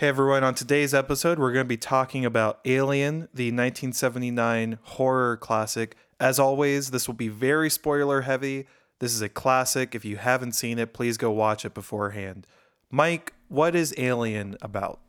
[0.00, 5.36] Hey everyone, on today's episode, we're going to be talking about Alien, the 1979 horror
[5.36, 5.94] classic.
[6.18, 8.66] As always, this will be very spoiler heavy.
[9.00, 9.94] This is a classic.
[9.94, 12.46] If you haven't seen it, please go watch it beforehand.
[12.90, 15.00] Mike, what is Alien about?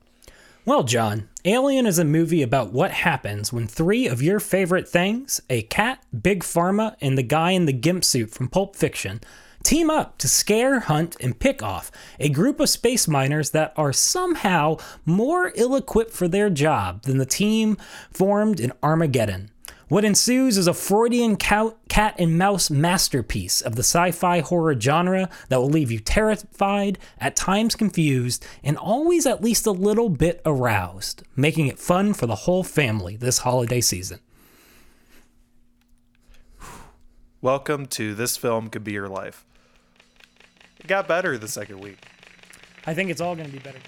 [0.66, 5.40] Well, John, Alien is a movie about what happens when three of your favorite things
[5.50, 9.22] a cat, Big Pharma, and the guy in the gimp suit from Pulp Fiction
[9.72, 11.90] team up to scare, hunt, and pick off
[12.20, 14.76] a group of space miners that are somehow
[15.06, 17.78] more ill equipped for their job than the team
[18.12, 19.50] formed in Armageddon.
[19.88, 25.30] What ensues is a Freudian cat and mouse masterpiece of the sci fi horror genre
[25.48, 30.42] that will leave you terrified, at times confused, and always at least a little bit
[30.46, 34.20] aroused, making it fun for the whole family this holiday season.
[37.40, 39.46] Welcome to This Film Could Be Your Life.
[40.84, 42.00] It got better the second week.
[42.86, 43.80] I think it's all going to be better.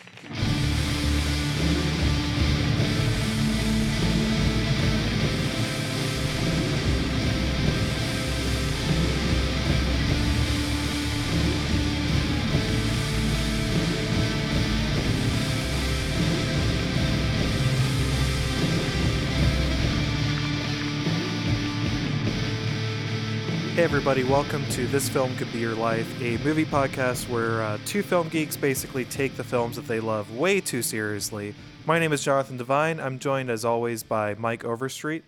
[23.95, 28.01] Everybody, welcome to This Film Could Be Your Life, a movie podcast where uh, two
[28.01, 31.53] film geeks basically take the films that they love way too seriously.
[31.85, 32.99] My name is Jonathan Devine.
[32.99, 35.23] I'm joined, as always, by Mike Overstreet.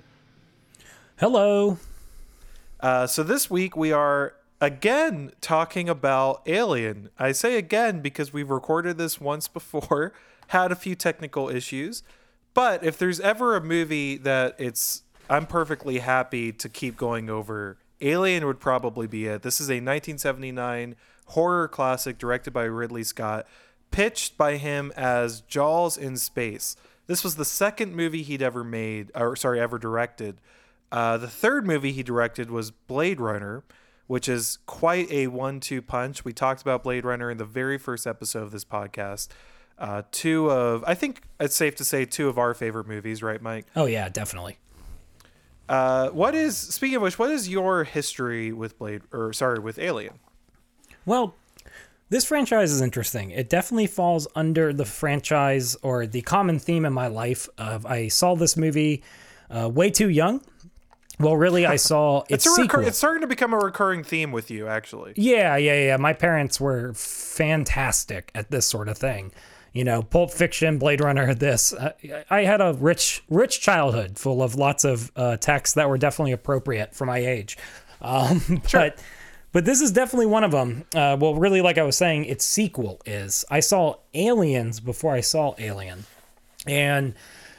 [1.17, 1.77] Hello.
[2.79, 7.11] Uh, so, this week we are again talking about Alien.
[7.19, 10.11] I say again because we've recorded this once before,
[10.47, 12.01] had a few technical issues.
[12.55, 17.77] But if there's ever a movie that it's, I'm perfectly happy to keep going over
[18.05, 19.41] Alien would probably be it.
[19.41, 20.95] This is a 1979
[21.29, 23.47] horror classic directed by Ridley Scott,
[23.91, 26.75] pitched by him as Jaws in space.
[27.07, 30.39] This was the second movie he'd ever made, or sorry, ever directed.
[30.91, 33.63] Uh, the third movie he directed was Blade Runner,
[34.07, 36.23] which is quite a one-two punch.
[36.23, 39.29] We talked about Blade Runner in the very first episode of this podcast.
[39.77, 43.41] Uh, two of, I think it's safe to say, two of our favorite movies, right,
[43.41, 43.65] Mike?
[43.75, 44.57] Oh yeah, definitely.
[45.67, 49.79] Uh, what is speaking of which, what is your history with Blade or sorry with
[49.79, 50.19] Alien?
[51.05, 51.35] Well,
[52.09, 53.31] this franchise is interesting.
[53.31, 58.09] It definitely falls under the franchise or the common theme in my life of I
[58.09, 59.03] saw this movie
[59.49, 60.41] uh, way too young.
[61.19, 64.51] Well, really, I saw its, it's, recur- it's starting to become a recurring theme with
[64.51, 65.13] you, actually.
[65.15, 65.97] Yeah, yeah, yeah.
[65.97, 69.31] My parents were fantastic at this sort of thing
[69.75, 71.73] you know, Pulp Fiction, Blade Runner, this.
[71.73, 71.91] Uh,
[72.29, 76.31] I had a rich, rich childhood full of lots of uh, texts that were definitely
[76.31, 77.57] appropriate for my age.
[78.01, 78.79] Um, sure.
[78.79, 79.03] But
[79.51, 80.85] but this is definitely one of them.
[80.95, 83.43] Uh, well, really, like I was saying, its sequel is.
[83.51, 86.05] I saw Aliens before I saw Alien,
[86.65, 87.13] and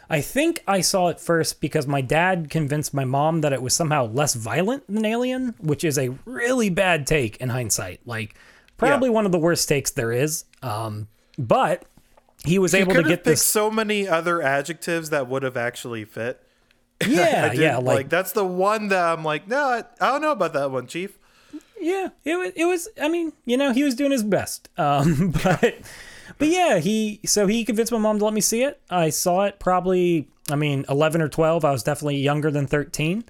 [0.09, 3.75] I think I saw it first because my dad convinced my mom that it was
[3.75, 8.01] somehow less violent than Alien, which is a really bad take in hindsight.
[8.07, 8.35] Like
[8.79, 9.15] probably yeah.
[9.15, 10.45] one of the worst takes there is.
[10.63, 11.85] Um, but
[12.45, 16.43] he was able to get this so many other adjectives that would have actually fit.
[17.07, 20.33] Yeah, yeah, like, like, that's the one that I'm like, no, I, I, don't know
[20.33, 21.19] about that one, Chief.
[21.79, 22.53] Yeah, it was.
[22.57, 22.89] It was.
[23.01, 24.71] I mean, you know, he was doing his best.
[24.79, 25.75] Um, but
[26.39, 28.81] but yeah, he so he convinced my mom to let me see it.
[28.89, 30.29] I saw it probably.
[30.51, 31.65] I mean, eleven or twelve.
[31.65, 33.25] I was definitely younger than thirteen,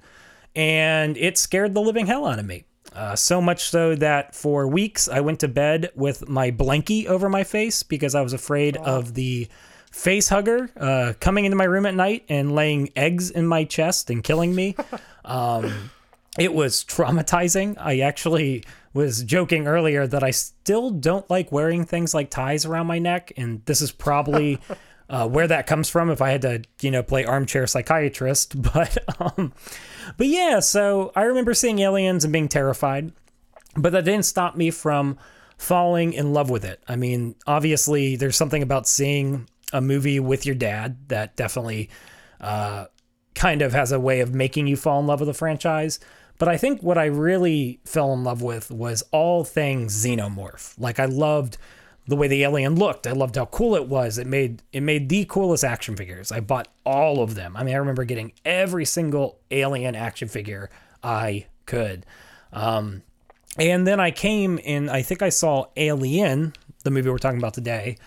[0.55, 2.63] and it scared the living hell out of me.
[2.93, 7.29] Uh, so much so that for weeks I went to bed with my blankie over
[7.29, 8.83] my face because I was afraid oh.
[8.83, 9.47] of the
[9.91, 14.09] face hugger uh, coming into my room at night and laying eggs in my chest
[14.09, 14.75] and killing me.
[15.25, 15.91] Um,
[16.37, 17.75] it was traumatizing.
[17.77, 22.87] I actually was joking earlier that I still don't like wearing things like ties around
[22.87, 24.59] my neck, and this is probably
[25.09, 26.09] uh, where that comes from.
[26.09, 29.53] If I had to, you know, play armchair psychiatrist, but um,
[30.17, 33.11] but yeah, so I remember seeing aliens and being terrified,
[33.75, 35.17] but that didn't stop me from
[35.57, 36.83] falling in love with it.
[36.87, 41.89] I mean, obviously, there's something about seeing a movie with your dad that definitely
[42.39, 42.85] uh,
[43.35, 45.99] kind of has a way of making you fall in love with the franchise.
[46.39, 50.75] But I think what I really fell in love with was all things xenomorph.
[50.77, 51.57] Like I loved
[52.07, 53.05] the way the alien looked.
[53.05, 54.17] I loved how cool it was.
[54.17, 56.31] It made it made the coolest action figures.
[56.31, 57.55] I bought all of them.
[57.57, 60.69] I mean, I remember getting every single alien action figure
[61.03, 62.05] I could.
[62.53, 63.03] Um,
[63.57, 64.89] and then I came in.
[64.89, 67.97] I think I saw Alien, the movie we're talking about today,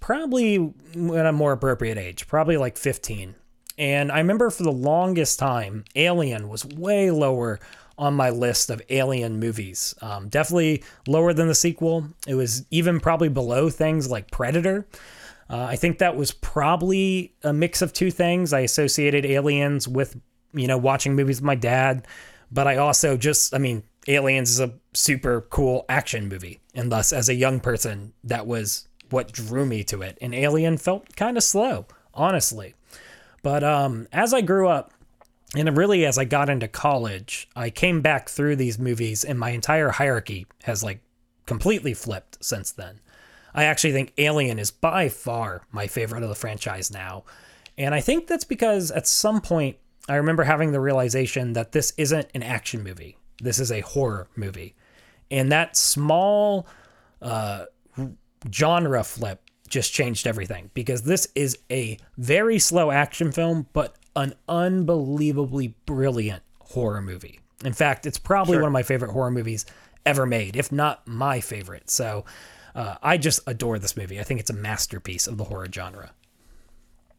[0.00, 3.34] probably at a more appropriate age, probably like 15.
[3.76, 7.58] And I remember for the longest time, Alien was way lower
[7.96, 9.94] on my list of Alien movies.
[10.00, 12.08] Um, definitely lower than the sequel.
[12.26, 14.86] It was even probably below things like Predator.
[15.48, 18.52] Uh, I think that was probably a mix of two things.
[18.52, 20.18] I associated Aliens with,
[20.52, 22.06] you know, watching movies with my dad,
[22.50, 26.60] but I also just, I mean, Aliens is a super cool action movie.
[26.74, 30.18] And thus, as a young person, that was what drew me to it.
[30.20, 32.74] And Alien felt kind of slow, honestly.
[33.42, 34.92] But um, as I grew up,
[35.54, 39.50] and really as I got into college, I came back through these movies, and my
[39.50, 41.00] entire hierarchy has like
[41.46, 43.00] completely flipped since then.
[43.54, 47.24] I actually think Alien is by far my favorite of the franchise now.
[47.78, 49.76] And I think that's because at some point
[50.08, 53.16] I remember having the realization that this isn't an action movie.
[53.40, 54.74] This is a horror movie.
[55.30, 56.66] And that small
[57.22, 57.66] uh,
[58.52, 64.34] genre flip just changed everything because this is a very slow action film, but an
[64.48, 67.40] unbelievably brilliant horror movie.
[67.64, 68.62] In fact, it's probably Sure.
[68.62, 69.64] one of my favorite horror movies
[70.06, 71.88] ever made, if not my favorite.
[71.90, 72.24] So
[72.74, 74.20] uh, I just adore this movie.
[74.20, 76.12] I think it's a masterpiece of the horror genre.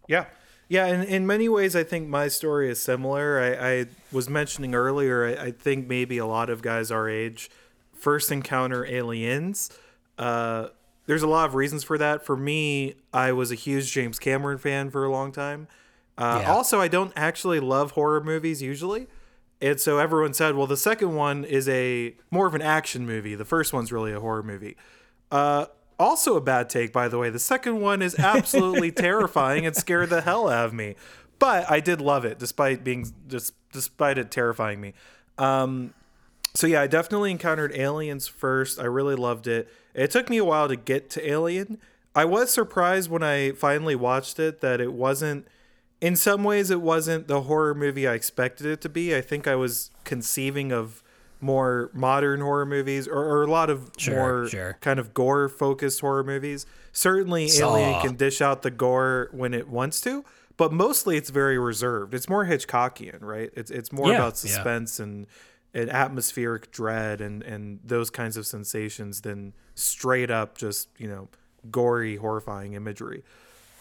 [0.08, 0.26] Yeah.
[0.68, 3.40] Yeah, in, in many ways, I think my story is similar.
[3.40, 7.52] I, I was mentioning earlier, I, I think maybe a lot of guys our age
[7.94, 9.70] first encounter aliens.
[10.18, 10.70] Uh,
[11.06, 12.26] there's a lot of reasons for that.
[12.26, 15.68] For me, I was a huge James Cameron fan for a long time.
[16.18, 16.52] Uh, Yeah.
[16.54, 19.08] Also, I don't actually love horror movies usually.
[19.62, 23.36] And so everyone said, well, the second one is a more of an action movie.
[23.36, 24.76] The first one's really a horror movie.
[25.32, 25.68] Uh,
[25.98, 27.30] also a bad take, by the way.
[27.30, 30.96] The second one is absolutely terrifying and scared the hell out of me.
[31.40, 34.94] But I did love it, despite being just despite it terrifying me.
[35.38, 35.94] Um,
[36.54, 38.80] so yeah, I definitely encountered Aliens first.
[38.80, 39.70] I really loved it.
[39.94, 41.78] It took me a while to get to Alien.
[42.14, 45.48] I was surprised when I finally watched it that it wasn't.
[46.02, 49.16] In some ways, it wasn't the horror movie I expected it to be.
[49.16, 51.02] I think I was conceiving of
[51.42, 54.78] more modern horror movies or, or a lot of Sure, more sure.
[54.82, 56.66] kind of gore focused horror movies.
[56.92, 57.76] Certainly, Saw.
[57.76, 60.24] Alien can dish out the gore when it wants to,
[60.58, 62.14] but mostly it's very reserved.
[62.14, 63.50] It's more Hitchcockian, right?
[63.54, 64.52] It's it's more Yeah, about yeah.
[64.52, 65.28] suspense and
[65.74, 71.28] and atmospheric dread and and those kinds of sensations than straight up just you know
[71.70, 73.24] gory, horrifying imagery.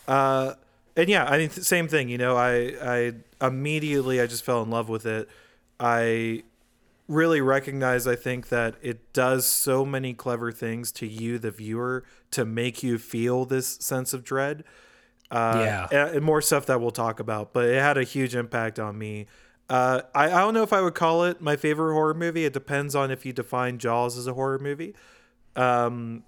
[0.09, 0.55] Uh,
[0.97, 2.09] and yeah, I mean, same thing.
[2.09, 2.75] You know, I
[3.41, 5.29] I immediately I just fell in love with it.
[5.81, 6.43] I
[7.09, 12.05] really recognize I think that it does so many clever things to you, the viewer,
[12.31, 14.65] to make you feel this sense of dread.
[15.31, 15.89] Uh, Yeah.
[16.07, 18.97] and, and more stuff that we'll talk about, but it had a huge impact on
[18.97, 19.27] me.
[19.69, 22.45] Uh, I, I don't know if I would call it my favorite horror movie.
[22.45, 24.95] It depends on if you define Jaws as a horror movie.
[25.57, 26.23] Um,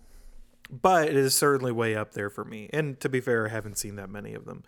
[0.70, 2.68] but it is certainly way up there for me.
[2.72, 4.64] And to be fair, I haven't seen that many of them.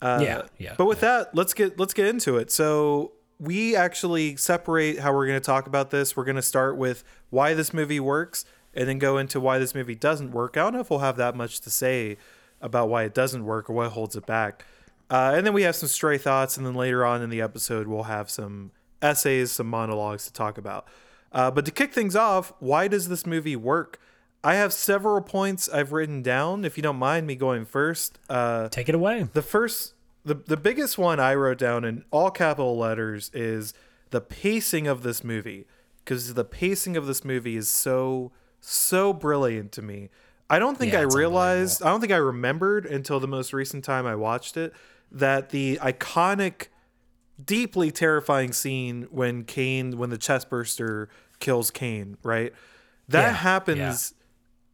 [0.00, 2.50] Uh, Yeah, yeah, But with that, let's get let's get into it.
[2.50, 6.16] So we actually separate how we're going to talk about this.
[6.16, 8.44] We're going to start with why this movie works,
[8.74, 10.56] and then go into why this movie doesn't work.
[10.56, 12.18] I don't know if we'll have that much to say
[12.60, 14.64] about why it doesn't work or what holds it back.
[15.10, 17.86] Uh, and then we have some stray thoughts, and then later on in the episode,
[17.86, 18.70] we'll have some
[19.02, 20.86] essays, some monologues to talk about.
[21.32, 24.00] Uh, but to kick things off, why does this movie work?
[24.44, 26.64] I have several points I've written down.
[26.64, 29.28] If you don't mind me going first, uh, Take it away.
[29.32, 29.94] the first,
[30.24, 33.72] the the biggest one I wrote down in all capital letters is
[34.10, 35.66] the pacing of this movie,
[36.04, 40.08] because the pacing of this movie is so so brilliant to me.
[40.50, 43.84] I don't think Yeah, I realized, I don't think I remembered until the most recent
[43.84, 44.74] time I watched it
[45.10, 46.66] that the iconic,
[47.42, 51.08] deeply terrifying scene when Kane, when the chest burster
[51.38, 52.52] kills Kane, right?
[53.08, 54.14] That Yeah, happens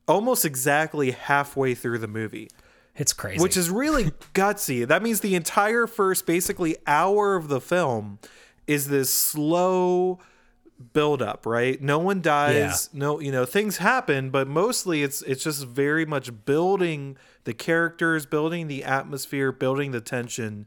[0.09, 2.49] almost exactly halfway through the movie
[2.97, 3.41] It's crazy.
[3.43, 4.87] which is really gutsy.
[4.87, 8.19] That means the entire first basically hour of the film
[8.67, 10.19] is this slow
[10.93, 11.81] build up, right?
[11.83, 16.45] No one dies, no, you know, things happen, but mostly it's it's just very much
[16.45, 20.67] building the characters, building the atmosphere, building the tension,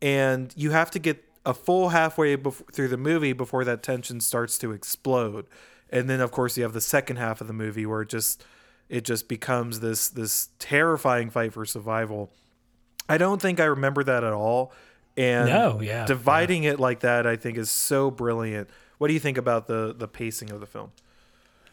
[0.00, 4.20] and you have to get a full halfway bef- through the movie before that tension
[4.20, 5.46] starts to explode.
[5.90, 8.42] And then of course you have the second half of the movie where it just
[8.92, 12.30] it just becomes this this terrifying fight for survival.
[13.08, 14.72] I don't think I remember that at all.
[15.16, 18.68] And No, yeah, dividing it like that I think is so brilliant.
[18.98, 20.92] What do you think about the the pacing of the film?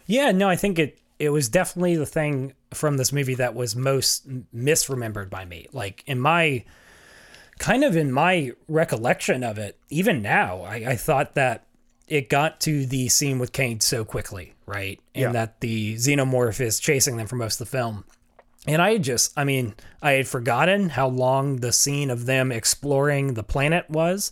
[0.05, 3.75] Yeah, no, I think it it was definitely the thing from this movie that was
[3.75, 5.67] most misremembered by me.
[5.73, 6.63] Like in my
[7.59, 11.65] kind of in my recollection of it, even now, I, I thought that
[12.09, 14.99] it got to the scene with Kane so quickly, right?
[15.15, 15.31] And Yeah.
[15.31, 18.03] that the xenomorph is chasing them for most of the film.
[18.67, 23.33] And I just, I mean, I had forgotten how long the scene of them exploring
[23.35, 24.31] the planet was,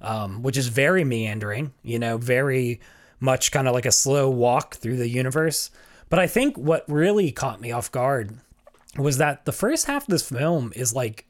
[0.00, 2.80] um, which is very meandering, you know, very
[3.20, 5.70] much kind of like a slow walk through the universe.
[6.08, 8.34] But I think what really caught me off guard
[8.96, 11.26] was that the first half of this film is like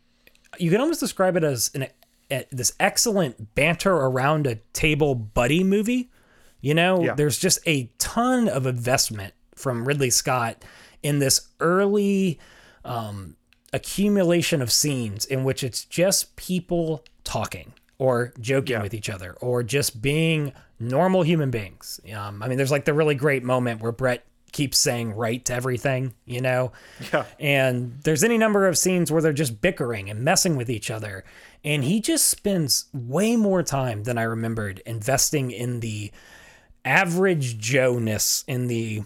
[0.59, 1.87] you can almost describe it as an
[2.31, 6.11] a, this excellent banter around a table buddy movie.
[6.61, 7.15] You know, Yeah.
[7.15, 10.65] there's just a ton of investment from Ridley Scott
[11.03, 12.39] in this early
[12.85, 13.37] um,
[13.73, 18.83] accumulation of scenes in which it's just people talking or joking Yeah.
[18.83, 22.01] with each other or just being normal human beings.
[22.15, 25.55] Um, I mean, there's like the really great moment where Brett keeps saying right to
[25.55, 26.73] everything, you know?
[27.13, 27.25] Yeah.
[27.39, 31.25] And there's any number of scenes where they're just bickering and messing with each other.
[31.65, 36.11] And he just spends way more time than I remembered investing in the
[36.85, 39.03] average Joe ness, in the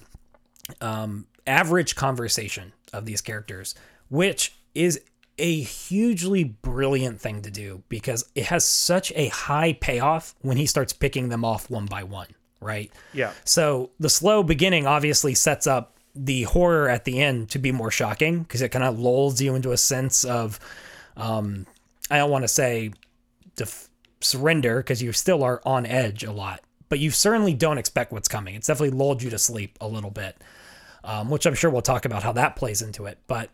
[0.80, 3.74] um, average conversation of these characters,
[4.08, 5.00] which is
[5.38, 10.66] a hugely brilliant thing to do because it has such a high payoff when he
[10.66, 12.28] starts picking them off one by one,
[12.62, 12.90] right?
[13.12, 13.32] Yeah.
[13.44, 17.90] So the slow beginning obviously sets up the horror at the end to be more
[17.90, 20.60] shocking because it kind of lulls you into a sense of,
[21.16, 21.66] um,
[22.10, 22.92] I don't want to say
[23.56, 23.88] def-
[24.20, 28.28] surrender because you still are on edge a lot, but you certainly don't expect what's
[28.28, 28.54] coming.
[28.54, 30.36] It's definitely lulled you to sleep a little bit,
[31.04, 33.18] um, which I'm sure we'll talk about how that plays into it.
[33.26, 33.50] But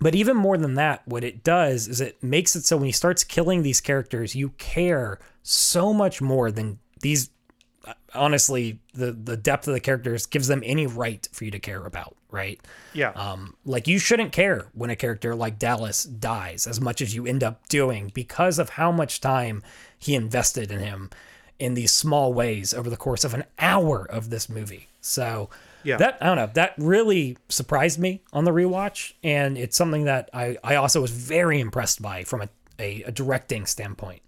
[0.00, 2.92] but even more than that, what it does is it makes it so when he
[2.92, 7.30] starts killing these characters, you care so much more than these.
[8.14, 11.84] Honestly, the the depth of the characters gives them any right for you to care
[11.84, 12.60] about, right?
[12.94, 13.10] Yeah.
[13.10, 17.26] Um, like you shouldn't care when a character like Dallas dies as much as you
[17.26, 19.62] end up doing because of how much time
[19.98, 21.10] he invested in him
[21.58, 24.88] in these small ways over the course of an hour of this movie.
[25.00, 25.48] So
[25.84, 25.96] Yeah.
[25.98, 29.12] that I don't know, that really surprised me on the rewatch.
[29.22, 33.12] And it's something that I, I also was very impressed by from a, a, a
[33.12, 34.20] directing standpoint.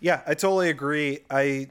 [0.00, 1.20] Yeah, I totally agree.
[1.30, 1.68] I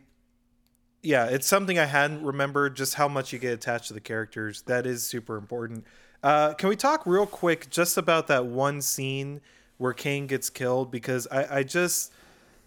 [1.07, 4.63] yeah, it's something I hadn't remembered just how much you get attached to the characters.
[4.63, 5.85] That is super important.
[6.21, 9.39] Uh, can we talk real quick just about that one scene
[9.77, 10.91] where Kane gets killed?
[10.91, 12.11] Because I, I just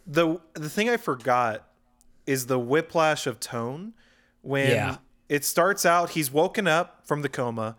[0.06, 1.68] the the thing I forgot
[2.26, 3.92] is the whiplash of tone
[4.40, 4.96] when Yeah.
[5.28, 6.10] it starts out.
[6.10, 7.76] He's woken up from the coma.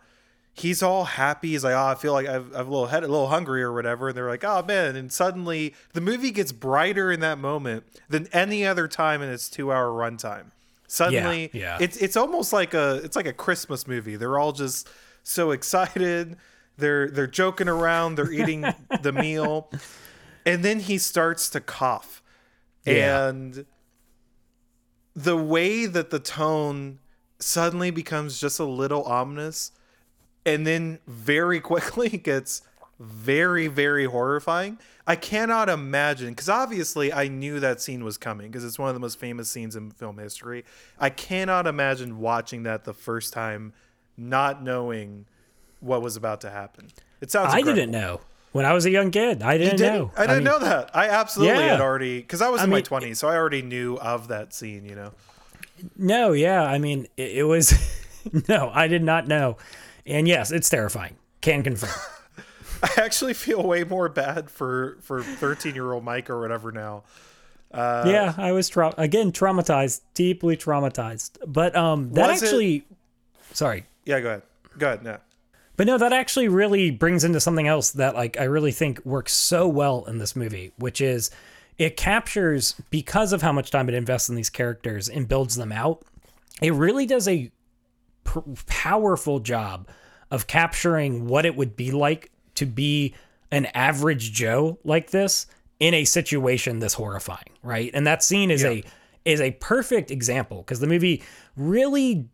[0.54, 1.50] He's all happy.
[1.52, 3.72] He's like, "Oh, I feel like I've, I've a little head, a little hungry or
[3.74, 7.86] whatever." And they're like, "Oh man!" And suddenly, the movie gets brighter in that moment
[8.10, 10.52] than any other time in its two-hour runtime.
[10.88, 11.78] Suddenly, yeah.
[11.80, 14.18] it's it's almost like a it's like a Christmas movie.
[14.18, 14.90] They're all just
[15.24, 16.36] so excited.
[16.78, 18.16] They're they're joking around.
[18.16, 18.66] They're eating
[19.02, 19.72] the meal,
[20.46, 22.22] and then he starts to cough,
[22.86, 23.28] Yeah.
[23.30, 23.66] and
[25.16, 27.00] the way that the tone
[27.40, 29.72] suddenly becomes just a little ominous
[30.46, 32.62] and then very quickly gets
[33.00, 38.64] very very horrifying i cannot imagine because obviously i knew that scene was coming because
[38.64, 40.64] it's one of the most famous scenes in film history
[41.00, 43.74] i cannot imagine watching that the first time
[44.18, 45.26] not knowing
[45.80, 46.88] what was about to happen
[47.22, 48.22] it sounds I didn't know
[48.52, 49.42] when I was a young kid.
[49.44, 50.12] I didn't, Didn't- know.
[50.18, 50.94] I didn't mean, know that.
[50.94, 51.70] I absolutely Yeah.
[51.70, 54.54] had already because I was I in my twenties, so I already knew of that
[54.54, 54.84] scene.
[54.86, 55.12] You know,
[55.96, 56.64] No, yeah.
[56.64, 57.74] I mean, it, it was.
[58.50, 59.56] no, I did not know.
[60.12, 61.16] And yes, it's terrifying.
[61.42, 61.90] Can confirm.
[62.84, 67.04] I actually feel way more bad for for thirteen year old Mike or whatever now.
[67.72, 71.38] Uh, yeah, I was tra- again traumatized, deeply traumatized.
[71.48, 72.86] But um, that Was it- actually,
[73.54, 74.42] sorry, Yeah, go ahead.
[74.78, 75.04] Go ahead.
[75.04, 75.18] No.
[75.78, 79.32] but no, that actually really brings into something else that like I really think works
[79.34, 81.32] so well in this movie, which is
[81.78, 85.72] it captures because of how much time it invests in these characters and builds them
[85.72, 86.04] out.
[86.62, 87.52] It really does a
[88.26, 89.88] pr- powerful job
[90.32, 93.14] of capturing what it would be like to be
[93.52, 95.46] an average Joe like this
[95.80, 97.92] in a situation this horrifying, right?
[97.94, 98.84] And that scene is a
[99.26, 101.22] is a perfect example because the movie
[101.56, 102.28] really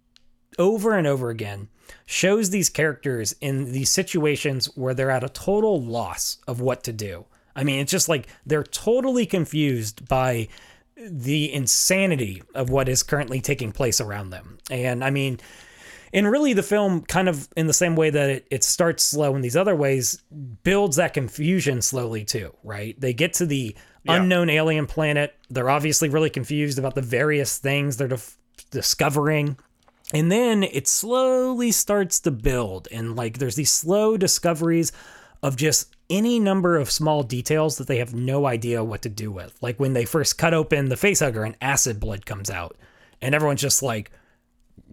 [0.58, 1.68] over and over again
[2.06, 6.94] shows these characters in these situations where they're at a total loss of what to
[6.94, 7.25] do.
[7.56, 10.48] I mean, it's just like they're totally confused by
[10.96, 14.58] the insanity of what is currently taking place around them.
[14.70, 15.39] And I mean,
[16.14, 19.36] and really the film kind of in the same way that it, it starts slow
[19.36, 20.22] in these other ways
[20.64, 23.00] builds that confusion slowly too right?
[23.00, 23.76] They get to the
[24.08, 25.36] unknown alien planet.
[25.50, 28.38] They're obviously really confused about the various things they're dif-
[28.72, 29.58] discovering.
[30.14, 34.92] And then it slowly starts to build and like there's these slow discoveries
[35.44, 39.32] of just any number of small details that they have no idea what to do
[39.32, 39.58] with.
[39.62, 42.78] Like when they first cut open the facehugger and acid blood comes out
[43.22, 44.12] and everyone's just like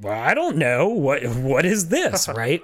[0.00, 2.62] well, I don't know what what is this, right?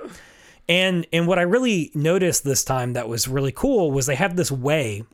[0.69, 4.37] and and what I really noticed this time that was really cool was they have
[4.37, 5.05] this way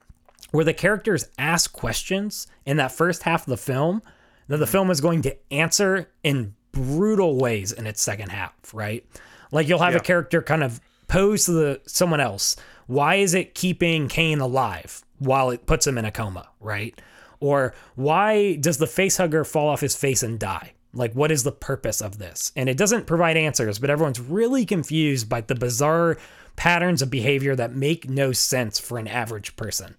[0.50, 4.02] where the characters ask questions in that first half of the film
[4.48, 9.04] that the film is going to answer in brutal ways in its second half, right?
[9.50, 9.98] Like you'll have Yeah.
[9.98, 15.02] a character kind of pose to the someone else, why is it keeping Kane alive
[15.18, 17.00] while it puts him in a coma, right?
[17.40, 20.72] Or why does the face hugger fall off his face and die?
[20.96, 22.52] Like, what is the purpose of this?
[22.56, 26.16] And it doesn't provide answers, but everyone's really confused by the bizarre
[26.56, 29.94] patterns of behavior that make no sense for an average person.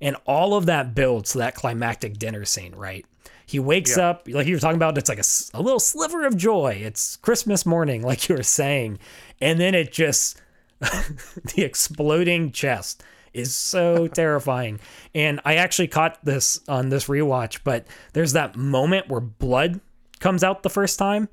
[0.00, 3.04] And all of that builds to that climactic dinner scene, right?
[3.46, 4.10] He wakes Yeah.
[4.10, 5.18] up, like you were talking about, it's like
[5.54, 6.80] a little sliver of joy.
[6.82, 8.98] It's Christmas morning, like you were saying.
[9.40, 10.40] And then it just,
[10.80, 13.02] the exploding chest
[13.34, 14.80] is so terrifying.
[15.14, 19.80] And I actually caught this on this rewatch, but there's that moment where blood
[20.20, 21.28] comes out the first time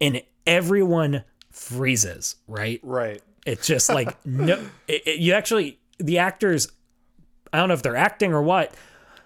[0.00, 2.80] and everyone freezes, right?
[2.82, 3.22] Right.
[3.46, 4.54] It's just like no,
[4.88, 6.68] it, it- you actually the actors.
[7.52, 8.74] I don't know if they're acting or what,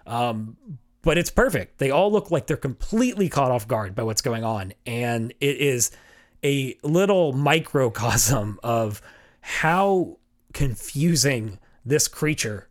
[0.07, 0.57] um,
[1.01, 1.79] but it's perfect.
[1.79, 5.57] They all look like they're completely caught off guard by what's going on, and it
[5.57, 5.91] is
[6.45, 9.01] a little microcosm of
[9.41, 10.19] how
[10.53, 12.68] confusing this creature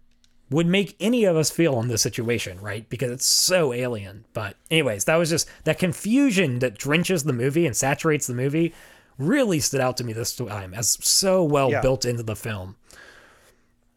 [0.50, 2.89] would make any of us feel in this situation, right?
[2.89, 4.25] Because it's so alien.
[4.34, 8.74] But anyways, that was just that confusion that drenches the movie and saturates the movie
[9.18, 11.82] really stood out to me this time as so well Yeah.
[11.82, 12.75] built into the film.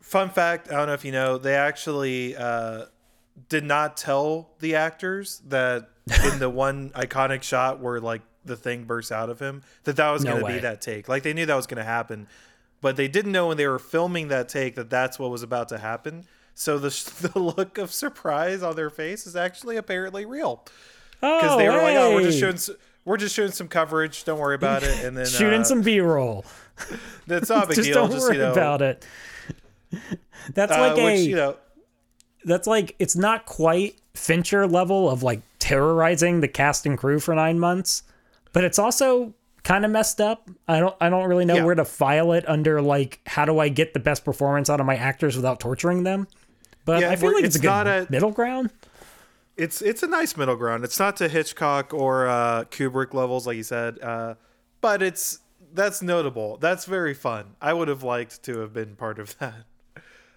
[0.00, 2.86] Fun fact: I don't know if you know, they actually uh,
[3.48, 5.88] did not tell the actors that
[6.24, 10.10] in the one iconic shot where like the thing bursts out of him that that
[10.10, 11.08] was No going to be that take.
[11.08, 12.26] Like they knew that was going to happen,
[12.80, 15.68] but they didn't know when they were filming that take that that's what was about
[15.68, 16.24] to happen.
[16.60, 16.88] So the
[17.32, 20.62] the look of surprise on their face is actually apparently real
[21.20, 22.58] because Oh, they were like, "Oh, we're just showing."
[23.06, 24.24] We're just shooting some coverage.
[24.24, 25.02] Don't worry about it.
[25.02, 26.44] And then shooting uh, some B-roll.
[27.26, 27.94] That's not a big Just deal.
[27.94, 29.06] don't just worry you know, about it.
[30.52, 31.56] That's uh, like a which you know,
[32.44, 37.34] that's like it's not quite Fincher level of like terrorizing the cast and crew for
[37.34, 38.02] nine months,
[38.52, 40.48] but it's also kind of messed up.
[40.68, 41.64] I don't I don't really know Yeah.
[41.64, 44.84] where to file it under like how do I get the best performance out of
[44.86, 46.28] my actors without torturing them.
[46.90, 48.70] But Yeah, I feel like it's, it's a good not a- middle ground.
[49.56, 50.82] it's it's a nice middle ground.
[50.82, 54.34] It's not to Hitchcock or uh, Kubrick levels, like you said, uh,
[54.80, 55.38] but it's
[55.72, 56.56] that's notable.
[56.56, 57.54] That's very fun.
[57.60, 59.54] I would have liked to have been part of that.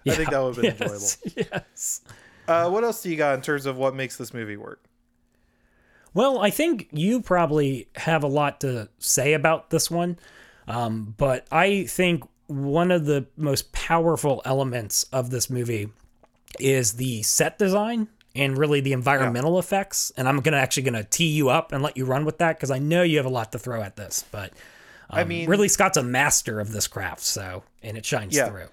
[0.06, 1.00] I think that would have been enjoyable.
[1.00, 2.00] yes, Yes.
[2.46, 4.80] Uh, what else do you got in terms of what makes this movie work?
[6.12, 10.18] Well, I think you probably have a lot to say about this one,
[10.68, 15.88] um, but I think one of the most powerful elements of this movie
[16.58, 20.12] is the set design and really the environmental effects.
[20.16, 22.70] And I'm gonna actually gonna tee you up and let you run with that because
[22.70, 24.24] I know you have a lot to throw at this.
[24.30, 24.50] But
[25.10, 28.48] um, I mean- Ridley Scott's a master of this craft, so and it shines Yeah.
[28.48, 28.68] through.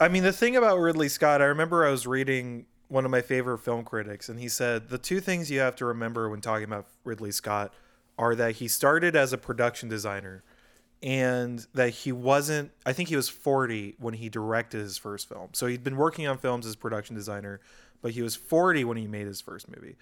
[0.00, 3.22] I mean, the thing about Ridley Scott, I remember I was reading one of my
[3.22, 6.64] favorite film critics, and he said the two things you have to remember when talking
[6.64, 7.72] about Ridley Scott
[8.18, 10.42] are that he started as a production designer
[11.04, 15.50] and that he wasn't, I think he was 40 when he directed his first film.
[15.52, 17.60] So he'd been working on films as production designer,
[18.00, 19.96] but he was 40 when he made his first movie.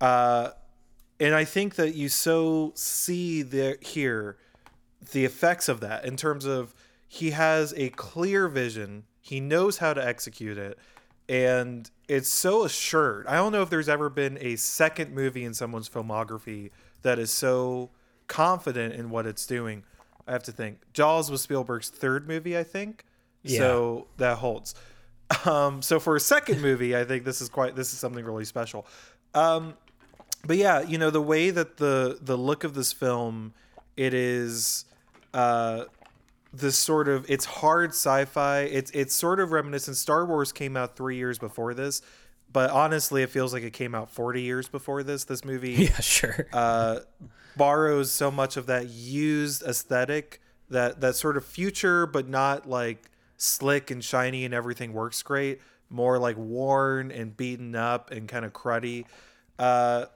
[0.00, 0.52] Uh,
[1.20, 4.38] and I think that you so see there here
[5.12, 6.74] the effects of that in terms of
[7.06, 10.78] he has a clear vision, he knows how to execute it,
[11.28, 13.26] and it's so assured.
[13.26, 16.70] I don't know if there's ever been a second movie in someone's filmography
[17.02, 17.90] that is so
[18.26, 19.84] confident in what it's doing.
[20.30, 20.78] I have to think.
[20.92, 23.04] Jaws was Spielberg's third movie, I think.
[23.42, 23.58] Yeah.
[23.58, 24.76] So that holds.
[25.44, 28.44] Um, so for a second movie, I think this is quite this is something really
[28.44, 28.86] special.
[29.34, 29.74] Um,
[30.46, 33.54] but yeah, you know the way that the the look of this film,
[33.96, 34.84] it is
[35.34, 35.84] uh,
[36.52, 38.60] this sort of it's hard sci-fi.
[38.60, 39.96] It's it's sort of reminiscent.
[39.96, 42.02] Star Wars came out three years before this,
[42.52, 45.24] but honestly, it feels like it came out forty years before this.
[45.24, 46.46] This movie Yeah, sure.
[46.52, 47.00] uh,
[47.60, 53.10] borrows so much of that used aesthetic, that that sort of future, but not like
[53.36, 55.60] slick and shiny and everything works great.
[55.90, 59.04] More like worn and beaten up and kind of cruddy.
[59.58, 60.06] Uh,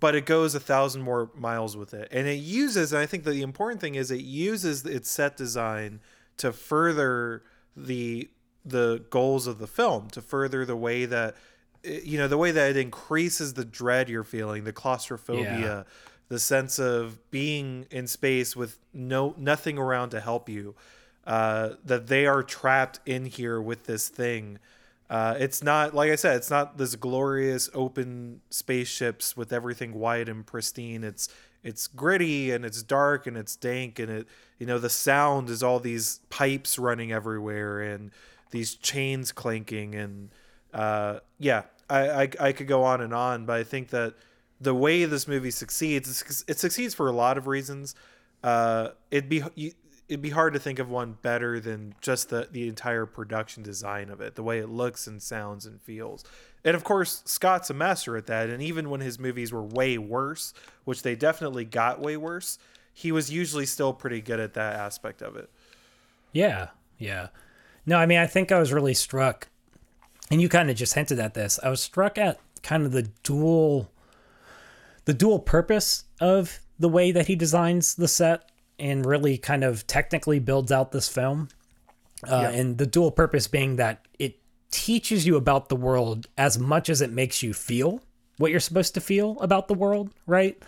[0.00, 2.92] but it goes a thousand more miles with it, and it uses.
[2.94, 6.00] And I think that the important thing is it uses its set design
[6.38, 7.42] to further
[7.76, 8.30] the
[8.64, 11.36] the goals of the film, to further the way that
[11.84, 15.82] you know the way that it increases the dread you're feeling, the claustrophobia, Yeah.
[16.32, 20.74] The sense of being in space with no nothing around to help you.
[21.26, 24.58] Uh, that they are trapped in here with this thing.
[25.10, 26.36] Uh, it's not like I said.
[26.36, 31.04] It's not this glorious open spaceships with everything white and pristine.
[31.04, 31.28] It's
[31.62, 34.26] it's gritty and it's dark and it's dank and it
[34.58, 38.10] you know the sound is all these pipes running everywhere and
[38.52, 40.30] these chains clanking and
[40.72, 44.14] uh, yeah I, I I could go on and on but I think that
[44.62, 47.94] the way this movie succeeds it succeeds for a lot of reasons.
[48.42, 49.42] Uh, it'd be
[50.08, 54.08] it'd be hard to think of one better than just the the entire production design
[54.08, 56.24] of it, the way it looks and sounds and feels.
[56.64, 58.48] And of course, Scott's a master at that.
[58.48, 62.58] And even when his movies were way worse, which they definitely got way worse,
[62.92, 65.50] he was usually still pretty good at that aspect of it.
[66.32, 67.28] Yeah, yeah.
[67.84, 69.48] No, I mean, I think I was really struck,
[70.30, 71.58] and you kind of just hinted at this.
[71.62, 73.90] I was struck at kind of the dual,
[75.04, 79.86] the dual purpose of the way that he designs the set and really kind of
[79.86, 81.48] technically builds out this film.
[82.24, 82.50] Uh, yeah.
[82.50, 84.38] And the dual purpose being that it
[84.70, 88.00] teaches you about the world as much as it makes you feel
[88.38, 90.60] what you're supposed to feel about the world, right?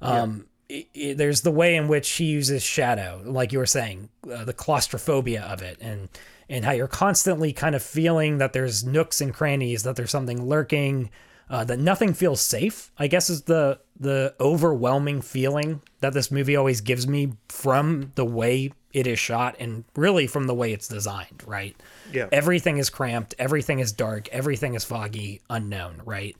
[0.00, 0.22] Yeah.
[0.22, 4.08] Um, it, it, there's the way in which he uses shadow, like you were saying,
[4.32, 6.08] uh, the claustrophobia of it, and
[6.48, 10.46] and how you're constantly kind of feeling that there's nooks and crannies, that there's something
[10.46, 11.10] lurking,
[11.50, 12.90] uh, that nothing feels safe.
[12.98, 18.24] I guess is the the overwhelming feeling that this movie always gives me from the
[18.24, 21.76] way it is shot and really from the way it's designed, right?
[22.12, 22.28] Yeah.
[22.32, 26.36] Everything is cramped, everything is dark, everything is foggy, unknown, right?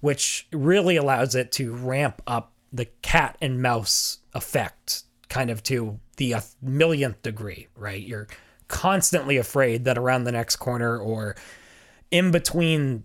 [0.00, 5.98] Which really allows it to ramp up the cat and mouse effect kind of to
[6.16, 8.02] the millionth degree, right?
[8.02, 8.28] You're
[8.68, 11.36] constantly afraid that around the next corner or
[12.10, 13.04] in between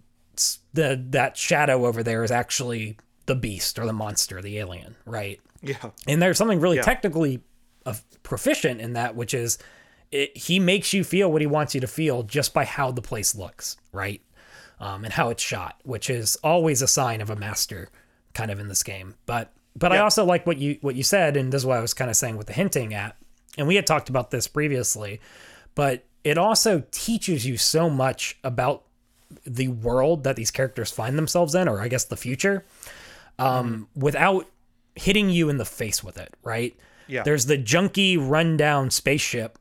[0.77, 5.41] the that shadow over there is actually the beast or the monster, the alien, right?
[5.61, 5.89] Yeah.
[6.07, 6.83] And there's something really yeah.
[6.83, 7.41] technically
[8.21, 9.57] proficient in that, which is
[10.11, 13.01] it, he makes you feel what he wants you to feel just by how the
[13.01, 14.21] place looks, right?
[14.79, 17.89] Um, and how it's shot, which is always a sign of a master,
[18.35, 19.15] kind of in this game.
[19.25, 19.97] But but yeah.
[19.97, 22.11] I also like what you what you said, and this is what I was kind
[22.11, 23.17] of saying with the hinting at.
[23.57, 25.19] And we had talked about this previously,
[25.73, 28.83] but it also teaches you so much about
[29.45, 32.65] the world that these characters find themselves in, or I guess the future,
[33.39, 34.01] um, mm.
[34.01, 34.47] without
[34.95, 36.75] hitting you in the face with it, right?
[37.07, 37.23] Yeah.
[37.23, 39.57] There's the junky, rundown spaceship,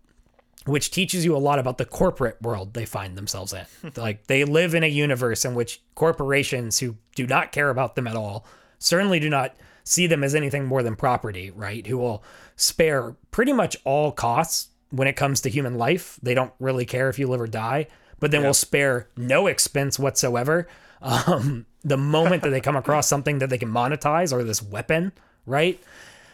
[0.64, 3.66] which teaches you a lot about the corporate world they find themselves in.
[3.96, 8.06] like they live in a universe in which corporations who do not care about them
[8.06, 8.46] at all
[8.78, 11.86] certainly do not see them as anything more than property, right?
[11.86, 12.24] Who will
[12.56, 16.18] spare pretty much all costs when it comes to human life.
[16.22, 17.86] They don't really care if you live or die,
[18.20, 18.48] but then yeah.
[18.48, 20.68] will spare no expense whatsoever.
[21.02, 25.12] Um, the moment that they come across something that they can monetize or this weapon,
[25.44, 25.80] right?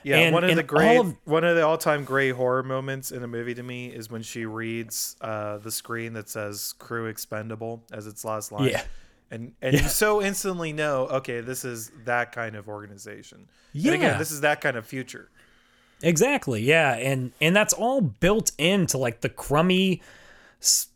[0.04, 3.22] Yeah, and, one of the great, of, one of the all-time great horror moments in
[3.22, 7.84] a movie to me is when she reads uh, the screen that says "crew expendable"
[7.92, 8.70] as its last line.
[8.70, 8.82] Yeah,
[9.30, 9.82] and and yeah.
[9.82, 13.48] you so instantly know, okay, this is that kind of organization.
[13.72, 15.30] Yeah, again, this is that kind of future.
[16.02, 16.62] Exactly.
[16.62, 20.02] Yeah, and and that's all built into like the crummy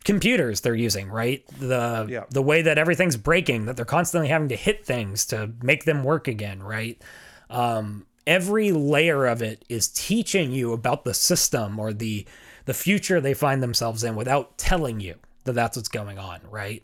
[0.03, 1.45] computers they're using, right?
[1.59, 2.23] The yeah.
[2.29, 6.03] the way that everything's breaking, that they're constantly having to hit things to make them
[6.03, 7.01] work again, right?
[7.49, 12.25] Um, every layer of it is teaching you about the system or the
[12.65, 16.83] the future they find themselves in without telling you that that's what's going on, right?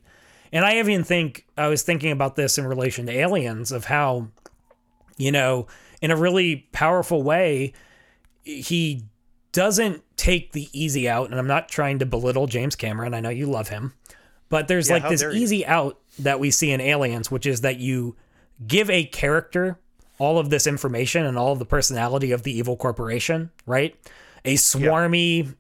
[0.52, 4.30] And I even think I was thinking about this in relation to aliens of how
[5.18, 5.68] you know,
[6.02, 7.74] in a really powerful way
[8.44, 9.04] he
[9.54, 13.14] doesn't take the easy out and I'm not trying to belittle James Cameron.
[13.14, 13.94] I know you love him.
[14.50, 17.80] But there's yeah, like this easy out that we see in Aliens, which is that
[17.80, 18.16] you
[18.68, 19.80] give a character
[20.20, 23.96] all of this information and all of the personality of the evil corporation, right?
[24.46, 25.52] A swarmy, yeah.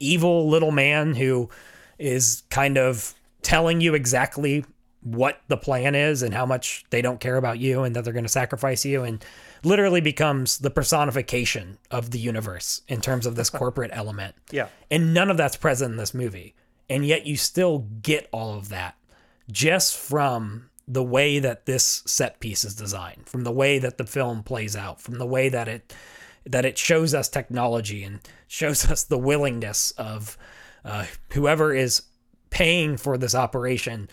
[0.00, 1.50] evil little man who
[1.98, 4.64] is kind of telling you exactly
[5.02, 8.12] what the plan is and how much they don't care about you and that they're
[8.12, 9.24] going to sacrifice you and
[9.64, 14.34] literally becomes the personification of the universe in terms of this corporate element.
[14.50, 14.68] Yeah.
[14.90, 16.54] And none of that's present in this movie.
[16.88, 18.96] And yet you still get all of that
[19.50, 24.04] just from the way that this set piece is designed, from the way that the
[24.04, 25.94] film plays out, from the way that it
[26.44, 30.36] that it shows us technology and shows us the willingness of
[30.84, 32.02] uh, whoever is
[32.50, 34.08] paying for this operation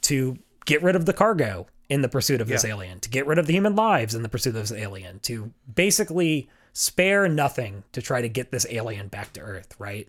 [0.00, 3.38] to get rid of the cargo in the pursuit of this alien, to get rid
[3.38, 8.02] of the human lives in the pursuit of this alien, to basically spare nothing to
[8.02, 10.08] try to get this alien back to Earth, right?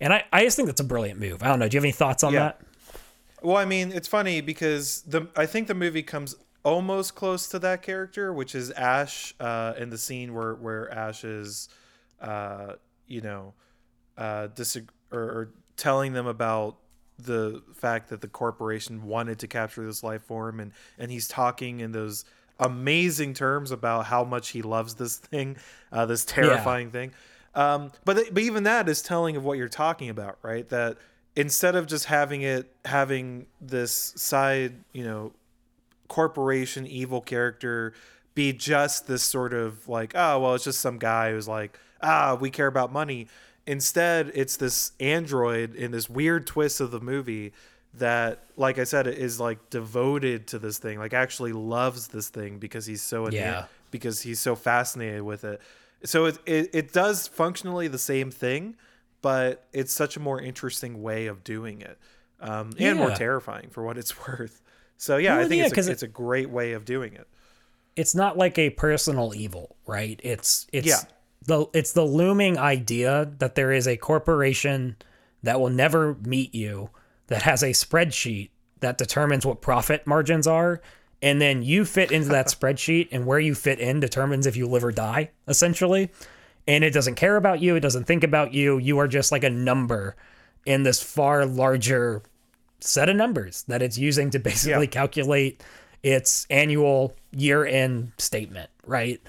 [0.00, 1.42] And I, I just think that's a brilliant move.
[1.42, 1.68] I don't know.
[1.68, 2.38] Do you have any thoughts on yeah.
[2.40, 2.60] that?
[3.42, 7.58] Well, I mean, it's funny because the I think the movie comes almost close to
[7.60, 11.68] that character, which is Ash uh, in the scene where where Ash is,
[12.20, 12.72] uh,
[13.06, 13.54] you know,
[14.16, 16.78] uh, disag- or, or telling them about
[17.18, 21.80] the fact that the corporation wanted to capture this life form, and and he's talking
[21.80, 22.24] in those
[22.58, 25.56] amazing terms about how much he loves this thing,
[25.92, 26.92] uh, this terrifying yeah.
[26.92, 27.12] thing.
[27.54, 30.68] Um, but th- but even that is telling of what you're talking about, right?
[30.68, 30.98] That
[31.34, 35.32] instead of just having it having this side, you know,
[36.08, 37.94] corporation evil character
[38.34, 42.36] be just this sort of like, oh well, it's just some guy who's like ah,
[42.40, 43.28] we care about money.
[43.66, 47.52] Instead, it's this android in this weird twist of the movie
[47.94, 52.58] that, like I said, is like devoted to this thing, like actually loves this thing
[52.58, 53.64] because he's so Yeah.
[53.90, 55.60] because he's so fascinated with it.
[56.04, 58.76] So it, it it does functionally the same thing,
[59.22, 61.98] but it's such a more interesting way of doing it,
[62.40, 64.60] um, and more terrifying for what it's worth.
[64.98, 67.26] So yeah, I think yeah, it's a, it's a great way of doing it.
[67.96, 70.20] it's not like a personal evil, right?
[70.22, 71.00] It's it's Yeah.
[71.46, 74.96] The it's the looming idea that there is a corporation
[75.42, 76.90] that will never meet you
[77.28, 80.80] that has a spreadsheet that determines what profit margins are
[81.22, 84.66] and then you fit into that spreadsheet and where you fit in determines if you
[84.66, 86.10] live or die essentially
[86.68, 89.44] and it doesn't care about you it doesn't think about you you are just like
[89.44, 90.14] a number
[90.66, 92.22] in this far larger
[92.80, 94.90] set of numbers that it's using to basically Yeah.
[94.90, 95.62] calculate
[96.02, 99.20] its annual year-end statement, right?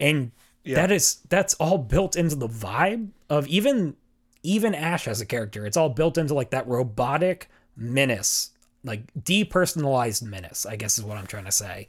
[0.00, 0.32] And
[0.64, 0.76] Yeah.
[0.76, 3.96] that is that's all built into the vibe of even
[4.42, 5.66] even Ash as a character.
[5.66, 8.50] It's all built into like that robotic menace,
[8.82, 11.88] like depersonalized menace, I guess is what I'm trying to say.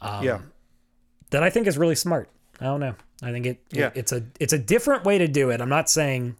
[0.00, 0.40] Um, yeah,
[1.30, 2.30] That I think is really smart.
[2.60, 2.94] I don't know.
[3.22, 3.86] I think it, Yeah.
[3.88, 5.60] it it's a it's a different way to do it.
[5.60, 6.36] I'm not saying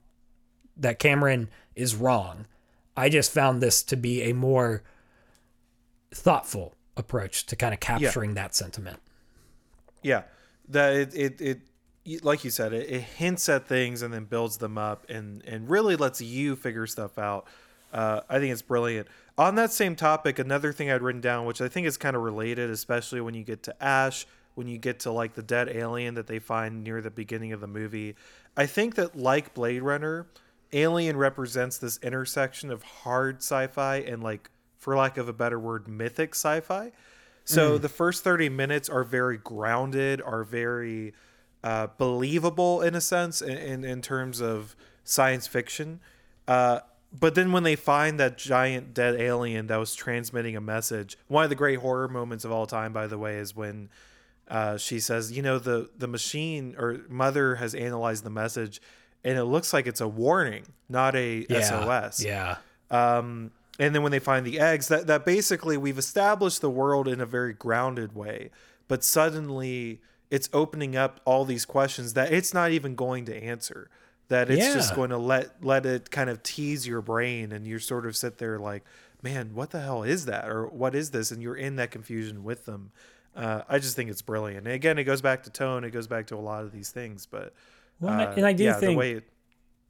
[0.79, 2.47] that Cameron is wrong.
[2.97, 4.83] I just found this to be a more
[6.13, 8.99] thoughtful approach to kind of capturing that sentiment.
[10.03, 10.23] yeah.
[10.69, 11.61] That it it, it
[12.23, 15.69] like you said, it, it hints at things and then builds them up and and
[15.69, 17.47] really lets you figure stuff out.
[17.93, 19.09] Uh, I think it's brilliant.
[19.37, 22.23] On that same topic, another thing I'd written down, which I think is kind of
[22.23, 26.15] related, especially when you get to Ash, when you get to like the dead alien
[26.15, 28.15] that they find near the beginning of the movie.
[28.57, 30.27] I think that like Blade Runner,
[30.73, 35.89] Alien represents this intersection of hard sci-fi and like, for lack of a better word,
[35.89, 36.93] mythic sci-fi.
[37.45, 41.15] So the first 30 minutes are very grounded, are very
[41.63, 46.01] uh, believable in a sense in, in, in terms of science fiction.
[46.49, 46.81] Uh,
[47.19, 51.45] but then when they find that giant dead alien that was transmitting a message, one
[51.45, 53.89] of the great horror moments of all time, by the way, is when
[54.49, 58.81] uh, she says, "You know, the the machine or mother has analyzed the message,
[59.25, 62.57] and it looks like it's a warning, not a SOS." Yeah.
[62.91, 67.09] Um, and then when they find the eggs, that that basically we've established the world
[67.09, 68.51] in a very grounded way,
[68.87, 73.91] but suddenly it's opening up all these questions that it's not even going to answer.
[74.29, 77.81] That it's just going to let let it kind of tease your brain, and you
[77.81, 78.85] sort of sit there like,
[79.23, 81.33] man, what the hell is that, or what is this?
[81.33, 82.93] And you're in that confusion with them.
[83.35, 84.67] Uh, I just think it's brilliant.
[84.67, 85.83] And again, it goes back to tone.
[85.83, 87.53] It goes back to a lot of these things, but
[87.99, 89.29] Well, and I- uh, and I do yeah, think way it,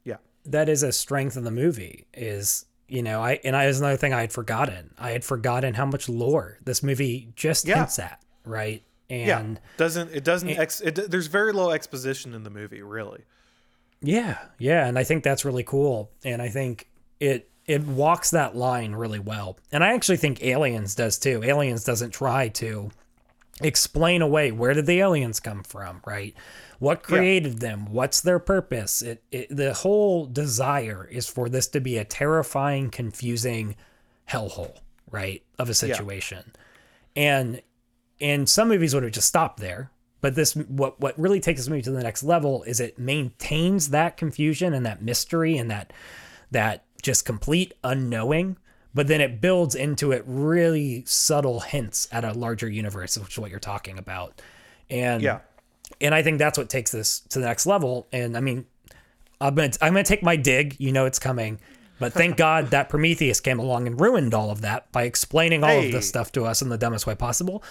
[0.05, 3.79] yeah, that is a strength of the movie is you know i and i is
[3.79, 7.77] another thing i had forgotten i had forgotten how much lore this movie just Yeah.
[7.77, 12.33] hints at right and yeah, yeah doesn't it doesn't ex, it, there's very low exposition
[12.35, 13.25] in the movie, really.
[14.01, 14.87] Yeah, yeah.
[14.87, 16.11] And i think that's really cool.
[16.25, 19.59] And i think it it walks that line really well.
[19.73, 21.43] And i actually think aliens does too.
[21.45, 22.91] Aliens doesn't try to
[23.63, 26.35] explain away where did the aliens come from right?
[26.79, 27.93] What created them?
[27.93, 29.03] What's their purpose?
[29.03, 33.77] It, it the whole desire is for this to be a terrifying confusing
[34.27, 34.79] hellhole
[35.11, 36.53] right of a situation.
[37.17, 37.61] And
[38.21, 41.69] and some movies would have just stopped there but this what what really takes this
[41.69, 45.93] movie to the next level is it maintains that confusion and that mystery and that
[46.51, 48.57] that just complete unknowing
[48.93, 53.39] but then it builds into it really subtle hints at a larger universe which is
[53.39, 54.41] what you're talking about
[54.91, 55.39] and Yeah.
[56.01, 58.09] and I think that's what takes this to the next level.
[58.13, 58.67] And I mean,
[59.41, 60.77] I'm gonna I'm gonna take my dig.
[60.81, 61.61] You know it's coming,
[62.01, 65.79] but thank God that Prometheus came along and ruined all of that by explaining all
[65.79, 67.63] of this stuff to us in the dumbest way possible.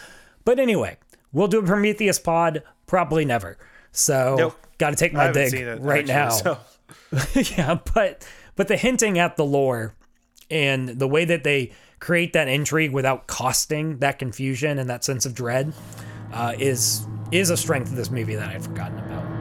[0.45, 0.97] But anyway,
[1.32, 2.63] we'll do a Prometheus pod.
[2.88, 3.58] Probably never.
[3.91, 4.65] So Nope.
[4.78, 6.60] got to take my dig it right actually, now.
[7.36, 9.95] so- yeah, but but the hinting at the lore
[10.52, 15.25] and the way that they create that intrigue without costing that confusion and that sense
[15.25, 15.73] of dread
[16.34, 19.38] uh, is is a strength of this movie that I'd forgotten about.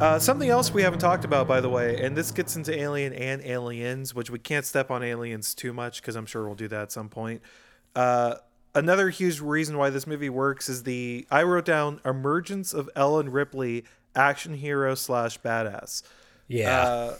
[0.00, 3.12] Uh, something else we haven't talked about, by the way, and this gets into Alien
[3.12, 6.68] and Aliens, which we can't step on Aliens too much because I'm sure we'll do
[6.68, 7.42] that at some point.
[7.96, 8.36] Uh,
[8.76, 13.30] another huge reason why this movie works is the I wrote down emergence of Ellen
[13.30, 13.84] Ripley,
[14.14, 16.04] action hero slash badass.
[16.46, 17.14] Yeah, Uh,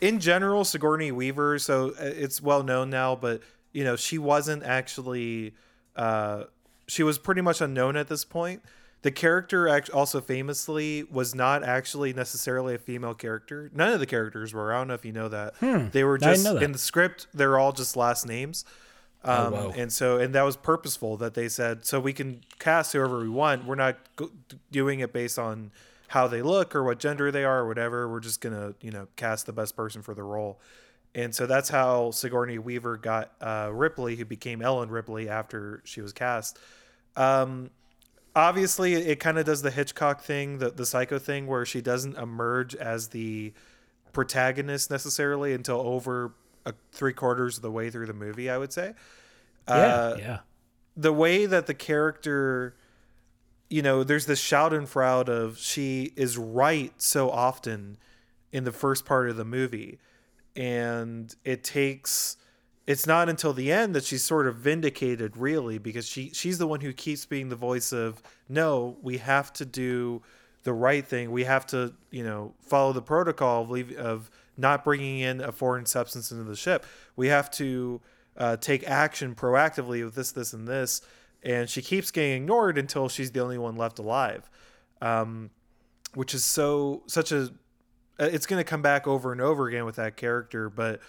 [0.00, 3.40] in general, Sigourney Weaver, so uh, it's well known now, but
[3.72, 5.54] you know she wasn't actually.
[5.94, 6.44] Uh,
[6.88, 8.62] she was pretty much unknown at this point.
[9.02, 13.70] The character act- also famously was not actually necessarily a female character.
[13.74, 14.72] None of the characters were.
[14.72, 15.54] I don't know if you know that.
[15.92, 16.24] They were Hmm.
[16.24, 17.26] just in the script.
[17.34, 18.64] They're all just last names.
[19.24, 19.72] Um, whoa.
[19.76, 23.28] and so, and that was purposeful that they said, so we can cast whoever we
[23.28, 23.64] want.
[23.64, 24.32] We're not go-
[24.72, 25.70] doing it based on
[26.08, 28.08] how they look or what gender they are or whatever.
[28.08, 30.60] We're just gonna, you know, cast the best person for the role.
[31.14, 36.00] And so that's how Sigourney Weaver got uh, Ripley, who became Ellen Ripley after she
[36.00, 36.58] was cast.
[37.16, 37.70] Um,
[38.34, 42.16] obviously, it, kind of does the Hitchcock thing, the the psycho thing, where she doesn't
[42.16, 43.52] emerge as the
[44.12, 46.34] protagonist necessarily until over
[46.66, 48.50] a, three quarters of the way through the movie.
[48.50, 48.94] I would say
[49.68, 50.38] Yeah, Uh, yeah.
[50.96, 52.76] the way that the character
[53.70, 57.96] you know there's this schadenfreude of she is right so often
[58.52, 59.98] in the first part of the movie
[60.54, 62.36] and it takes
[62.86, 66.66] it's not until the end that she's sort of vindicated really because she she's the
[66.66, 70.22] one who keeps being the voice of no we have to do
[70.64, 71.30] the right thing.
[71.30, 75.52] We have to you know follow the protocol of leave, of not bringing in a
[75.52, 76.84] foreign substance into the ship.
[77.16, 78.00] We have to
[78.36, 81.02] uh, take action proactively with this this and this
[81.42, 84.48] and she keeps getting ignored until she's the only one left alive.
[85.00, 85.50] Um,
[86.14, 87.50] which is so such a
[88.20, 91.00] uh, it's going to come back over and over again with that character but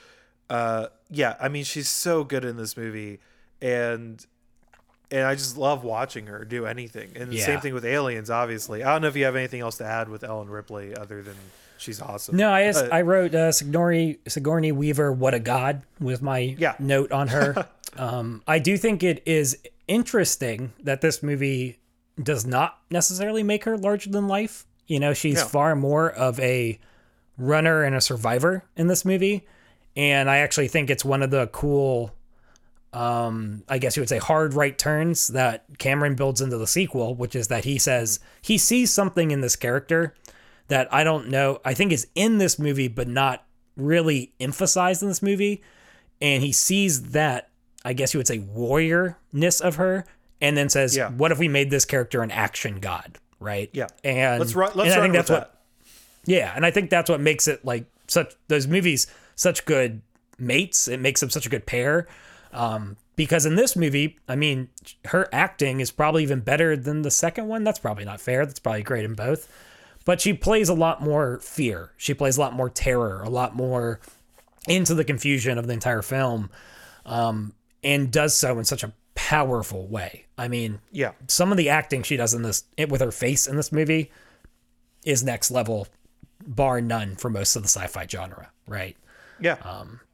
[0.49, 3.19] uh yeah i mean she's so good in this movie
[3.61, 4.25] and
[5.11, 7.45] and i just love watching her do anything and the Yeah.
[7.45, 10.09] same thing with aliens obviously i don't know if you have anything else to add
[10.09, 11.35] with ellen ripley other than
[11.77, 16.21] she's awesome No, I just, I wrote uh, Sigourney Sigourney Weaver, what a god, with
[16.21, 16.75] my Yeah.
[16.79, 17.67] note on her.
[17.97, 19.57] um, I do think it is
[19.89, 21.79] interesting that this movie
[22.21, 24.65] does not necessarily make her larger than life.
[24.87, 25.45] You know, she's Yeah.
[25.45, 26.79] far more of a
[27.37, 29.45] runner and a survivor in this movie,
[29.95, 32.13] and I actually think it's one of the cool.
[32.93, 37.15] Um, I guess you would say hard right turns that Cameron builds into the sequel,
[37.15, 40.13] which is that he says he sees something in this character
[40.67, 41.59] that I don't know.
[41.65, 45.63] I think is in this movie, but not really emphasized in this movie.
[46.21, 47.49] And he sees that,
[47.83, 50.05] I guess you would say, warriorness of her,
[50.39, 51.09] and then says, Yeah.
[51.09, 53.69] "What if we made this character an action god?" Right?
[53.73, 55.53] yeah And let's run let's and I run think that's what that
[56.25, 60.01] yeah, and I think that's what makes it like such those movies such good
[60.37, 60.87] mates.
[60.87, 62.07] It makes them such a good pair.
[62.51, 64.69] Um, because in this movie, I mean,
[65.05, 67.63] her acting is probably even better than the second one.
[67.63, 68.45] That's probably not fair.
[68.45, 69.51] That's probably great in both.
[70.05, 71.91] But she plays a lot more fear.
[71.97, 73.99] She plays a lot more terror, a lot more
[74.67, 76.49] into the confusion of the entire film,
[77.05, 80.25] um, and does so in such a powerful way.
[80.37, 83.47] I mean, yeah some of the acting she does in this it, with her face
[83.47, 84.11] in this movie
[85.05, 85.87] is next level
[86.45, 88.97] bar none for most of the sci-fi genre right
[89.43, 89.57] yeah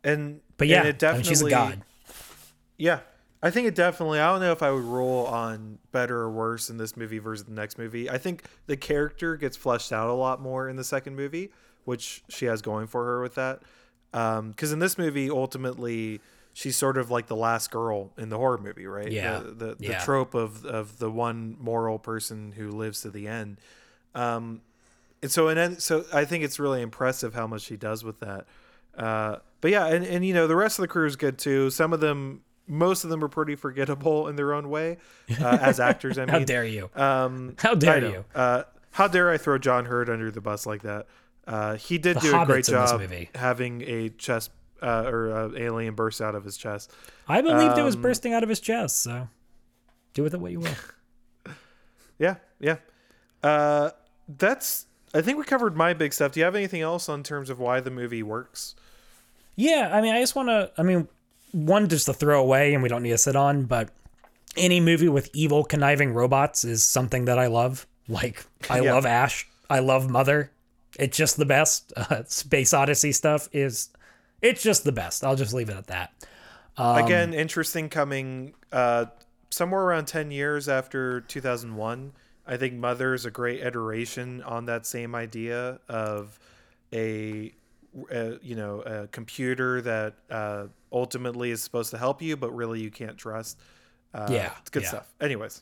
[0.03, 1.81] and Um, but and yeah it I definitely mean, she's a god
[2.77, 2.99] Yeah.
[3.41, 6.69] I think it definitely I don't know if I would rule on better or worse
[6.69, 8.09] in this movie versus the next movie.
[8.09, 11.49] I think the character gets fleshed out a lot more in the second movie,
[11.85, 13.61] which she has going for her with that.
[14.13, 16.19] Um cuz in this movie ultimately
[16.53, 19.09] she's sort of like the last girl in the horror movie, right?
[19.09, 19.39] Yeah.
[19.39, 19.99] The the, the Yeah.
[20.03, 23.61] trope of of the one moral person who lives to the end.
[24.15, 24.61] Um
[25.21, 28.19] and so and then, so I think it's really impressive how much she does with
[28.21, 28.47] that.
[28.99, 31.69] Uh, but yeah, and, and you know the rest of the crew is good too.
[31.69, 34.97] Some of them, most of them are pretty forgettable in their own way
[35.41, 36.17] uh, as actors.
[36.17, 38.25] I mean, how dare you Um, How dare you.
[38.35, 41.07] Uh, how dare I throw John Hurt under the bus like that?
[41.47, 45.03] Uh, he did The do a great hobbits in this job having a chest uh,
[45.07, 46.91] or uh, alien burst out of his chest.
[47.27, 49.27] i believed it was Um, bursting out of his chest so
[50.13, 50.75] do with it what you will
[52.19, 52.77] Yeah, yeah.
[53.41, 53.91] Uh,
[54.27, 54.85] that's.
[55.13, 56.33] I think we covered my big stuff.
[56.33, 58.75] Do you have anything else on terms of why the movie works?
[59.59, 61.07] Yeah i mean i just want to i mean
[61.51, 63.89] one just to throw away and we don't need to sit on but
[64.55, 67.85] any movie with evil conniving robots is something that i love.
[68.07, 68.93] Like i Yeah.
[68.93, 69.47] love ash.
[69.69, 70.51] I love mother.
[70.99, 71.93] It's just the best.
[71.95, 73.89] Uh, space odyssey stuff is
[74.41, 75.23] it's just the best.
[75.23, 76.11] I'll just leave it at that.
[76.77, 79.05] Um, Again, interesting coming uh,
[79.51, 82.13] somewhere around 10 years after 2001.
[82.47, 86.39] I think Mother is a great iteration on that same idea of
[86.91, 87.53] a,
[88.11, 92.79] uh you know, a computer that uh, ultimately is supposed to help you, but really
[92.81, 93.59] you can't trust.
[94.13, 94.89] Uh, Yeah, It's good yeah.
[94.89, 95.07] stuff.
[95.21, 95.61] Anyways.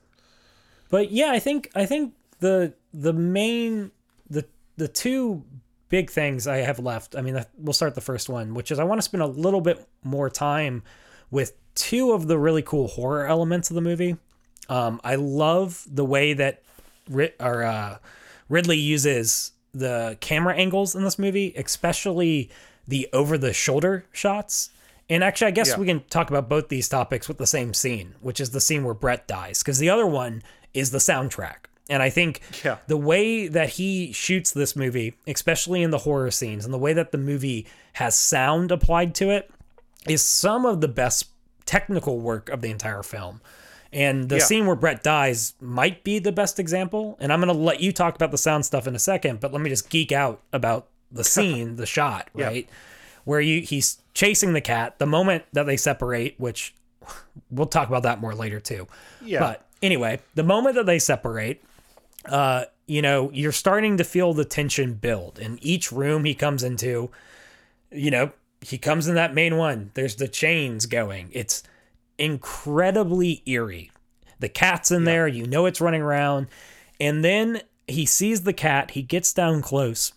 [0.90, 3.92] But yeah, I think I think the the main
[4.30, 4.46] the
[4.78, 5.44] the two
[5.90, 7.16] big things I have left.
[7.16, 9.62] I mean, we'll start the first one, which is I want to spend a little
[9.62, 10.84] bit more time
[11.32, 14.18] with two of the really cool horror elements of the movie.
[14.70, 16.62] Um, I love the way that
[17.10, 17.98] Rid- or, uh,
[18.50, 22.50] Ridley uses the camera angles in this movie, especially
[22.88, 24.70] the over the shoulder shots.
[25.10, 25.78] And actually, I guess Yeah.
[25.78, 28.84] we can talk about both these topics with the same scene, which is the scene
[28.84, 30.42] where Brett dies, because the other one
[30.74, 31.66] is the soundtrack.
[31.90, 32.78] And I think Yeah.
[32.88, 36.92] the way that he shoots this movie, especially in the horror scenes, and the way
[36.94, 39.50] that the movie has sound applied to it,
[40.08, 41.28] is some of the best
[41.66, 43.42] technical work of the entire film.
[43.94, 44.44] And the Yeah.
[44.44, 47.18] scene where Brett dies might be the best example.
[47.20, 49.54] And I'm going to let you talk about the sound stuff in a second, but
[49.54, 52.46] let me just geek out about the scene, the shot, Yeah.
[52.48, 52.70] right?
[53.24, 55.00] Where you he's chasing the cat.
[55.00, 56.74] The moment that they separate, which
[57.52, 58.88] we'll talk about that more later too.
[59.22, 59.40] Yeah.
[59.40, 61.62] But anyway, the moment that they separate,
[62.26, 65.40] uh, you know, you're starting to feel the tension build.
[65.40, 67.10] In each room he comes into,
[67.92, 68.32] you know,
[68.62, 69.92] he comes in that main one.
[69.94, 71.30] There's the chains going.
[71.32, 71.64] It's
[72.18, 73.92] incredibly eerie.
[74.40, 76.48] The cat's in there, you know it's running around.
[77.00, 80.14] And then he sees the cat, he gets down close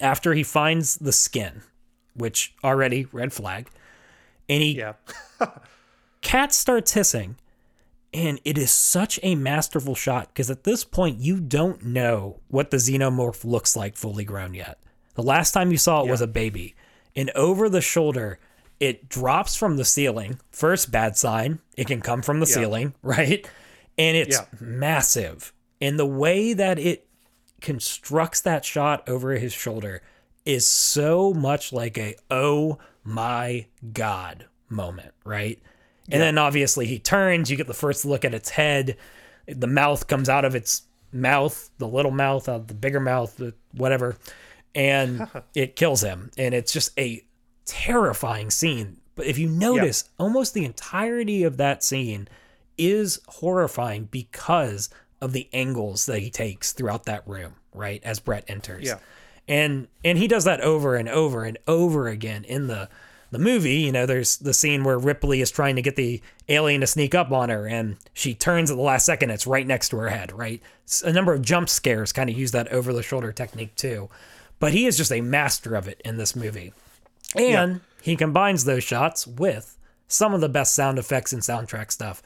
[0.00, 1.62] after he finds the skin,
[2.14, 3.68] which already red flag.
[4.48, 4.94] And he Yeah.
[6.20, 7.36] cat starts hissing
[8.14, 12.70] and it is such a masterful shot because at this point you don't know what
[12.70, 14.78] the xenomorph looks like fully grown yet
[15.14, 16.74] the last time you saw it was a baby
[17.16, 18.38] and over the shoulder
[18.82, 20.40] it drops from the ceiling.
[20.50, 21.60] First bad sign.
[21.76, 23.48] It can come from the ceiling right?
[23.96, 24.46] And it's Yeah.
[24.60, 25.52] massive.
[25.80, 27.06] And the way that it
[27.60, 30.02] constructs that shot over his shoulder
[30.44, 35.60] is so much like a oh my god moment, right?
[36.10, 38.96] And then obviously he turns, you get the first look at its head,
[39.46, 43.40] the mouth comes out of its mouth, the little mouth, out of the bigger mouth,
[43.70, 44.16] whatever,
[44.74, 46.32] and it kills him.
[46.36, 47.24] And it's just a
[47.72, 48.98] terrifying scene.
[49.14, 52.28] But if you notice, almost the entirety of that scene
[52.76, 58.02] is horrifying because of the angles that he takes throughout that room, right?
[58.04, 58.84] As Brett enters.
[58.84, 58.98] Yeah.
[59.48, 62.88] And and he does that over and over and over again in the
[63.30, 66.20] the movie, you know, there's the scene where Ripley is trying to get the
[66.50, 69.66] alien to sneak up on her and she turns at the last second, it's right
[69.66, 70.60] next to her head, right?
[71.02, 74.10] A number of jump scares kind of use that over the shoulder technique too.
[74.58, 76.72] But he is just a master of it in this movie.
[77.36, 79.76] And he combines those shots with
[80.08, 82.22] some of the best sound effects and soundtrack stuff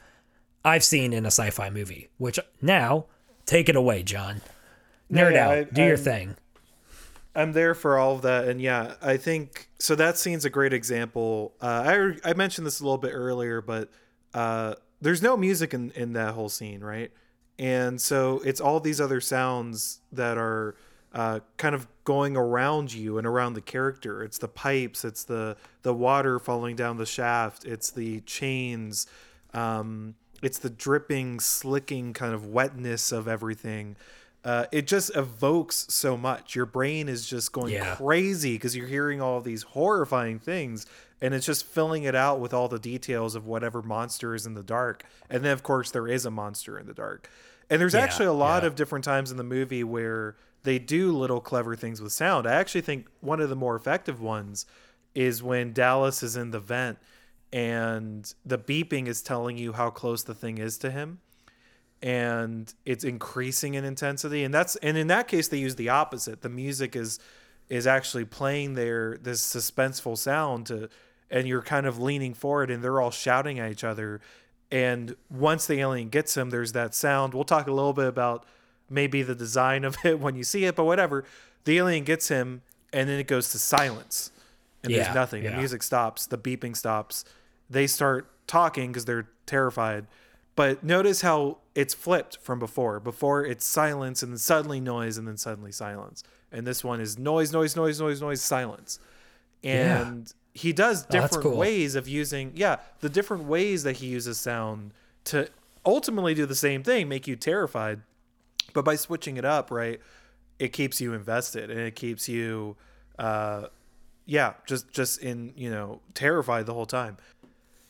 [0.65, 3.05] I've seen in a sci fi movie, which now
[3.45, 4.41] take it away, John.
[5.11, 5.57] Nerd yeah, out.
[5.57, 6.35] I- Do your I'm- thing.
[7.35, 9.93] I'm there for all of that, and yeah, I think so.
[9.93, 11.53] That scene's a great example.
[11.61, 13.91] Uh, I I mentioned this a little bit earlier, but
[14.33, 17.11] uh, there's no music in in that whole scene, right?
[17.59, 20.75] And so it's all these other sounds that are
[21.13, 24.23] uh, kind of going around you and around the character.
[24.23, 29.07] It's the pipes, it's the the water falling down the shaft, it's the chains,
[29.53, 33.97] um, it's the dripping, slicking kind of wetness of everything.
[34.45, 36.55] Uh, it just evokes so much.
[36.55, 37.95] Your brain is just going Yeah.
[37.95, 40.85] crazy because you're hearing all these horrifying things,
[41.19, 44.53] and it's just filling it out with all the details of whatever monster is in
[44.53, 45.03] the dark.
[45.29, 47.29] And then, of course, there is a monster in the dark.
[47.69, 48.67] And there's Yeah, actually a lot yeah.
[48.67, 50.37] of different times in the movie where
[50.67, 52.45] they do little clever things with sound.
[52.45, 54.65] I actually think one of the more effective ones
[55.15, 56.97] is when Dallas is in the vent
[57.53, 61.19] and the beeping is telling you how close the thing is to him
[62.01, 64.43] and it's increasing in intensity.
[64.43, 66.41] And that's and in that case they use the opposite.
[66.41, 67.17] The music is
[67.69, 70.89] is actually playing their this suspenseful sound to
[71.31, 74.19] and you're kind of leaning forward and they're all shouting at each other.
[74.69, 77.33] And once the alien gets him there's that sound.
[77.33, 78.45] We'll talk a little bit about
[78.89, 81.23] maybe the design of it when you see it but whatever
[81.65, 82.61] the alien gets him
[82.93, 84.31] and then it goes to silence
[84.83, 85.51] and Yeah, there's nothing yeah.
[85.51, 87.25] the music stops the beeping stops
[87.69, 90.07] they start talking because they're terrified
[90.55, 92.99] but notice how it's flipped from before.
[92.99, 96.23] Before it's silence and then suddenly noise and then suddenly silence.
[96.51, 98.97] And this one is noise, noise, noise, noise, noise, silence.
[99.63, 101.57] And he does Oh, different cool.
[101.57, 104.93] ways of using, yeah, the different ways that he uses sound
[105.25, 105.47] to
[105.85, 108.01] ultimately do the same thing, make you terrified.
[108.73, 109.99] But by switching it up, right,
[110.59, 112.75] it keeps you invested and it keeps you,
[113.17, 113.67] uh,
[114.25, 117.17] yeah, just just in you know terrified the whole time.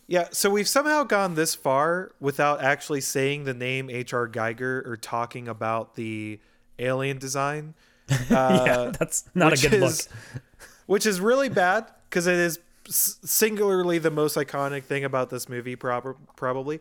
[0.09, 4.27] Yeah, so we've somehow gone this far without actually saying the name H.R.
[4.29, 6.39] Giger or talking about the
[6.79, 7.73] alien design,
[8.29, 10.41] yeah, that's not a good is- look.
[10.85, 12.59] which is really bad because it is
[12.89, 15.75] singularly the most iconic thing about this movie.
[15.75, 16.79] Prob- probably,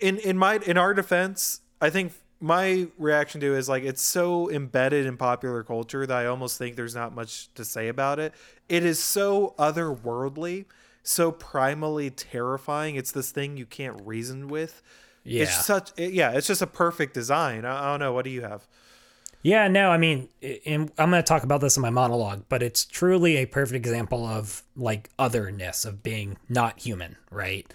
[0.00, 4.02] in in my in our defense, I think my reaction to it is like it's
[4.02, 8.18] so embedded in popular culture that I almost think there's not much to say about
[8.18, 8.34] it.
[8.68, 10.66] It is so otherworldly,
[11.02, 12.96] so primally terrifying.
[12.96, 14.82] It's this thing you can't reason with.
[15.22, 15.44] Yeah.
[15.44, 17.64] It's such it- yeah, it's just a perfect design.
[17.64, 18.66] I, I don't know, what do you have?
[19.42, 20.30] Yeah, no, I mean,
[20.64, 23.76] and I'm going to talk about this in my monologue, but it's truly a perfect
[23.76, 27.70] example of like otherness, of being not human, right?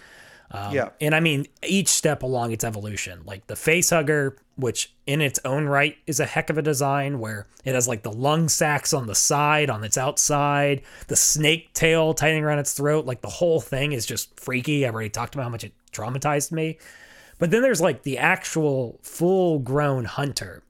[0.50, 0.88] Um, Yeah.
[1.00, 5.38] And I mean, each step along its evolution, like the face hugger, which in its
[5.44, 8.92] own right is a heck of a design where it has like the lung sacs
[8.92, 13.06] on the side, on its outside, the snake tail tightening around its throat.
[13.06, 14.86] Like the whole thing is just freaky.
[14.86, 16.78] I've already talked about how much it traumatized me.
[17.38, 20.62] But then there's like the actual full grown hunter.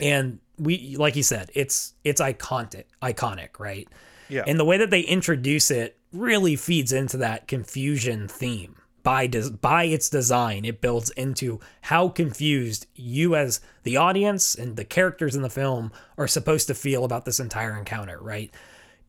[0.00, 3.86] And we, like you said, it's it's iconic, iconic, right?
[4.28, 4.44] Yeah.
[4.46, 8.76] And the way that they introduce it really feeds into that confusion theme.
[9.02, 14.76] By des- by its design, it builds into how confused you as the audience and
[14.76, 18.52] the characters in the film are supposed to feel about this entire encounter, right?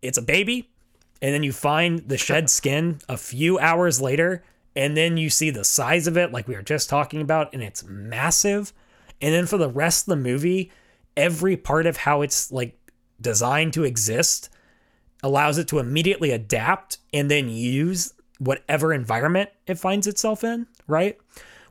[0.01, 0.69] It's a baby,
[1.21, 4.43] and then you find the shed skin a few hours later,
[4.75, 7.61] and then you see the size of it, like we were just talking about, and
[7.61, 8.73] it's massive.
[9.21, 10.71] And then for the rest of the movie,
[11.17, 12.77] every part of how it's like
[13.19, 14.49] designed to exist
[15.23, 21.15] allows it to immediately adapt and then use whatever environment it finds itself in, right?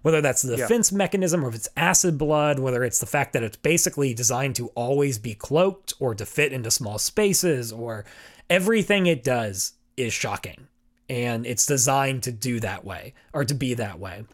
[0.02, 0.68] Whether that's the Yeah.
[0.68, 4.54] defense mechanism or if it's acid blood, whether it's the fact that it's basically designed
[4.56, 8.04] to always be cloaked or to fit into small spaces, or
[8.48, 10.68] everything it does is shocking.
[11.08, 14.24] And it's designed to do that way or to be that way.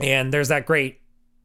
[0.00, 1.00] And there's that great,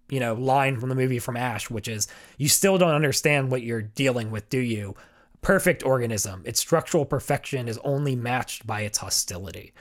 [0.10, 2.08] you know, line from the movie from Ash, which is,
[2.40, 4.96] you still don't understand what you're dealing with, do you?
[5.42, 6.42] Perfect organism.
[6.46, 9.72] Its structural perfection is only matched by its hostility.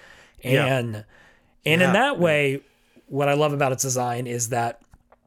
[0.42, 0.66] Yeah.
[0.66, 1.04] And
[1.64, 1.88] and Yeah.
[1.88, 2.62] in that way,
[3.06, 4.80] what I love about its design is that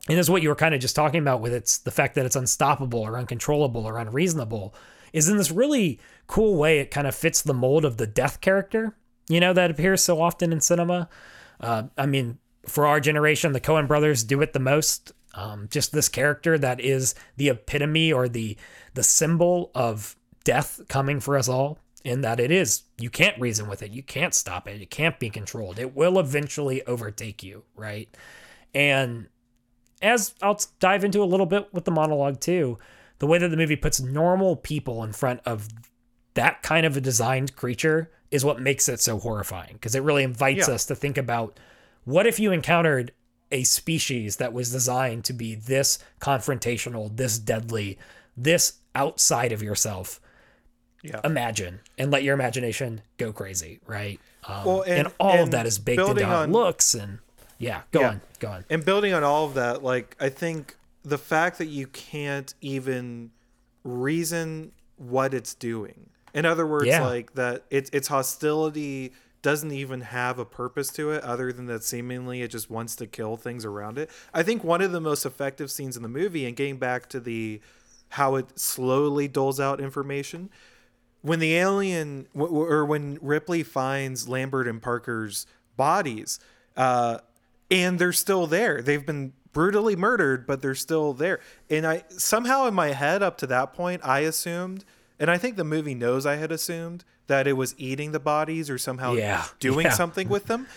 [0.09, 2.25] and is what you were kind of just talking about with its the fact that
[2.25, 4.73] it's unstoppable or uncontrollable or unreasonable
[5.13, 8.41] is in this really cool way it kind of fits the mold of the death
[8.41, 8.95] character
[9.29, 11.07] you know that appears so often in cinema
[11.61, 12.37] uh, i mean
[12.67, 16.79] for our generation the coen brothers do it the most um, just this character that
[16.81, 18.57] is the epitome or the
[18.95, 23.67] the symbol of death coming for us all in that it is you can't reason
[23.69, 27.63] with it you can't stop it it can't be controlled it will eventually overtake you
[27.75, 28.15] right
[28.75, 29.27] and
[30.01, 32.77] as I'll dive into a little bit with the monologue too,
[33.19, 35.69] the way that the movie puts normal people in front of
[36.33, 40.23] that kind of a designed creature is what makes it so horrifying because it really
[40.23, 40.73] invites Yeah.
[40.73, 41.57] us to think about
[42.03, 43.13] what if you encountered
[43.49, 47.97] a species that was designed to be this confrontational, this deadly,
[48.35, 50.19] this outside of yourself.
[51.03, 51.19] Yeah.
[51.23, 54.19] Imagine and let your imagination go crazy, right?
[54.47, 57.19] Um, Well, and, and- all of that is baked into how on- looks and
[57.59, 58.09] yeah, go Yeah.
[58.09, 58.65] on, go on.
[58.69, 63.31] And building on all of that, like I think the fact that you can't even
[63.83, 66.09] reason what it's doing.
[66.33, 67.05] In other words, Yeah.
[67.05, 71.83] like that its its hostility doesn't even have a purpose to it other than that
[71.83, 74.09] seemingly it just wants to kill things around it.
[74.33, 77.19] I think one of the most effective scenes in the movie and getting back to
[77.19, 77.59] the
[78.09, 80.49] how it slowly doles out information
[81.23, 86.39] when the alien or when Ripley finds Lambert and Parker's bodies,
[86.77, 87.17] uh,
[87.71, 88.81] and they're still there.
[88.83, 91.39] They've been brutally murdered, but they're still there.
[91.69, 94.83] And I somehow in my head up to that point, I assumed,
[95.19, 98.69] and I think the movie knows I had assumed that it was eating the bodies
[98.69, 99.91] or somehow Yeah, doing yeah.
[99.93, 100.67] something with them.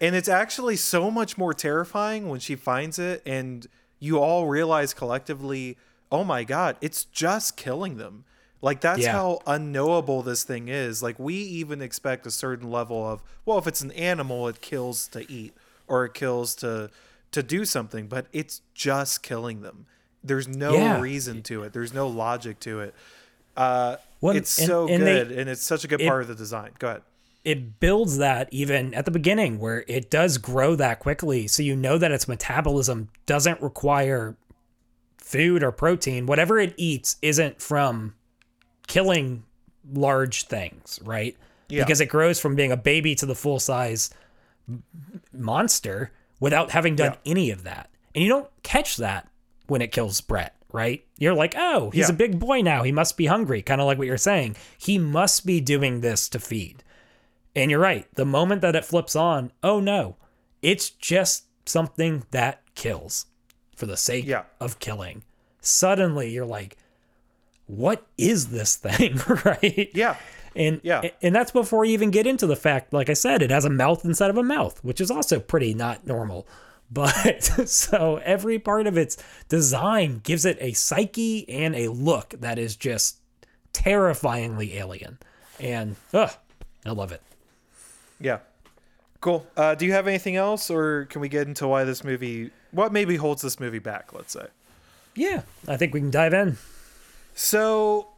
[0.00, 3.66] And it's actually so much more terrifying when she finds it and
[3.98, 5.76] you all realize collectively,
[6.10, 8.24] oh my God, it's just killing them.
[8.62, 9.12] Like that's Yeah.
[9.12, 11.02] how unknowable this thing is.
[11.02, 15.08] Like we even expect a certain level of, well, if it's an animal, it kills
[15.08, 15.54] to eat
[15.88, 16.90] or it kills to
[17.32, 19.86] to do something, but it's just killing them.
[20.22, 21.00] There's no Yeah.
[21.00, 21.72] reason to it.
[21.72, 22.94] There's no logic to it.
[23.56, 26.22] Uh, Well, it's and- so and they- good, and it's such a good it- part
[26.22, 26.70] of the design.
[26.78, 27.02] Go ahead.
[27.42, 31.74] it builds that even at the beginning where it does grow that quickly so you
[31.74, 34.36] know that its metabolism doesn't require
[35.16, 38.14] food or protein whatever it eats isn't from
[38.90, 39.44] killing
[39.92, 41.36] large things right
[41.68, 41.84] Yeah.
[41.84, 44.10] because it grows from being a baby to the full size
[45.32, 47.30] monster without having done Yeah.
[47.30, 49.28] any of that and you don't catch that
[49.66, 52.14] when it kills Brett right you're like oh he's Yeah.
[52.14, 54.98] a big boy now he must be hungry kind of like what you're saying he
[54.98, 56.82] must be doing this to feed
[57.56, 58.06] and you're right.
[58.14, 60.14] The moment that it flips on, oh no,
[60.62, 63.26] it's just something that kills
[63.74, 64.44] for the sake Yeah.
[64.60, 65.24] of killing.
[65.60, 66.76] Suddenly you're like,
[67.76, 69.18] what is this thing?
[69.44, 69.90] right?
[69.94, 70.16] Yeah.
[70.56, 71.10] And Yeah.
[71.22, 73.70] and that's before you even get into the fact, like I said, it has a
[73.70, 76.46] mouth instead of a mouth, which is also pretty not normal.
[76.92, 79.16] But so every part of its
[79.48, 83.18] design gives it a psyche and a look that is just
[83.72, 85.18] terrifyingly alien.
[85.60, 86.32] And ugh,
[86.84, 87.22] I love it.
[88.18, 88.38] Yeah.
[89.20, 89.46] Cool.
[89.56, 92.92] Uh, do you have anything else, or can we get into why this movie, what
[92.92, 94.46] maybe holds this movie back, let's say?
[95.14, 96.56] Yeah, I think we can dive in.
[97.42, 98.08] So,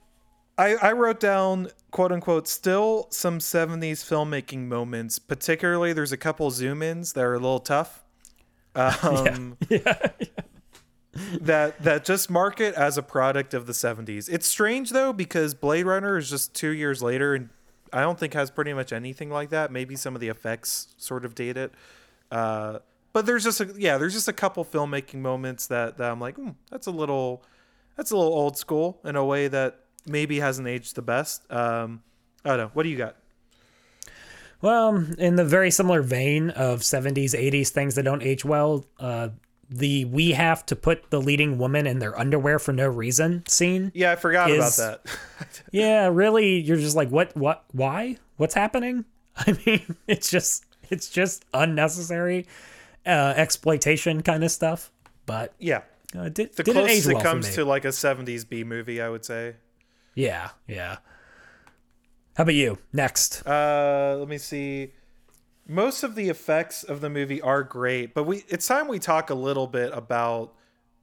[0.58, 5.20] I, I wrote down quote unquote still some 70s filmmaking moments.
[5.20, 8.02] Particularly, there's a couple zoom ins that are a little tough.
[8.74, 10.08] Um, yeah.
[11.42, 14.30] that that just mark it as a product of the 70s.
[14.32, 17.50] It's strange though because Blade Runner is just 2 years later and
[17.92, 19.70] I don't think has pretty much anything like that.
[19.70, 21.70] Maybe some of the effects sort of date it.
[22.30, 22.78] Uh,
[23.12, 26.38] but there's just a, yeah, there's just a couple filmmaking moments that that I'm like,
[26.38, 27.44] mm, that's a little
[27.96, 31.50] that's a little old school in a way that maybe hasn't aged the best.
[31.52, 32.02] Um,
[32.44, 32.70] I don't know.
[32.74, 33.16] What do you got?
[34.60, 39.30] Well, in the very similar vein of 70s, 80s things that don't age well, uh,
[39.68, 43.90] the we have to put the leading woman in their underwear for no reason scene.
[43.94, 45.16] Yeah, I forgot Is- about that.
[45.72, 48.18] Yeah, really, you're just like, what, what, why?
[48.36, 49.04] What's happening?
[49.36, 52.46] I mean, it's just, it's just unnecessary
[53.06, 54.92] uh, exploitation kind of stuff.
[55.26, 55.82] But yeah,
[56.16, 59.24] uh, did, the closest it well comes to like a 70s B movie, I would
[59.24, 59.56] say.
[60.14, 60.98] Yeah, yeah.
[62.36, 62.78] How about you?
[62.92, 63.46] Next.
[63.46, 64.92] Uh, let me see.
[65.68, 69.30] Most of the effects of the movie are great, but we it's time we talk
[69.30, 70.54] a little bit about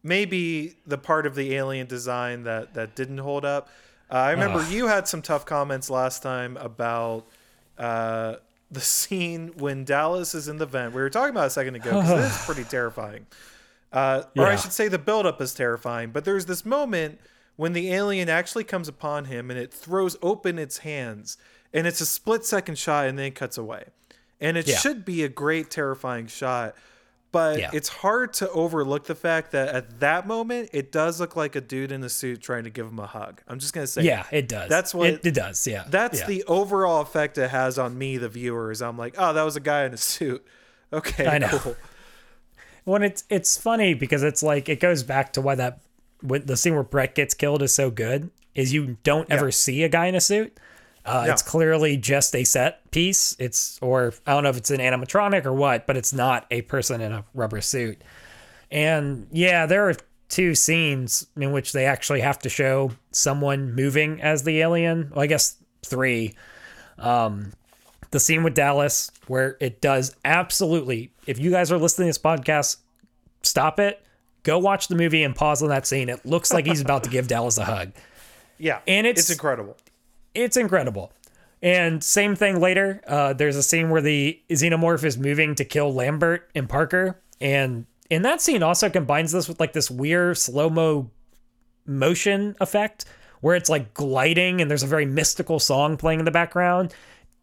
[0.03, 3.69] maybe the part of the alien design that that didn't hold up.
[4.11, 7.27] Uh, I remember you had some tough comments last time about
[7.77, 8.35] uh,
[8.71, 10.93] the scene when Dallas is in the vent.
[10.93, 13.27] We were talking about it a second ago because is pretty terrifying.
[13.91, 16.11] Uh, Or I should say the buildup is terrifying.
[16.11, 17.19] But there's this moment
[17.55, 21.37] when the alien actually comes upon him and it throws open its hands,
[21.73, 23.85] and it's a split second shot and then it cuts away.
[24.39, 24.77] And it Yeah.
[24.77, 26.75] should be a great, terrifying shot.
[27.31, 27.69] But Yeah.
[27.73, 31.61] it's hard to overlook the fact that at that moment, it does look like a
[31.61, 33.41] dude in a suit trying to give him a hug.
[33.47, 34.67] I'm just going to say, Yeah, it does.
[34.69, 35.67] That's what- it, it does.
[35.67, 36.25] Yeah, that's yeah.
[36.27, 38.71] the overall effect it has on me, the viewer.
[38.71, 40.45] Is I'm like, oh, that was a guy in a suit.
[40.91, 41.49] Okay, I know.
[41.49, 41.75] cool.
[42.85, 45.79] When it's it's funny because it's like it goes back to why that
[46.21, 49.51] when the scene where Brett gets killed is so good is you don't ever Yeah.
[49.51, 50.57] see a guy in a suit.
[51.05, 51.25] Uh.
[51.29, 53.35] It's clearly just a set piece.
[53.39, 56.61] It's or I don't know if it's an animatronic or what, but it's not a
[56.63, 58.01] person in a rubber suit.
[58.71, 59.95] And yeah, there are
[60.27, 65.09] two scenes in which they actually have to show someone moving as the alien.
[65.11, 66.35] Well, I guess three.
[66.97, 67.53] Um,
[68.11, 71.11] the scene with Dallas where it does absolutely.
[71.27, 72.77] If you guys are listening to this podcast,
[73.43, 74.03] stop it.
[74.43, 76.09] Go watch the movie and pause on that scene.
[76.09, 77.91] It looks like he's about to give Dallas a hug.
[78.57, 79.77] Yeah, And it's- it's incredible.
[80.33, 81.11] It's incredible.
[81.61, 83.01] And same thing later.
[83.05, 87.85] Uh, there's a scene where the xenomorph is moving to kill Lambert and Parker, and
[88.09, 91.09] in that scene also combines this with like this weird slow mo
[91.85, 93.05] motion effect
[93.41, 96.93] where it's like gliding and there's a very mystical song playing in the background.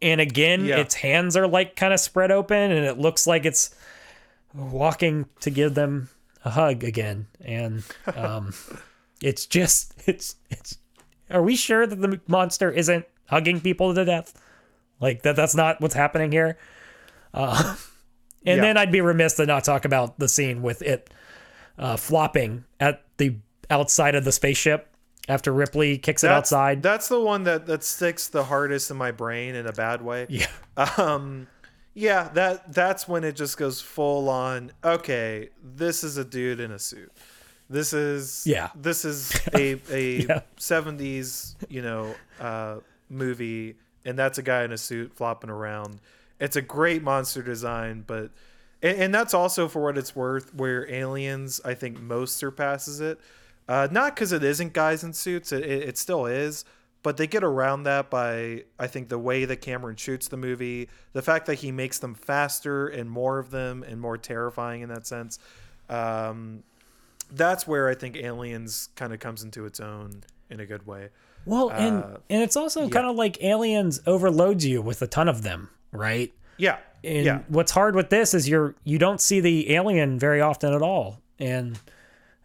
[0.01, 0.77] And again, Yeah.
[0.79, 3.73] its hands are like kind of spread open, and it looks like it's
[4.53, 6.09] walking to give them
[6.45, 7.27] a hug again.
[7.43, 7.83] And
[8.15, 8.53] um,
[9.21, 10.77] it's just it's it's
[11.29, 14.39] are we sure that the monster isn't hugging people to death?
[14.99, 16.57] Like that that's not what's happening here.
[17.33, 17.75] Uh,
[18.45, 18.61] and Yeah.
[18.61, 21.09] then I'd be remiss to not talk about the scene with it
[21.77, 23.35] uh, flopping at the
[23.69, 24.87] outside of the spaceship
[25.27, 26.81] after Ripley kicks it outside.
[26.81, 30.27] That's the one that that sticks the hardest in my brain in a bad way.
[30.29, 30.47] yeah.
[30.97, 31.47] Um,
[31.93, 34.71] yeah, that that's when it just goes full on.
[34.83, 37.11] Okay, this is a dude in a suit.
[37.69, 38.69] This is Yeah.
[38.75, 40.39] This is a a Yeah.
[40.57, 42.77] seventies you know uh,
[43.09, 43.75] movie,
[44.05, 45.99] and that's a guy in a suit flopping around.
[46.39, 48.29] It's a great monster design, but
[48.83, 50.53] and, and that's also for what it's worth.
[50.53, 53.19] Where Aliens, I think, most surpasses it.
[53.67, 55.51] Uh, not because it isn't guys in suits.
[55.51, 56.63] It, it, it still is
[57.07, 60.89] but they get around that by I think the way that Cameron shoots the movie,
[61.13, 64.89] the fact that he makes them faster and more of them and more terrifying in
[64.89, 65.39] that sense.
[65.89, 66.63] Um,
[67.31, 71.07] that's where I think Aliens kind of comes into its own in a good way.
[71.45, 75.29] Well, and Uh, and it's also kind of like Aliens overloads you with a ton
[75.29, 76.33] of them, right?
[76.57, 80.41] Yeah, And yeah, what's hard with this is you're you don't see the alien very
[80.41, 81.79] often at all, and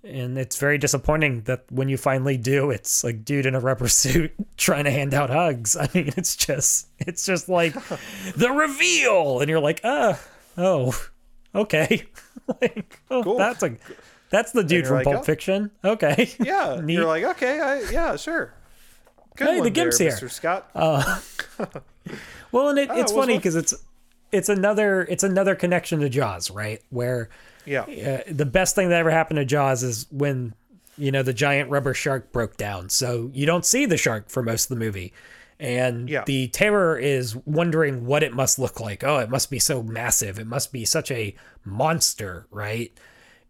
[0.05, 3.89] and it's very disappointing that when you finally do, it's like dude in a rubber
[3.89, 5.77] suit trying to hand out hugs.
[5.81, 7.75] I mean, it's just it's just like
[8.37, 10.15] the reveal, and you're like, uh,
[10.59, 10.99] oh,
[11.55, 12.07] okay,
[12.61, 13.39] like oh, Cool.
[13.39, 13.77] that's a
[14.31, 15.23] that's the dude from like, Pulp oh.
[15.23, 15.71] Fiction.
[15.85, 16.81] Okay, yeah.
[16.81, 18.55] You're like, okay, I, yeah, sure.
[19.37, 20.13] Good Hey, the one there, gimp's here.
[20.13, 20.31] Mr.
[20.31, 20.71] Scott.
[22.53, 23.75] Well, and it, Oh, it's it funny because it's
[24.31, 26.81] it's another it's another connection to Jaws, right?
[26.91, 27.31] Where
[27.67, 30.55] yeah, uh, the best thing that ever happened to Jaws is when
[30.99, 34.43] you know the giant rubber shark broke down, so you don't see the shark for
[34.43, 35.13] most of the movie,
[35.59, 36.25] and Yeah.
[36.27, 39.03] the terror is wondering what it must look like.
[39.05, 40.39] Oh, it must be so massive.
[40.39, 41.35] It must be such a
[41.65, 42.93] monster, right?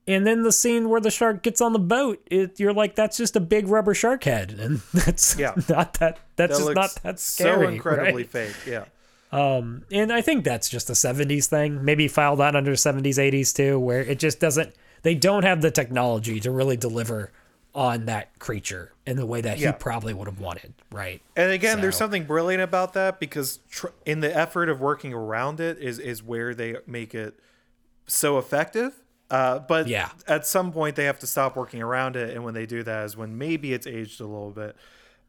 [0.08, 3.16] and then the scene where the shark gets on the boat, it, you're like, that's
[3.16, 5.54] just a big rubber shark head, and that's Yeah.
[5.68, 6.18] not that.
[6.34, 7.66] That's That just not that scary.
[7.66, 8.28] so incredibly right?
[8.28, 8.56] fake.
[8.66, 8.86] Yeah.
[9.32, 11.84] Um, and I think that's just a 70s thing.
[11.84, 14.74] Maybe file that under 70s, 80s too, where it just doesn't.
[15.02, 17.32] They don't have the technology to really deliver
[17.74, 19.68] on that creature in the way that Yeah.
[19.72, 21.22] he probably would have wanted, right?
[21.34, 25.58] And again, there's something brilliant about that because tr- in the effort of working around
[25.58, 27.34] it is is where they make it
[28.06, 28.92] so effective.
[29.30, 30.10] Uh, but Yeah.
[30.28, 33.06] at some point they have to stop working around it, and when they do that
[33.06, 34.76] is when maybe it's aged a little bit.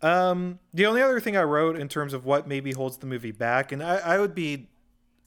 [0.03, 3.31] Um, the only other thing I wrote in terms of what maybe holds the movie
[3.31, 4.67] back, and I, I would be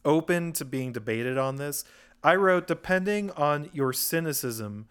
[0.04, 1.82] open to being debated on this.
[2.22, 4.86] I wrote, depending on your cynicism,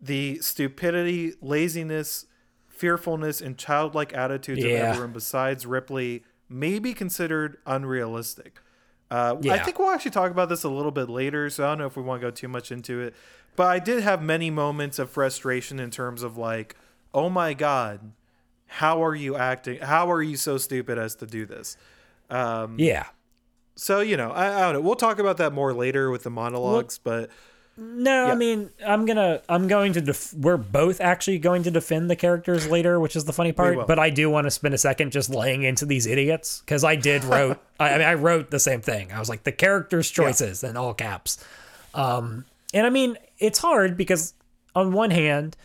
[0.00, 2.26] the stupidity, laziness,
[2.66, 4.70] fearfulness, and childlike attitudes Yeah.
[4.70, 8.60] of everyone besides Ripley may be considered unrealistic.
[9.10, 11.78] Uh, I think we'll actually talk about this a little bit later, so I don't
[11.78, 13.14] know if we want to go too much into it.
[13.56, 16.76] But I did have many moments of frustration in terms of like,
[17.14, 18.12] oh my god,
[18.68, 19.80] how are you acting?
[19.80, 21.76] How are you so stupid as to do this?
[22.30, 23.06] Um, Yeah.
[23.74, 24.80] so you know, I, I don't know.
[24.82, 27.30] We'll talk about that more later with the monologues, but
[27.76, 28.32] No, Yeah.
[28.32, 32.16] I mean, I'm gonna, I'm going to, def- we're both actually going to defend the
[32.16, 33.86] characters later, which is the funny part.
[33.86, 36.96] But I do want to spend a second just laying into these idiots because I
[36.96, 39.12] did wrote, I, I mean, I wrote the same thing.
[39.12, 41.38] I was like the characters' choices in all caps.
[41.94, 42.44] Um,
[42.74, 44.34] and I mean, it's hard because
[44.74, 45.56] on one hand,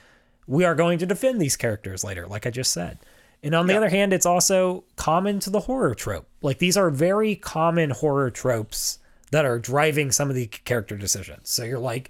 [0.48, 3.00] we are going to defend these characters later, like I just said.
[3.42, 3.80] And on the Yeah.
[3.80, 6.28] other hand, it's also common to the horror trope.
[6.42, 9.00] Like these are very common horror tropes
[9.32, 11.50] that are driving some of the character decisions.
[11.50, 12.10] So you're like,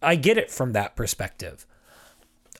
[0.00, 1.66] I get it from that perspective.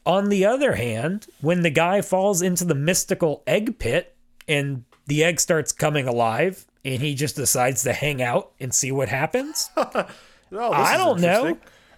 [0.06, 4.14] On the other hand, when the guy falls into the mystical egg pit
[4.46, 8.92] and the egg starts coming alive and he just decides to hang out and see
[8.92, 10.04] what happens, this
[10.52, 11.56] I don't know.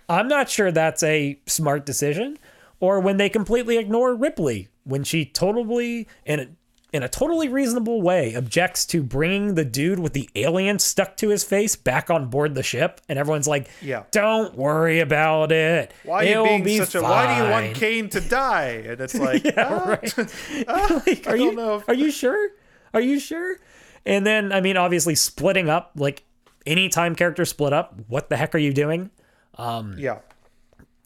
[0.08, 2.38] I'm not sure that's a smart decision.
[2.80, 6.46] Or when they completely ignore Ripley, when she totally, in a,
[6.92, 11.28] in a totally reasonable way, objects to bringing the dude with the alien stuck to
[11.30, 14.04] his face back on board the ship, and everyone's like, Yeah.
[14.10, 15.92] don't worry about it.
[16.04, 17.02] Why are you being be such a?
[17.02, 18.84] Why do you want Kane to die?
[18.86, 20.16] And it's like, Yeah, ah, right.
[21.06, 22.50] Like, I are don't you know if- are you sure?
[22.94, 23.56] Are you sure?
[24.04, 26.22] And then I mean, obviously, splitting up like
[26.66, 29.10] anytime characters split up, what the heck are you doing?
[29.58, 30.18] um yeah.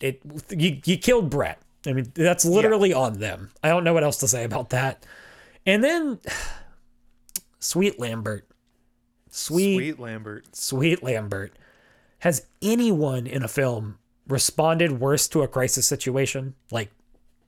[0.01, 0.21] It
[0.51, 1.61] you you killed Brett.
[1.87, 3.51] I mean, that's literally on them.
[3.63, 5.07] I don't know what else to say about that.
[5.65, 6.19] And then
[7.59, 8.47] Sweet Lambert.
[9.31, 10.57] Sweet, sweet Lambert.
[10.57, 11.53] Sweet Lambert.
[12.21, 16.91] Has anyone in a film responded worse to a crisis situation like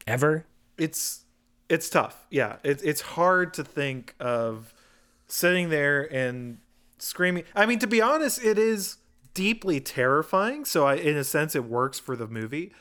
[0.07, 0.47] ever?
[0.79, 1.25] it's
[1.69, 2.27] it's tough.
[2.31, 4.75] Yeah, it's it's hard to think of
[5.27, 6.59] sitting there and
[6.99, 7.45] screaming.
[7.55, 8.99] I mean, to be honest, it is
[9.35, 10.65] deeply terrifying.
[10.65, 12.73] So, I, in a sense, it works for the movie.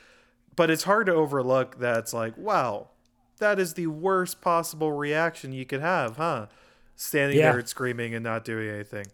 [0.54, 2.88] But it's hard to overlook that it's like, wow,
[3.38, 6.46] that is the worst possible reaction you could have, huh?
[6.94, 7.52] Standing Yeah.
[7.52, 9.06] there and screaming and not doing anything.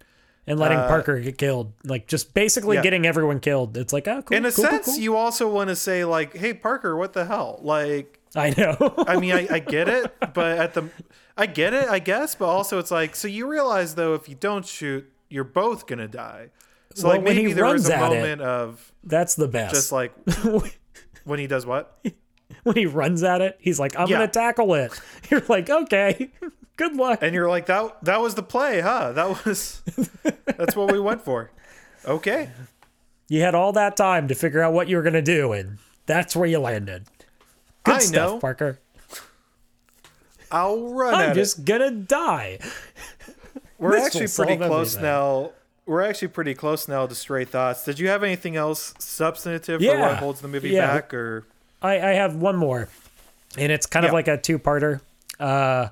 [0.48, 2.82] And letting Uh, Parker get killed, like just basically yeah.
[2.82, 3.76] getting everyone killed.
[3.76, 4.36] It's like, oh, cool.
[4.36, 4.96] In a cool, cool, sense, cool.
[4.96, 8.94] you also want to say like, "Hey, Parker, what the hell?" Like, I know.
[9.06, 10.88] I mean, I, I get it, but at the,
[11.36, 14.34] I get it, I guess, but also it's like, so you realize though, if you
[14.34, 16.48] don't shoot, you're both gonna die.
[16.94, 19.48] So Well, like when he maybe there was runs a at it- of That's the
[19.48, 19.74] best.
[19.74, 20.12] just like
[21.24, 21.98] when he does what?
[22.64, 24.16] when he runs at it, he's like, "I'm Yeah.
[24.18, 24.98] gonna tackle it."
[25.30, 26.30] You're like, "Okay,
[26.76, 29.12] good luck." And you're like, that that was the play, huh?
[29.12, 29.82] That was
[30.56, 31.50] that's what we went for.
[32.06, 32.50] Okay.
[33.28, 36.34] You had all that time to figure out what you were gonna do, and that's
[36.34, 37.04] where you landed.
[37.84, 38.38] Good I stuff, know.
[38.38, 38.78] Parker.
[40.50, 41.64] I'll run I'm just it.
[41.66, 42.58] gonna die.
[43.78, 45.02] We're this actually pretty close everything.
[45.02, 45.50] now.
[45.88, 47.82] We're actually pretty close now to stray thoughts.
[47.84, 50.86] Did you have anything else substantive for what holds the movie Yeah.
[50.94, 51.46] back or
[51.80, 52.88] I, I have one more,
[53.56, 55.00] and it's kind of like a two-parter.
[55.40, 55.88] Uh,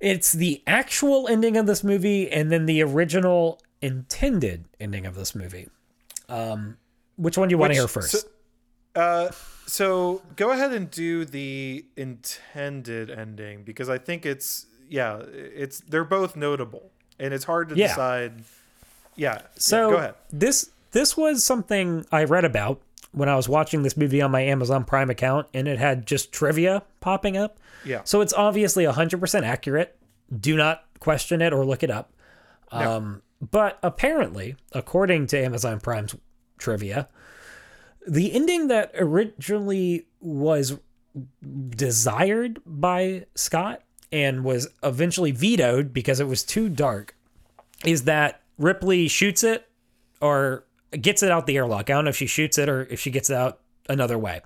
[0.00, 5.34] it's the actual ending of this movie, and then the original intended ending of this
[5.34, 5.68] movie.
[6.28, 6.76] Um,
[7.16, 8.10] which one do you want to hear first?
[8.12, 8.28] so-
[8.96, 9.30] Uh,
[9.66, 16.04] so go ahead and do the intended ending because I think it's yeah, it's they're
[16.04, 17.86] both notable and it's hard to Yeah.
[17.86, 18.42] decide.
[19.20, 19.42] Yeah.
[19.56, 20.14] So yeah, go ahead.
[20.32, 22.80] this this was something I read about
[23.12, 26.32] when I was watching this movie on my Amazon Prime account, and it had just
[26.32, 27.58] trivia popping up.
[27.84, 28.00] Yeah.
[28.04, 29.98] So it's obviously 100% accurate.
[30.34, 32.14] Do not question it or look it up.
[32.72, 36.16] Um, but apparently, according to Amazon Prime's
[36.56, 37.08] trivia,
[38.08, 40.78] the ending that originally was
[41.70, 47.16] desired by Scott and was eventually vetoed because it was too dark
[47.84, 49.66] is that Ripley shoots it
[50.20, 51.88] or gets it out the airlock.
[51.88, 54.42] I don't know if she shoots it or if she gets it out another way.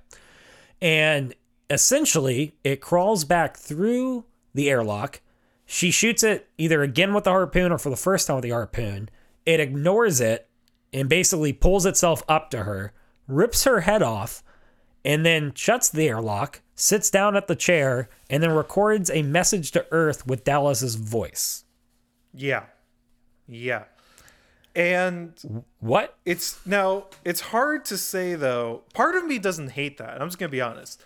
[0.81, 1.35] And
[1.69, 5.21] essentially, it crawls back through the airlock.
[5.65, 8.51] She shoots it either again with the harpoon or for the first time with the
[8.51, 9.09] harpoon.
[9.45, 10.47] It ignores it
[10.93, 12.93] and basically pulls itself up to her,
[13.27, 14.43] rips her head off,
[15.03, 19.71] and then shuts the airlock, sits down at the chair, and then records a message
[19.71, 21.65] to Earth with Dallas's voice.
[22.33, 22.63] Yeah.
[23.47, 23.85] Yeah.
[24.75, 26.17] And What?
[26.25, 28.83] it's now it's hard to say though.
[28.93, 30.21] Part of me doesn't hate that.
[30.21, 31.01] I'm just gonna be honest.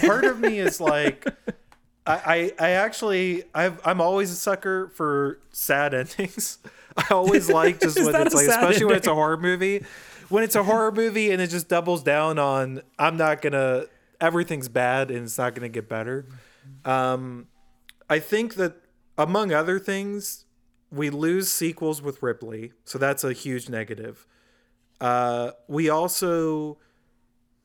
[0.00, 1.24] Part of me is like
[2.06, 6.58] I, I I actually I've I'm always a sucker for sad endings.
[6.96, 9.84] I always like just when it's like especially when it's a horror movie.
[10.28, 13.84] When it's a horror movie and it just doubles down on I'm not gonna
[14.20, 16.26] everything's bad and it's not gonna get better.
[16.84, 17.46] Um
[18.10, 18.74] I think that
[19.16, 20.43] among other things,
[20.94, 24.26] we lose sequels with Ripley, so that's a huge negative.
[25.00, 26.78] Uh, we also,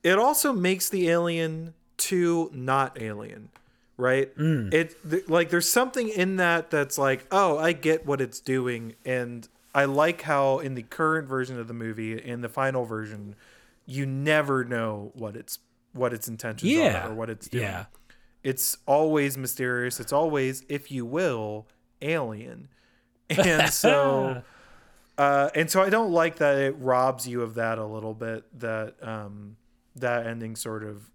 [0.03, 3.49] it also makes the alien too not alien,
[3.97, 4.31] right?
[4.37, 8.95] It th- like there's something in that that's like, oh, I get what it's doing,
[9.05, 13.35] and I like how in the current version of the movie, in the final version,
[13.85, 15.59] you never know what its
[15.93, 17.05] what its intentions Yeah.
[17.07, 17.85] are or what it's doing Yeah.
[18.43, 19.99] it's always mysterious.
[19.99, 21.65] It's always, if you will,
[22.01, 22.69] alien.
[23.29, 24.43] And so,
[25.17, 28.43] uh, and so I don't like that it robs you of that a little bit.
[28.59, 29.57] That um,
[29.95, 31.09] that ending sort of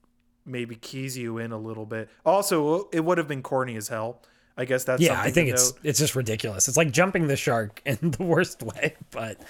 [0.47, 2.09] maybe keys you in a little bit.
[2.25, 4.23] Also, it would have been corny as hell.
[4.57, 5.81] I guess that's Yeah, I think it's note.
[5.83, 6.69] it's just ridiculous.
[6.69, 8.95] It's like jumping the shark in the worst way.
[9.11, 9.41] But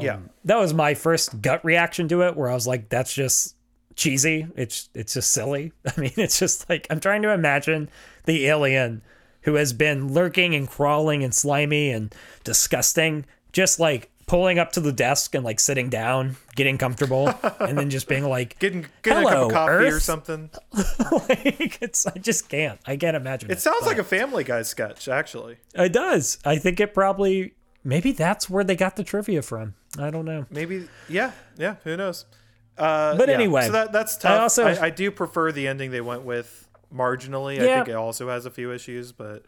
[0.00, 0.18] yeah.
[0.44, 3.56] that was my first gut reaction to it, where I was like, "That's just
[3.96, 4.46] cheesy.
[4.54, 7.88] It's it's just silly." I mean, it's just like I'm trying to imagine
[8.24, 9.02] the alien
[9.42, 12.14] who has been lurking and crawling and slimy and
[12.44, 17.28] disgusting, just like pulling up to the desk and like sitting down, getting comfortable,
[17.60, 20.50] and then just being like, Getting getting a cup of coffee or something.
[21.28, 22.80] like it's I just can't.
[22.86, 23.50] I can't imagine.
[23.50, 25.58] It sounds like a Family Guy sketch, actually.
[25.74, 26.38] It does.
[26.44, 29.74] I think it probably maybe that's where they got the trivia from.
[29.98, 30.46] I don't know.
[30.50, 31.76] Maybe, yeah, yeah.
[31.84, 32.24] Who knows?
[32.78, 34.32] Uh, But yeah, anyway, so that that's tough.
[34.32, 36.61] I, also- I, do prefer the ending they went with
[36.94, 37.60] marginally.
[37.60, 39.44] I think it also has a few issues, but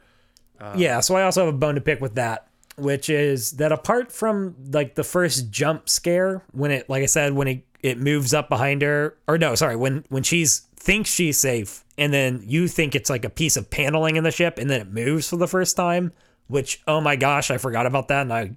[0.77, 4.11] yeah, so I also have a bone to pick with that, which is that apart
[4.13, 8.33] from like the first jump scare when it like I said when it it moves
[8.33, 12.69] up behind her or no, sorry, when when she's thinks she's safe and then you
[12.69, 15.37] think it's like a piece of paneling in the ship and then it moves for
[15.37, 16.13] the first time,
[16.49, 18.51] which oh my gosh, I forgot about that and I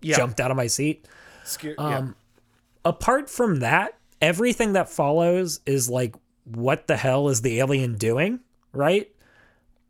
[0.00, 1.06] yeah, jumped out of my seat.
[1.44, 2.90] Sca- Um, yeah.
[2.90, 6.14] apart from that, everything that follows is like,
[6.44, 8.40] what the hell is the alien doing?
[8.72, 9.10] Right?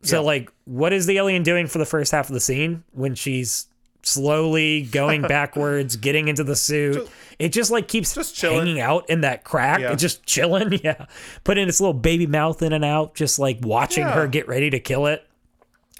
[0.01, 0.25] So, Yeah.
[0.25, 3.67] like, what is the alien doing for the first half of the scene when she's
[4.01, 7.09] slowly going backwards, getting into the suit?
[7.39, 8.59] it just like keeps just chilling.
[8.67, 9.79] hanging out in that crack.
[9.79, 9.91] Yeah.
[9.93, 10.73] It's just chilling.
[10.83, 11.05] Yeah.
[11.43, 14.13] Putting its little baby mouth in and out, just like watching Yeah.
[14.13, 15.25] her get ready to kill it.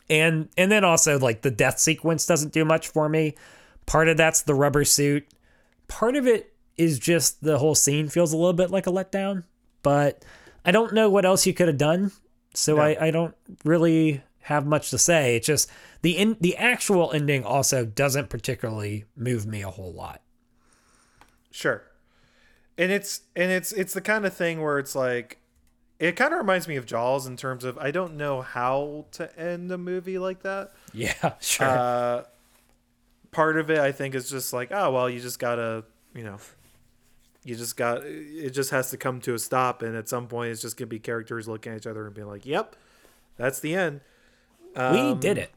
[0.09, 3.35] And and then also like the death sequence doesn't do much for me.
[3.85, 5.25] Part of that's the rubber suit.
[5.87, 9.43] Part of it is just the whole scene feels a little bit like a letdown,
[9.81, 10.23] but
[10.65, 12.11] I don't know what else you could have done.
[12.53, 13.35] So I, I don't
[13.65, 15.35] really have much to say.
[15.35, 15.69] It's just
[16.01, 20.21] the in, the actual ending also doesn't particularly move me a whole lot.
[21.49, 21.83] Sure.
[22.77, 25.39] And it's and it's it's the kind of thing where it's like
[25.99, 29.39] it kind of reminds me of Jaws in terms of I don't know how to
[29.39, 30.71] end a movie like that.
[30.93, 31.67] Yeah, sure.
[31.67, 32.23] Uh
[33.31, 35.83] part of it I think is just like, oh well, you just got to,
[36.13, 36.37] you know,
[37.45, 40.51] you just got it just has to come to a stop and at some point
[40.51, 42.75] it's just going to be characters looking at each other and being like, "Yep,
[43.37, 44.01] that's the end."
[44.75, 45.51] we did it.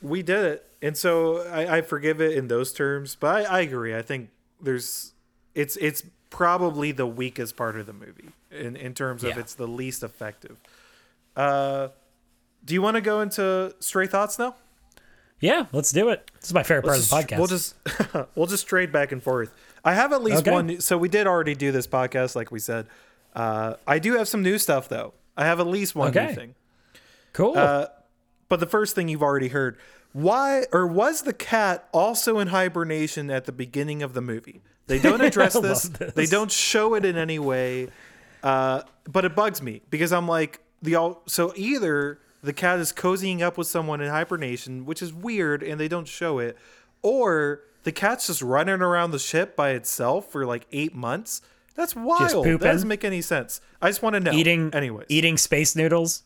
[0.00, 3.60] we did it and so I, I forgive it in those terms but I, I
[3.62, 4.30] agree i think
[4.60, 5.12] there's
[5.56, 9.40] it's it's probably the weakest part of the movie in, in terms of Yeah.
[9.40, 10.60] it's the least effective
[11.36, 11.88] uh
[12.64, 14.54] do you want to go into stray thoughts now
[15.40, 16.30] Yeah, let's do it.
[16.40, 17.38] This is my favorite part Let's of the podcast.
[17.38, 17.74] we'll just
[18.36, 19.52] we'll just trade back and forth
[19.84, 20.50] i have at least Okay.
[20.50, 22.86] one so we did already do this podcast like we said
[23.34, 26.26] uh i do have some new stuff though i have at least one Okay.
[26.28, 26.54] new thing
[27.32, 27.56] cool.
[27.56, 27.86] uh,
[28.48, 29.78] But the first thing you've already heard,
[30.12, 34.60] why or was the cat also in hibernation at the beginning of the movie?
[34.86, 35.84] They don't address this.
[35.84, 36.12] this.
[36.12, 37.88] They don't show it in any way.
[38.42, 41.22] Uh, but it bugs me because I'm like the all.
[41.26, 45.80] So either the cat is cozying up with someone in hibernation, which is weird, and
[45.80, 46.58] they don't show it,
[47.00, 51.42] or the cat's just running around the ship by itself for like eight months.
[51.74, 52.44] That's wild.
[52.44, 53.60] That doesn't make any sense.
[53.80, 54.32] I just want to know.
[54.32, 55.06] eating anyways.
[55.08, 56.22] eating space noodles,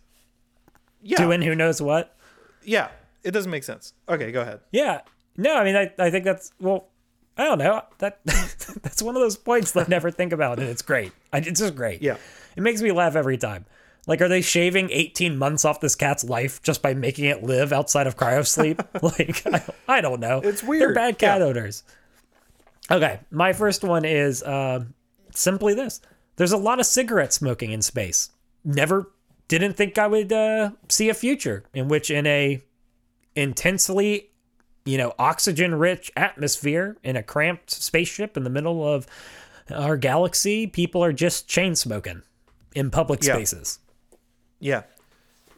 [1.03, 2.17] yeah, doing who knows what.
[2.65, 2.89] yeah.
[3.25, 3.93] It doesn't make sense.
[4.09, 4.61] Okay, go ahead.
[4.71, 5.01] Yeah.
[5.37, 6.87] No, I mean, I, I think that's, well,
[7.37, 7.83] I don't know.
[7.99, 11.11] That that's one of those points that I never think about, and it's great.
[11.33, 12.03] I, it's just great.
[12.03, 12.19] Yeah.
[12.57, 13.65] it makes me laugh every time.
[14.07, 17.73] Like, are they shaving 18 months off this cat's life just by making it live
[17.73, 18.79] outside of cryosleep?
[19.03, 19.43] like,
[19.89, 20.41] I, I don't know.
[20.45, 20.81] It's weird.
[20.83, 21.47] They're bad cat Yeah.
[21.47, 21.83] owners.
[22.91, 24.95] Okay, my first one is um
[25.35, 26.01] simply this:
[26.37, 28.31] there's a lot of cigarette smoking in space.
[28.65, 29.11] Never
[29.49, 32.63] didn't think I would uh, see a future in which, in a
[33.35, 34.31] intensely,
[34.85, 39.07] you know, oxygen-rich atmosphere in a cramped spaceship in the middle of
[39.75, 42.23] our galaxy, people are just chain smoking
[42.75, 43.35] in public Yeah.
[43.35, 43.79] spaces.
[44.61, 44.83] Yeah.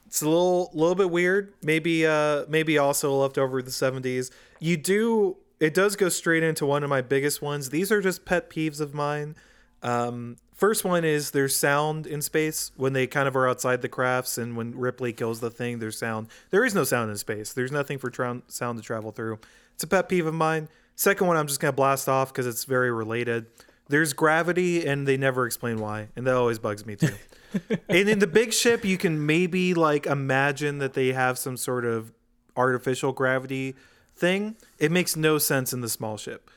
[0.06, 1.52] It's a little little bit weird.
[1.62, 4.30] Maybe uh maybe also left over the 70s.
[4.58, 7.70] You do it does go straight into one of my biggest ones.
[7.70, 9.36] These are just pet peeves of mine.
[9.82, 13.88] Um first one is there's sound in space when they kind of are outside the
[13.88, 16.28] crafts and when Ripley kills the thing there's sound.
[16.50, 17.52] There is no sound in space.
[17.52, 19.38] There's nothing for tra- sound to travel through.
[19.74, 20.68] It's a pet peeve of mine.
[20.96, 23.44] Second one I'm just to blast off cuz it's very related.
[23.88, 27.12] There's gravity and they never explain why, and that always bugs me too.
[27.88, 31.84] and in the big ship, you can maybe like imagine that they have some sort
[31.84, 32.12] of
[32.56, 33.74] artificial gravity
[34.16, 34.56] thing.
[34.78, 36.50] It makes no sense in the small ship.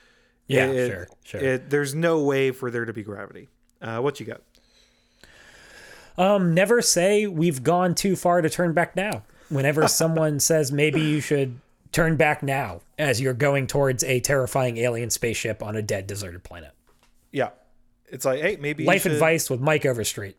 [0.48, 1.42] Yeah, It- sure, sure.
[1.42, 3.48] it- there's no way for there to be gravity.
[3.82, 4.42] Uh, what you got?
[6.18, 9.24] Um, never say we've gone too far to turn back now.
[9.50, 11.60] Whenever someone says maybe you should
[11.92, 16.44] turn back now as you're going towards a terrifying alien spaceship on a dead deserted
[16.44, 16.72] planet.
[17.32, 17.50] Yeah,
[18.10, 20.38] it's like hey, maybe Life advice with Mike Overstreet.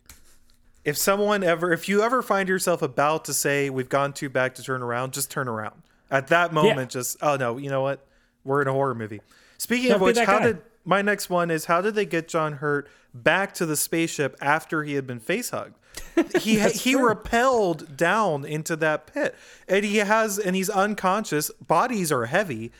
[0.84, 4.54] If someone ever, if you ever find yourself about to say we've gone too back
[4.56, 5.82] to turn around, just turn around.
[6.10, 8.04] At that moment, just oh no, you know what?
[8.44, 9.20] We're in a horror movie.
[9.58, 10.46] Speaking Don't of which, how guy.
[10.48, 14.36] did my next one is how did they get John Hurt back to the spaceship
[14.40, 15.76] after he had been face hugged?
[16.40, 17.06] He he true.
[17.08, 19.34] repelled down into that pit,
[19.68, 21.50] and he has and he's unconscious.
[21.66, 22.72] Bodies are heavy,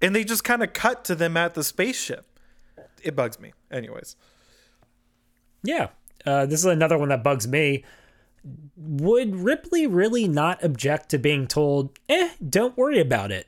[0.00, 2.24] and they just kind of cut to them at the spaceship.
[3.02, 3.52] It bugs me.
[3.70, 4.16] Anyways,
[5.62, 5.88] Yeah.
[6.28, 7.82] Uh, this is another one that bugs me.
[8.76, 13.46] Would Ripley really not object to being told, eh, don't worry about it,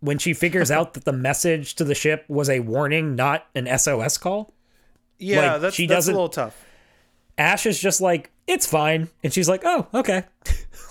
[0.00, 3.66] when she figures out that the message to the ship was a warning, not an
[3.66, 4.52] SOS call?
[5.18, 6.64] yeah, Like, that's she that's a doesn't- little tough.
[7.36, 9.08] Ash is just like, it's fine.
[9.24, 10.24] And she's like, oh, okay.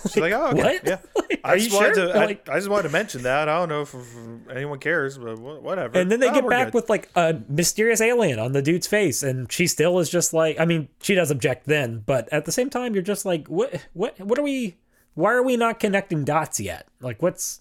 [0.02, 0.86] She's like, oh, okay, what?
[0.86, 0.98] yeah.
[1.16, 1.92] Like, I are just sure?
[1.94, 2.10] to.
[2.12, 3.48] I, Like- I just wanted to mention that.
[3.48, 4.16] I don't know if, if
[4.50, 5.98] anyone cares, but whatever.
[5.98, 6.74] And then they Oh, get back good.
[6.74, 10.58] with like a mysterious alien on the dude's face, and she still is just like,
[10.58, 13.86] I mean, she does object then, but at the same time, you're just like, what,
[13.92, 14.76] what, what are we?
[15.14, 16.86] Why are we not connecting dots yet?
[17.00, 17.60] Like, what's,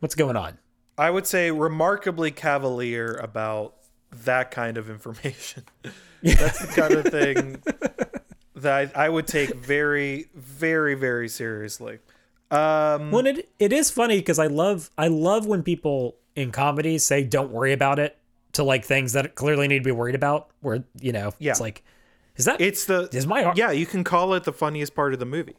[0.00, 0.58] what's going on?
[0.96, 3.74] I would say remarkably cavalier about
[4.24, 5.64] that kind of information.
[6.22, 7.62] That's the kind of thing
[8.62, 11.98] that I, I would take very, very, very seriously.
[12.50, 17.04] Um, When it it is funny because I love I love when people in comedies
[17.04, 18.16] say don't worry about it
[18.52, 20.48] to like things that clearly need to be worried about.
[20.60, 21.50] Where you know, Yeah.
[21.52, 21.82] it's like,
[22.36, 23.70] is that it's the is my yeah.
[23.70, 25.56] You can call it the funniest part of the movie.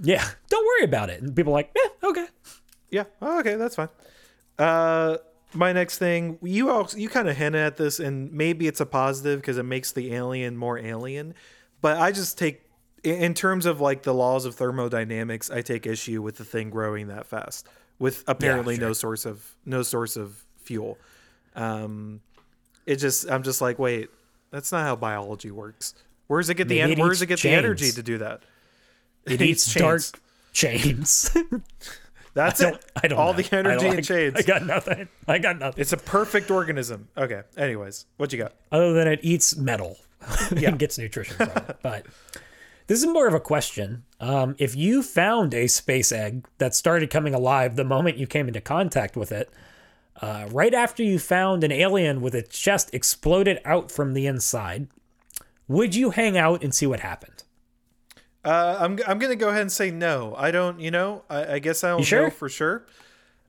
[0.00, 0.24] yeah?
[0.48, 1.20] Don't worry about it.
[1.20, 2.26] And people are like, yeah, okay.
[2.90, 3.04] Yeah.
[3.20, 3.88] Oh, okay, that's fine.
[4.58, 5.16] Uh,
[5.52, 8.86] my next thing, you also you kind of hinted at this, and maybe it's a
[8.86, 11.34] positive because it makes the alien more alien.
[11.84, 12.62] But I just take,
[13.02, 17.08] in terms of like the laws of thermodynamics, I take issue with the thing growing
[17.08, 17.68] that fast
[17.98, 20.96] with apparently no source of no source of fuel.
[21.54, 22.22] Um,
[22.86, 24.08] it just I'm just like, wait,
[24.50, 25.94] that's not how biology works.
[26.26, 28.40] Where does it get the en- where does it get the energy to do that?
[29.26, 30.00] It eats eats dark
[30.54, 31.30] chains.
[31.34, 31.36] chains.
[32.32, 32.84] That's I it.
[32.96, 33.42] I don't All know.
[33.42, 34.34] the energy in chains.
[34.36, 35.06] I got nothing.
[35.28, 35.80] I got nothing.
[35.82, 37.08] It's a perfect organism.
[37.16, 37.42] Okay.
[37.58, 38.54] Anyways, what you got?
[38.72, 39.98] other than it eats metal
[40.56, 40.70] Yeah.
[40.70, 41.76] and gets nutrition from it.
[41.82, 42.06] But
[42.86, 44.04] this is more of a question.
[44.20, 48.48] Um, if you found a space egg that started coming alive the moment you came
[48.48, 49.50] into contact with it,
[50.20, 54.88] uh, right after you found an alien with its chest exploded out from the inside,
[55.66, 57.42] would you hang out and see what happened?
[58.44, 60.34] Uh, I'm I'm gonna go ahead and say no.
[60.36, 60.78] I don't.
[60.78, 62.24] You know, I, I guess I don't sure?
[62.24, 62.84] know for sure.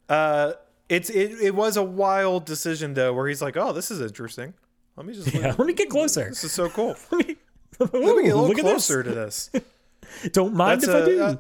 [0.07, 0.53] Uh,
[0.88, 4.53] it's it, it was a wild decision though, where he's like, oh, this is interesting.
[4.98, 6.30] Let me just Yeah, let me get closer.
[6.30, 6.96] This is so cool.
[7.12, 7.36] Let me,
[7.80, 8.62] Let me get a little at this.
[8.62, 9.50] closer to this.
[10.32, 11.22] Don't mind That's if I a do.
[11.22, 11.36] uh,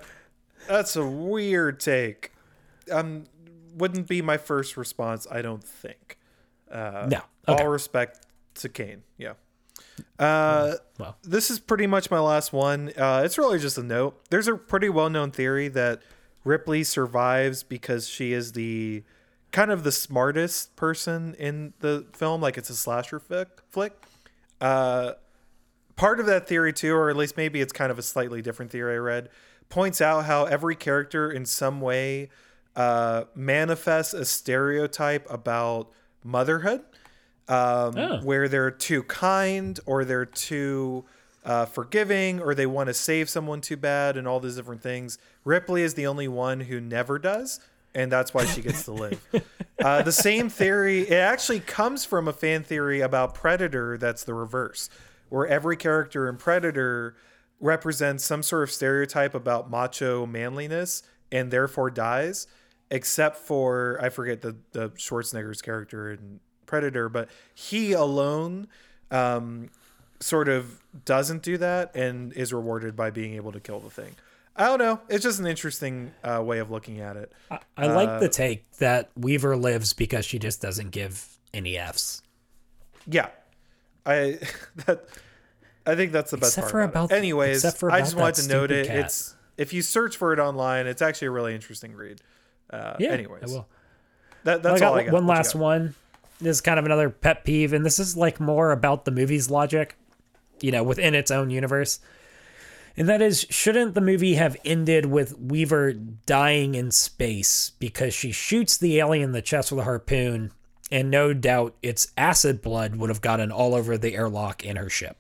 [0.67, 2.33] that's a weird take.
[2.91, 3.25] Um,
[3.75, 5.27] wouldn't be my first response.
[5.31, 6.17] I don't think.
[6.69, 7.21] Uh, no.
[7.47, 7.63] Okay.
[7.63, 8.25] All respect
[8.55, 9.03] to Kane.
[9.17, 9.33] Yeah.
[10.19, 11.15] Uh, Well.
[11.23, 12.91] this is pretty much my last one.
[12.97, 14.19] Uh, it's really just a note.
[14.29, 16.01] There's a pretty well known theory that
[16.43, 19.03] Ripley survives because she is the
[19.55, 22.41] kind of the smartest person in the film.
[22.41, 23.47] Like it's a slasher flick.
[23.69, 23.93] flick.
[24.59, 25.13] Uh,
[25.95, 28.69] part of that theory too, or at least maybe it's kind of a slightly different
[28.71, 29.29] theory I read,
[29.69, 32.29] points out how every character in some way
[32.75, 35.89] uh, manifests a stereotype about
[36.23, 36.81] motherhood.
[37.47, 38.19] um, Oh.
[38.23, 41.05] where they're too kind or they're too
[41.45, 45.19] uh, forgiving or they want to save someone too bad and all these different things.
[45.43, 47.59] Ripley is the only one who never does,
[47.95, 49.25] and that's why she gets to live.
[49.83, 54.33] uh, the same theory, it actually comes from a fan theory about Predator that's the
[54.33, 54.89] reverse,
[55.29, 57.15] where every character in Predator
[57.59, 62.47] represents some sort of stereotype about macho manliness and therefore dies,
[62.91, 68.67] except for, I forget the, the Schwarzenegger's character in Predator, but he alone
[69.09, 69.69] um,
[70.19, 74.15] sort of doesn't do that and is rewarded by being able to kill the thing.
[74.57, 75.01] I don't know.
[75.09, 77.33] It's just an interesting uh, way of looking at it.
[77.51, 82.21] I, I like the take that Weaver lives because she just doesn't give any Fs.
[83.07, 83.27] Yeah,
[84.05, 84.39] I
[84.85, 85.05] that
[85.85, 86.71] I think that's the best Except part.
[86.71, 87.19] for about, about- it.
[87.19, 88.87] Anyways, except for I just wanted to note it.
[88.87, 88.97] cat.
[88.97, 92.21] It's if you search for it online, it's actually a really interesting read.
[92.69, 93.11] Uh, Yeah.
[93.11, 93.67] anyways, I will.
[94.45, 95.13] that, that's I all I got.
[95.13, 95.95] one last one.
[96.41, 99.49] This is kind of another pet peeve, and this is like more about the movie's
[99.49, 99.97] logic,
[100.61, 101.99] you know, within its own universe.
[102.97, 108.31] And that is, shouldn't the movie have ended with Weaver dying in space because she
[108.31, 110.51] shoots the alien in the chest with a harpoon,
[110.91, 114.89] and no doubt its acid blood would have gotten all over the airlock in her
[114.89, 115.17] ship.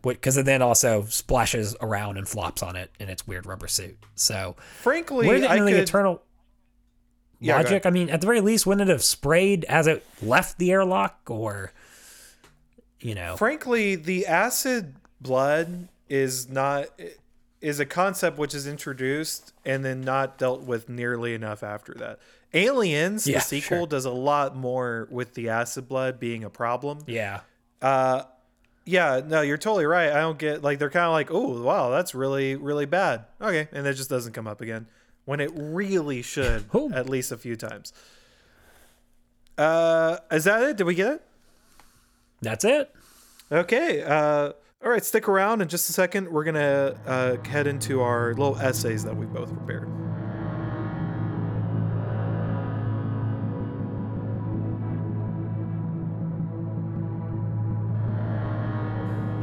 [0.00, 3.98] Because it then also splashes around and flops on it in its weird rubber suit.
[4.14, 6.22] So, Frankly, where did I the could, eternal
[7.40, 7.84] Yeah, logic?
[7.84, 11.18] I mean, at the very least, wouldn't it have sprayed as it left the airlock,
[11.26, 11.72] or
[13.00, 13.36] you know?
[13.36, 16.86] frankly, the acid blood is not
[17.60, 22.18] is a concept which is introduced and then not dealt with nearly enough after that.
[22.54, 23.86] Aliens, Yeah, the sequel, sure.
[23.86, 27.00] does a lot more with the acid blood being a problem.
[27.06, 27.40] yeah,
[27.82, 28.22] Uh,
[28.84, 30.10] Yeah, no, you're totally right.
[30.12, 33.24] I don't get like they're kind of like, oh wow, that's really really bad.
[33.40, 34.86] Okay, and it just doesn't come up again
[35.24, 36.90] when it really should Oh.
[36.94, 37.92] at least a few times.
[39.58, 40.76] Uh, is that it?
[40.76, 41.22] Did we get it?
[42.40, 42.94] that's it.
[43.50, 44.00] Okay.
[44.02, 44.52] Uh,
[44.84, 46.30] all right, stick around in just a second.
[46.30, 49.88] We're gonna uh, head into our little essays that we both prepared.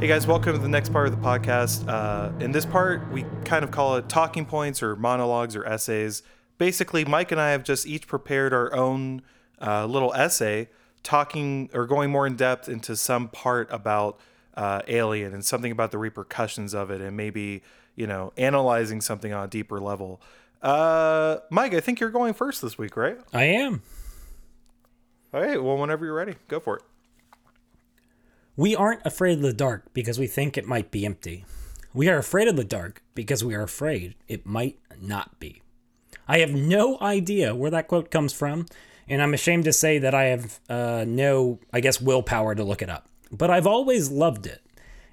[0.00, 1.86] Hey guys, welcome to the next part of the podcast.
[1.86, 6.22] Uh, in this part, we kind of call it talking points or monologues or essays.
[6.56, 9.20] Basically, Mike and I have just each prepared our own
[9.60, 10.70] uh, little essay
[11.02, 14.18] talking or going more in depth into some part about
[14.56, 17.62] uh, Alien and something about the repercussions of it and maybe,
[17.94, 20.20] you know, analyzing something on a deeper level.
[20.62, 23.18] Uh, Mike, I think you're going first this week, right?
[23.32, 23.82] I am.
[25.34, 26.82] All right, well, whenever you're ready, go for it.
[28.56, 31.44] We aren't afraid of the dark because we think it might be empty.
[31.92, 35.62] We are afraid of the dark because we are afraid it might not be.
[36.26, 38.66] I have no idea where that quote comes from,
[39.08, 42.82] and I'm ashamed to say that I have uh, no, I guess, willpower to look
[42.82, 43.08] it up.
[43.30, 44.62] But I've always loved it.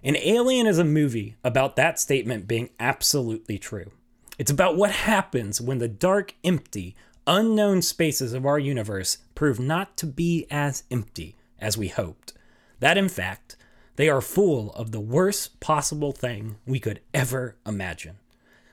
[0.04, 3.92] And Alien is a movie about that statement being absolutely true.
[4.38, 6.96] It's about what happens when the dark, empty,
[7.26, 12.34] unknown spaces of our universe prove not to be as empty as we hoped.
[12.80, 13.56] That, in fact,
[13.96, 18.18] they are full of the worst possible thing we could ever imagine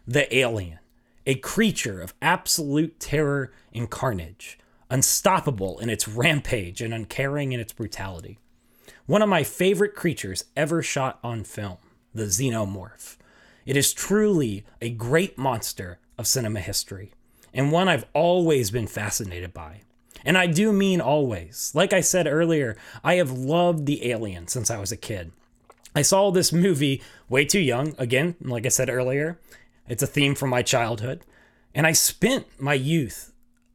[0.07, 0.81] the alien,
[1.25, 4.59] a creature of absolute terror and carnage,
[4.91, 8.40] unstoppable in its rampage and uncaring in its brutality.
[9.11, 11.79] One of my favorite creatures ever shot on film,
[12.15, 13.17] the xenomorph.
[13.67, 17.11] It is truly a great monster of cinema history,
[17.53, 19.81] and one I've always been fascinated by.
[20.25, 21.73] And I do mean always.
[21.75, 25.33] Like I said earlier, I have loved the alien since I was a kid.
[25.93, 29.41] I saw this movie way too young, again, like I said earlier.
[29.89, 31.27] It's a theme from my childhood.
[31.75, 33.33] And I spent my youth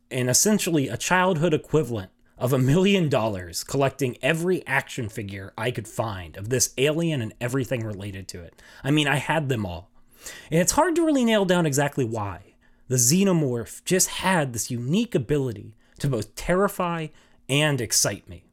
[0.09, 5.87] in essentially a childhood equivalent of a million dollars collecting every action figure I could
[5.87, 8.61] find of this alien and everything related to it.
[8.83, 9.89] I mean, I had them all.
[10.51, 12.55] And it's hard to really nail down exactly why.
[12.87, 17.07] The xenomorph just had this unique ability to both terrify
[17.47, 18.45] and excite me.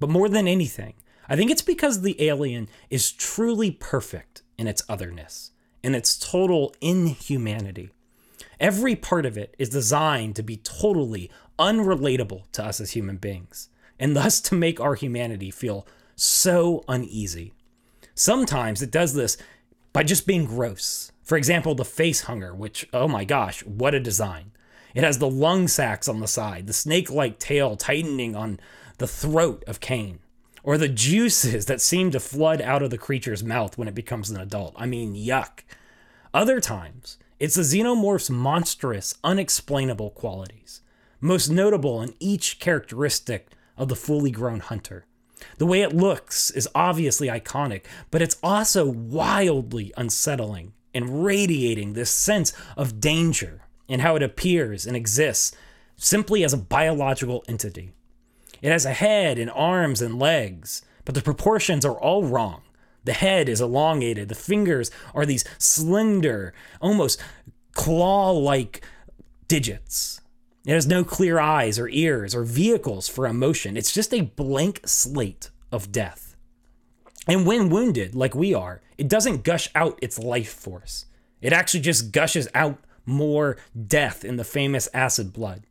[0.00, 0.94] But more than anything,
[1.28, 5.50] I think it's because the alien is truly perfect in its otherness,
[5.82, 7.90] in its total inhumanity.
[8.58, 13.68] Every part of it is designed to be totally unrelatable to us as human beings,
[13.98, 15.86] and thus to make our humanity feel
[16.16, 17.52] so uneasy.
[18.14, 19.36] Sometimes it does this
[19.92, 21.12] by just being gross.
[21.22, 24.52] For example, the facehugger, which, oh my gosh, what a design.
[24.94, 28.58] It has the lung sacs on the side, the snake like tail tightening on
[28.98, 30.18] the throat of Kane,
[30.62, 34.30] or the juices that seem to flood out of the creature's mouth when it becomes
[34.30, 34.74] an adult.
[34.76, 35.60] I mean, yuck.
[36.34, 40.80] Other times, it's the xenomorph's monstrous, unexplainable qualities,
[41.20, 45.04] most notable in each characteristic of the fully grown hunter.
[45.58, 52.10] The way it looks is obviously iconic, but it's also wildly unsettling and radiating this
[52.10, 55.56] sense of danger in how it appears and exists
[55.96, 57.92] simply as a biological entity.
[58.60, 62.62] It has a head and arms and legs, but the proportions are all wrong.
[63.04, 67.20] The head is elongated, the fingers are these slender, almost
[67.72, 68.82] claw like
[69.46, 70.20] digits.
[70.68, 73.74] It has no clear eyes or ears or vehicles for emotion.
[73.74, 76.36] It's just a blank slate of death.
[77.26, 81.06] And when wounded, like we are, it doesn't gush out its life force.
[81.40, 85.62] It actually just gushes out more death in the famous acid blood.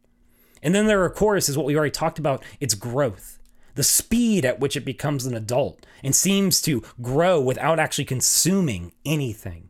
[0.63, 3.37] And then there, of course, is what we already talked about its growth,
[3.75, 8.93] the speed at which it becomes an adult and seems to grow without actually consuming
[9.05, 9.66] anything.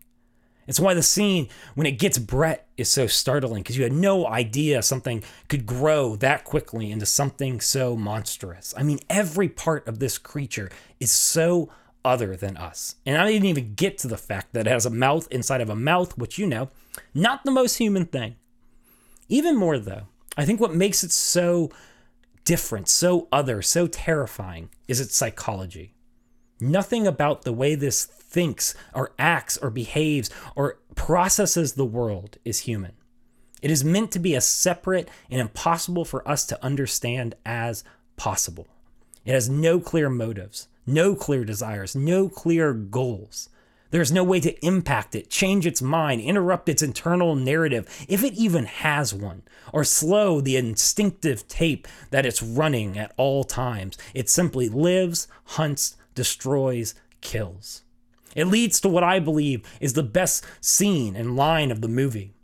[0.67, 4.27] It's why the scene when it gets Brett is so startling because you had no
[4.27, 8.73] idea something could grow that quickly into something so monstrous.
[8.77, 10.69] I mean, every part of this creature
[10.99, 11.69] is so
[12.03, 12.95] other than us.
[13.05, 15.69] And I didn't even get to the fact that it has a mouth inside of
[15.69, 16.69] a mouth, which you know,
[17.13, 18.35] not the most human thing.
[19.29, 20.03] Even more, though,
[20.37, 21.69] I think what makes it so
[22.45, 25.93] different, so other, so terrifying is its psychology.
[26.61, 32.59] Nothing about the way this thinks or acts or behaves or processes the world is
[32.59, 32.93] human.
[33.61, 37.83] It is meant to be as separate and impossible for us to understand as
[38.15, 38.67] possible.
[39.25, 43.49] It has no clear motives, no clear desires, no clear goals.
[43.89, 48.33] There's no way to impact it, change its mind, interrupt its internal narrative, if it
[48.33, 53.97] even has one, or slow the instinctive tape that it's running at all times.
[54.13, 57.83] It simply lives, hunts, destroys, kills.
[58.37, 62.35] It leads to what I believe is the best scene and line of the movie.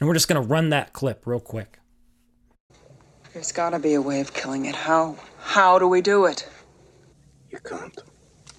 [0.00, 1.78] And we're just going to run that clip real quick.
[3.34, 4.74] There's gotta be a way of killing it.
[4.74, 5.16] How?
[5.38, 6.48] How do we do it?
[7.50, 8.02] You can't.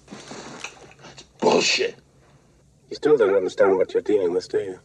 [0.06, 1.96] That's bullshit.
[2.88, 4.78] You still don't understand what you're dealing with, do you?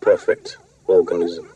[0.00, 1.48] Perfect organism.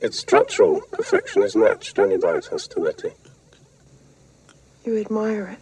[0.00, 3.12] Its structural perfection is matched only by its hostility.
[4.86, 5.58] You admire it.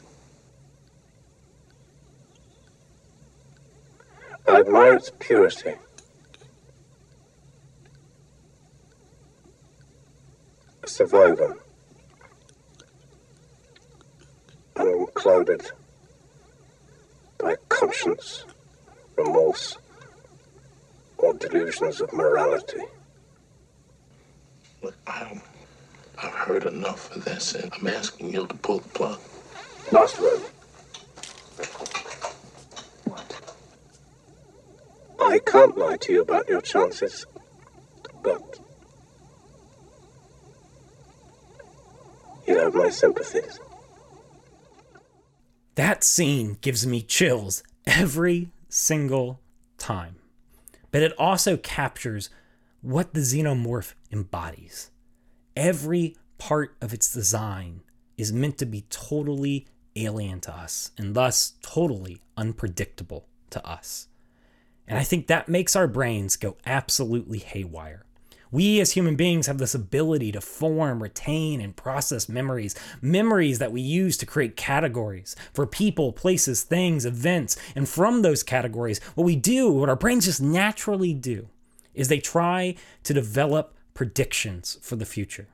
[4.47, 5.73] I admire its purity.
[10.83, 11.57] A survivor.
[14.77, 15.71] Unclouded
[17.39, 18.45] by conscience,
[19.17, 19.79] remorse,
[21.17, 22.83] or delusions of morality.
[24.83, 25.41] Look, I,
[26.25, 29.21] I've heard enough of this, and I'm asking you to pull the plug.
[29.93, 30.41] Last word.
[33.05, 33.41] What?
[35.21, 37.27] I can't lie to you about your chances,
[38.23, 38.59] but
[42.49, 43.61] you have my sympathies.
[45.75, 49.41] That scene gives me chills every single
[49.77, 50.17] time.
[50.91, 52.31] But it also captures
[52.81, 54.91] what the xenomorph embodies.
[55.57, 57.83] Every part of its design
[58.17, 59.67] is meant to be totally
[59.97, 64.09] alien to us and thus totally unpredictable to us.
[64.87, 68.05] And I think that makes our brains go absolutely haywire.
[68.51, 72.77] We as human beings have this ability to form, retain, and process memories.
[73.01, 77.57] Memories that we use to create categories for people, places, things, events.
[77.75, 81.49] And from those categories, what we do, what our brains just naturally do,
[81.95, 85.49] is they try to develop predictions for the future.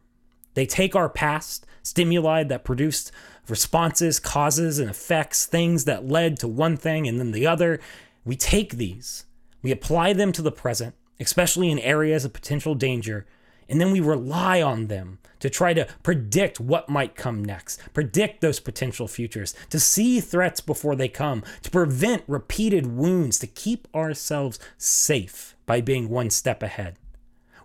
[0.54, 3.12] They take our past, stimuli that produced
[3.48, 7.80] responses, causes, and effects, things that led to one thing and then the other.
[8.24, 9.24] We take these,
[9.62, 13.26] we apply them to the present, especially in areas of potential danger,
[13.68, 18.40] and then we rely on them to try to predict what might come next, predict
[18.40, 23.86] those potential futures, to see threats before they come, to prevent repeated wounds, to keep
[23.94, 26.96] ourselves safe by being one step ahead.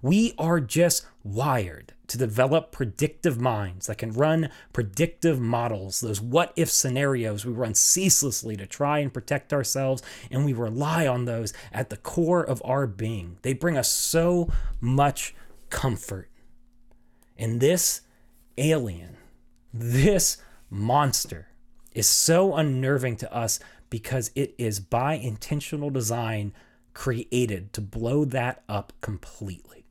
[0.05, 6.53] We are just wired to develop predictive minds that can run predictive models, those what
[6.55, 11.53] if scenarios we run ceaselessly to try and protect ourselves, and we rely on those
[11.73, 13.39] at the core of our being.
[13.41, 14.47] They bring us so
[14.79, 15.33] much
[15.71, 16.29] comfort.
[17.35, 18.01] And this
[18.59, 19.17] alien,
[19.73, 20.37] this
[20.69, 21.47] monster,
[21.95, 23.59] is so unnerving to us
[23.89, 26.53] because it is by intentional design
[26.93, 29.84] created to blow that up completely.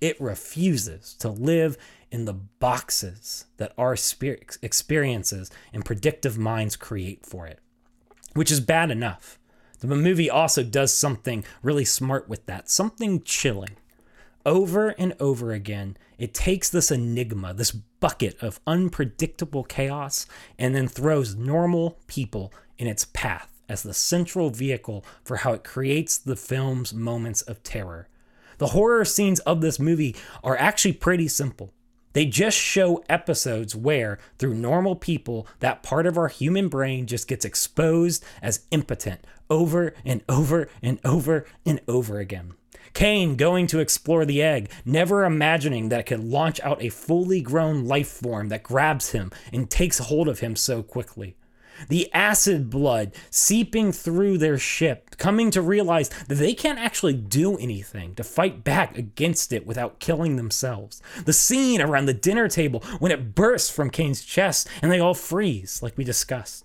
[0.00, 1.76] It refuses to live
[2.10, 7.58] in the boxes that our experiences and predictive minds create for it,
[8.34, 9.38] which is bad enough.
[9.80, 13.76] The movie also does something really smart with that, something chilling.
[14.44, 20.26] Over and over again, it takes this enigma, this bucket of unpredictable chaos,
[20.58, 25.64] and then throws normal people in its path as the central vehicle for how it
[25.64, 28.08] creates the film's moments of terror.
[28.58, 31.72] The horror scenes of this movie are actually pretty simple.
[32.12, 37.28] They just show episodes where, through normal people, that part of our human brain just
[37.28, 39.20] gets exposed as impotent
[39.50, 42.54] over and over and over and over again.
[42.94, 47.42] Kane going to explore the egg, never imagining that it could launch out a fully
[47.42, 51.36] grown life form that grabs him and takes hold of him so quickly
[51.88, 57.56] the acid blood seeping through their ship, coming to realize that they can't actually do
[57.58, 61.02] anything to fight back against it without killing themselves.
[61.24, 65.14] The scene around the dinner table when it bursts from Kane's chest and they all
[65.14, 66.64] freeze, like we discussed.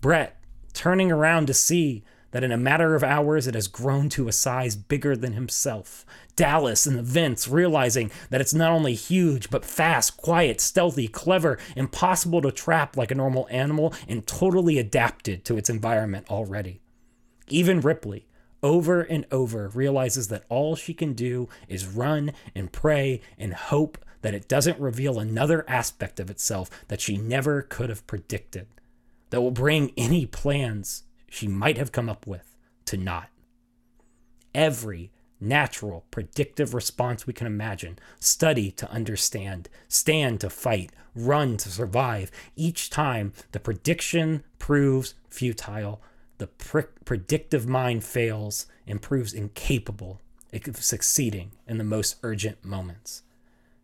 [0.00, 0.40] Brett
[0.72, 4.32] turning around to see that in a matter of hours it has grown to a
[4.32, 6.04] size bigger than himself.
[6.36, 7.02] Dallas and the
[7.48, 13.10] realizing that it's not only huge, but fast, quiet, stealthy, clever, impossible to trap like
[13.10, 16.80] a normal animal, and totally adapted to its environment already.
[17.48, 18.26] Even Ripley,
[18.62, 23.98] over and over, realizes that all she can do is run and pray and hope
[24.22, 28.66] that it doesn't reveal another aspect of itself that she never could have predicted,
[29.28, 32.56] that will bring any plans she might have come up with
[32.86, 33.28] to naught.
[34.54, 35.10] Every
[35.44, 42.30] natural, predictive response we can imagine, study to understand, stand to fight, run to survive.
[42.56, 46.00] Each time the prediction proves futile,
[46.38, 50.20] the pre- predictive mind fails and proves incapable
[50.52, 53.22] of succeeding in the most urgent moments.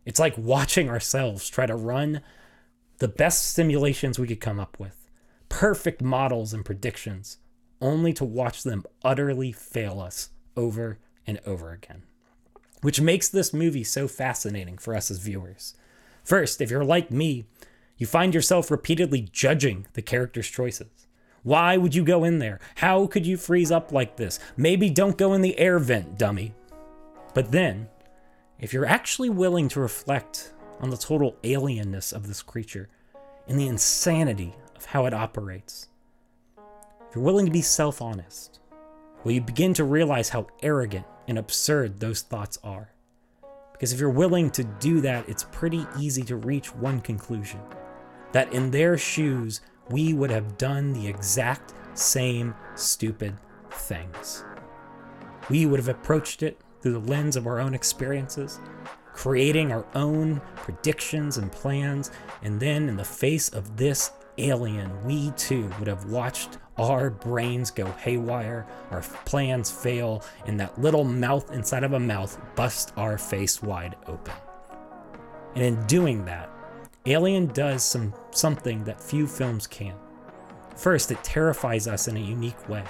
[0.05, 2.21] It's like watching ourselves try to run
[2.99, 5.09] the best simulations we could come up with,
[5.49, 7.37] perfect models and predictions,
[7.81, 10.99] only to watch them utterly fail us over
[11.31, 12.03] and over again.
[12.81, 15.75] Which makes this movie so fascinating for us as viewers.
[16.23, 17.45] First, if you're like me,
[17.97, 21.07] you find yourself repeatedly judging the character's choices.
[21.43, 22.59] Why would you go in there?
[22.75, 24.39] How could you freeze up like this?
[24.57, 26.53] Maybe don't go in the air vent, dummy.
[27.33, 27.89] But then,
[28.59, 32.89] if you're actually willing to reflect on the total alienness of this creature
[33.47, 35.87] and the insanity of how it operates,
[37.07, 38.60] if you're willing to be self honest,
[39.23, 42.93] will you begin to realize how arrogant and absurd those thoughts are?
[43.71, 47.59] Because if you're willing to do that, it's pretty easy to reach one conclusion
[48.31, 53.37] that in their shoes, we would have done the exact same stupid
[53.71, 54.43] things.
[55.49, 58.59] We would have approached it through the lens of our own experiences,
[59.13, 62.11] creating our own predictions and plans,
[62.41, 67.71] and then in the face of this alien, we too would have watched our brains
[67.71, 73.17] go haywire, our plans fail, and that little mouth inside of a mouth busts our
[73.17, 74.33] face wide open.
[75.55, 76.49] And in doing that,
[77.05, 79.95] Alien does some something that few films can.
[80.75, 82.83] First, it terrifies us in a unique way.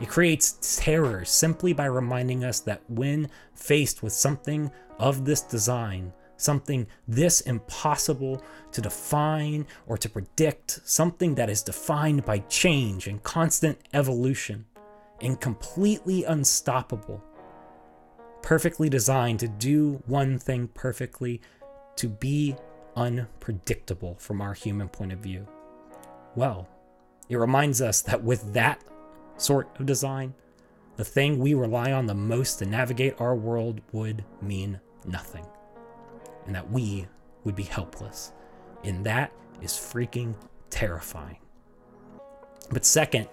[0.00, 6.12] It creates terror simply by reminding us that when faced with something of this design,
[6.38, 8.42] something this impossible
[8.72, 14.64] to define or to predict, something that is defined by change and constant evolution,
[15.20, 17.22] and completely unstoppable.
[18.40, 21.42] Perfectly designed to do one thing perfectly,
[21.96, 22.56] to be
[22.96, 25.46] unpredictable from our human point of view.
[26.36, 26.68] Well,
[27.28, 28.82] it reminds us that with that
[29.36, 30.34] sort of design,
[30.96, 35.44] the thing we rely on the most to navigate our world would mean nothing
[36.48, 37.06] and that we
[37.44, 38.32] would be helpless.
[38.82, 40.34] And that is freaking
[40.70, 41.36] terrifying.
[42.70, 43.28] But second,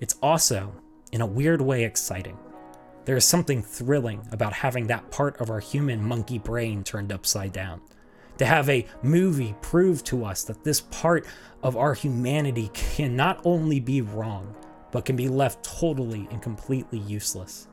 [0.00, 0.74] it's also,
[1.12, 2.36] in a weird way, exciting.
[3.06, 7.54] There is something thrilling about having that part of our human monkey brain turned upside
[7.54, 7.80] down.
[8.36, 11.26] To have a movie prove to us that this part
[11.62, 14.54] of our humanity can not only be wrong,
[14.90, 17.66] but can be left totally and completely useless.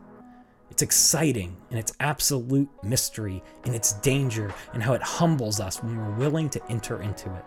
[0.80, 5.98] It's exciting in its absolute mystery, in its danger, and how it humbles us when
[5.98, 7.44] we're willing to enter into it.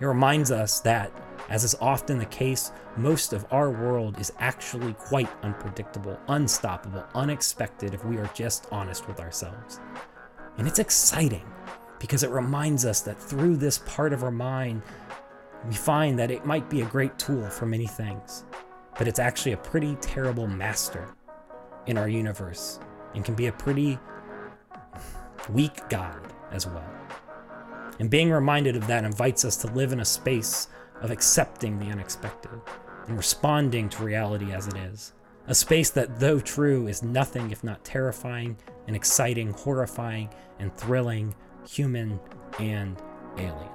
[0.00, 1.10] It reminds us that,
[1.48, 7.92] as is often the case, most of our world is actually quite unpredictable, unstoppable, unexpected
[7.92, 9.80] if we are just honest with ourselves.
[10.56, 11.44] And it's exciting
[11.98, 14.80] because it reminds us that through this part of our mind,
[15.66, 18.44] we find that it might be a great tool for many things,
[18.96, 21.16] but it's actually a pretty terrible master
[21.86, 22.80] in our universe
[23.14, 23.98] and can be a pretty
[25.50, 26.20] weak God
[26.50, 26.90] as well.
[28.00, 30.68] And being reminded of that invites us to live in a space
[31.00, 32.60] of accepting the unexpected
[33.06, 35.12] and responding to reality as it is,
[35.46, 38.56] A space that, though true, is nothing if not terrifying
[38.86, 41.34] and exciting, horrifying and thrilling,
[41.68, 42.18] human
[42.58, 42.96] and
[43.36, 43.73] alien.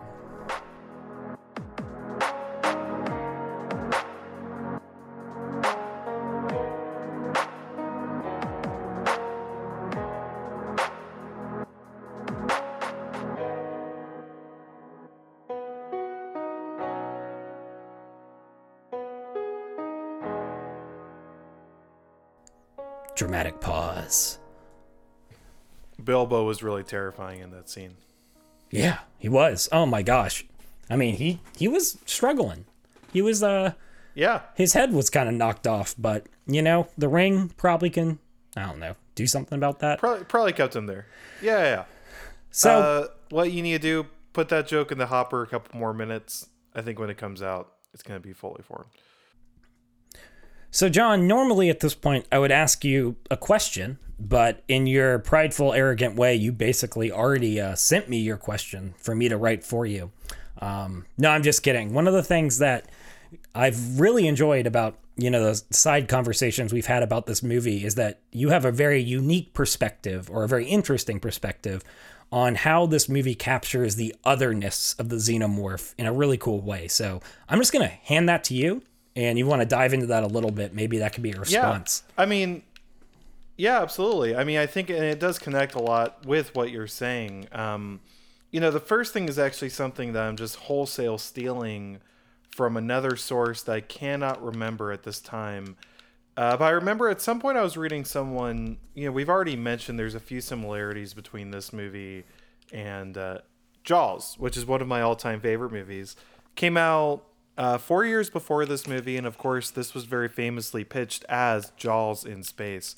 [23.20, 24.40] Dramatic pause.
[26.02, 27.98] Bilbo was really terrifying in that scene.
[28.72, 29.68] Yeah, he was.
[29.74, 30.46] Oh my gosh.
[30.90, 32.64] I mean, he he was struggling.
[33.12, 33.74] He was uh
[34.16, 34.44] Yeah.
[34.56, 38.20] his head was kind of knocked off, but you know, the ring probably can
[38.56, 40.00] I don't know, do something about that.
[40.00, 41.06] Probably probably kept him there.
[41.42, 41.84] Yeah, yeah.
[42.52, 45.78] So uh, what you need to do, put that joke in the hopper a couple
[45.78, 46.48] more minutes.
[46.74, 48.92] I think when it comes out, it's going to be fully formed.
[50.72, 55.18] So, John, normally at this point, I would ask you a question, but in your
[55.20, 59.64] prideful, arrogant way, you basically already uh, sent me your question for me to write
[59.64, 60.12] for you.
[60.60, 61.94] Um, no, I'm just kidding.
[61.94, 62.86] One of the things that
[63.56, 67.96] I've really enjoyed about you know the side conversations we've had about this movie is
[67.96, 71.84] that you have a very unique perspective or a very interesting perspective
[72.32, 76.88] on how this movie captures the otherness of the xenomorph in a really cool way.
[76.88, 78.82] So I'm just gonna hand that to you,
[79.16, 80.74] and you want to dive into that a little bit.
[80.74, 82.04] Maybe that could be a response.
[82.08, 82.24] Yeah.
[82.24, 82.64] I mean,
[83.58, 84.36] yeah, absolutely.
[84.36, 87.48] I mean, I think and it does connect a lot with what you're saying.
[87.52, 88.00] Um,
[88.52, 92.00] you know, the first thing is actually something that I'm just wholesale stealing
[92.52, 95.76] from another source that I cannot remember at this time.
[96.38, 99.58] Uh, but I remember at some point I was reading someone, you know, we've already
[99.58, 102.24] mentioned there's a few similarities between this movie
[102.72, 103.40] and uh,
[103.84, 106.16] Jaws, which is one of my all time favorite movies.
[106.56, 107.26] Came out
[107.60, 111.74] uh, four years before this movie, and of course, this was very famously pitched as
[111.76, 112.96] Jaws in space.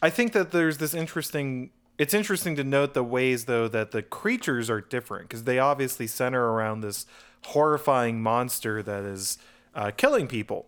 [0.00, 1.70] I think that there's this interesting.
[1.98, 6.06] It's interesting to note the ways, though, that the creatures are different because they obviously
[6.06, 7.04] center around this
[7.48, 9.36] horrifying monster that is
[9.74, 10.66] uh, killing people.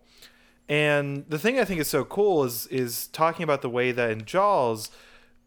[0.69, 4.11] And the thing I think is so cool is is talking about the way that
[4.11, 4.91] in Jaws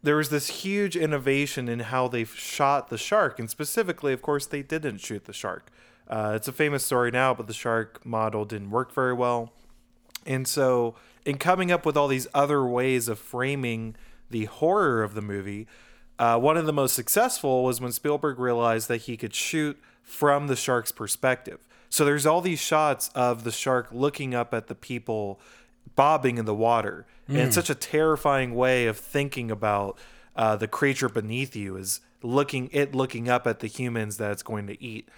[0.02, 4.46] there was this huge innovation in how they shot the shark, and specifically, of course,
[4.46, 5.70] they didn't shoot the shark.
[6.08, 9.52] Uh, it's a famous story now, but the shark model didn't work very well.
[10.26, 10.94] And so,
[11.24, 13.96] in coming up with all these other ways of framing
[14.30, 15.66] the horror of the movie,
[16.18, 20.46] uh, one of the most successful was when Spielberg realized that he could shoot from
[20.46, 21.60] the shark's perspective.
[21.88, 25.40] So there's all these shots of the shark looking up at the people
[25.94, 27.06] bobbing in the water.
[27.28, 29.98] And it's such a terrifying way of thinking about
[30.36, 34.42] uh, the creature beneath you is looking it looking up at the humans that it's
[34.42, 35.08] going to eat.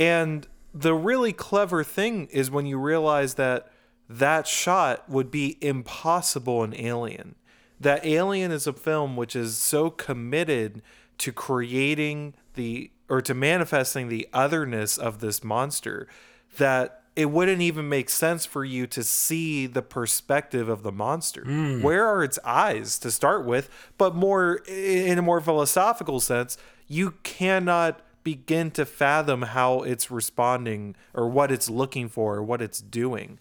[0.00, 3.70] And the really clever thing is when you realize that
[4.08, 7.36] that shot would be impossible in Alien.
[7.78, 10.82] That Alien is a film which is so committed
[11.18, 16.08] to creating the or to manifesting the otherness of this monster
[16.56, 21.42] that it wouldn't even make sense for you to see the perspective of the monster.
[21.44, 21.82] Hmm.
[21.82, 23.68] Where are its eyes to start with?
[23.98, 26.56] But more in a more philosophical sense,
[26.86, 32.60] you cannot begin to fathom how it's responding or what it's looking for or what
[32.60, 33.38] it's doing.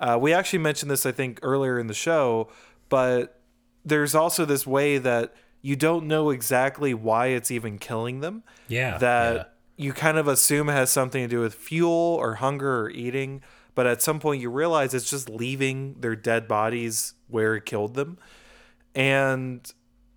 [0.00, 2.48] Uh, we actually mentioned this, I think, earlier in the show,
[2.88, 3.40] but
[3.84, 8.42] there's also this way that you don't know exactly why it's even killing them.
[8.68, 9.44] Yeah, That yeah.
[9.84, 13.42] you kind of assume has something to do with fuel or hunger or eating,
[13.74, 17.94] but at some point you realize it's just leaving their dead bodies where it killed
[17.94, 18.18] them.
[18.94, 19.72] And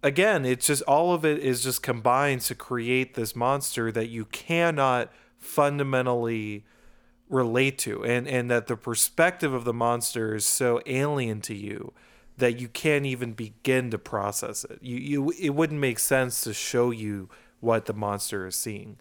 [0.05, 4.25] again, it's just all of it is just combined to create this monster that you
[4.25, 6.63] cannot fundamentally
[7.27, 11.91] relate to and and that the perspective of the monster is so alien to you
[12.37, 14.77] that you can't even begin to process it.
[14.81, 17.27] You you it wouldn't make sense to show you
[17.59, 18.97] what the monster is seeing.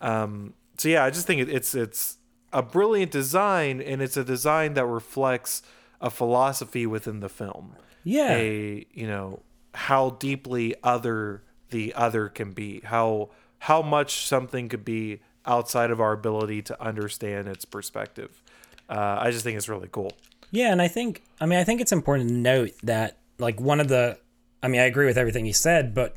[0.00, 2.18] Um, so yeah, I just think it, it's it's
[2.52, 5.62] a brilliant design, and it's a design that reflects
[6.00, 7.76] a philosophy within the film.
[8.02, 8.34] Yeah.
[8.34, 9.42] a you know
[9.74, 13.30] how deeply other the other can be, how
[13.60, 18.42] how much something could be outside of our ability to understand its perspective.
[18.88, 20.12] Uh, I just think it's really cool.
[20.50, 23.80] Yeah, and I think I mean I think it's important to note that like one
[23.80, 24.18] of the
[24.62, 26.16] I mean I agree with everything you said, but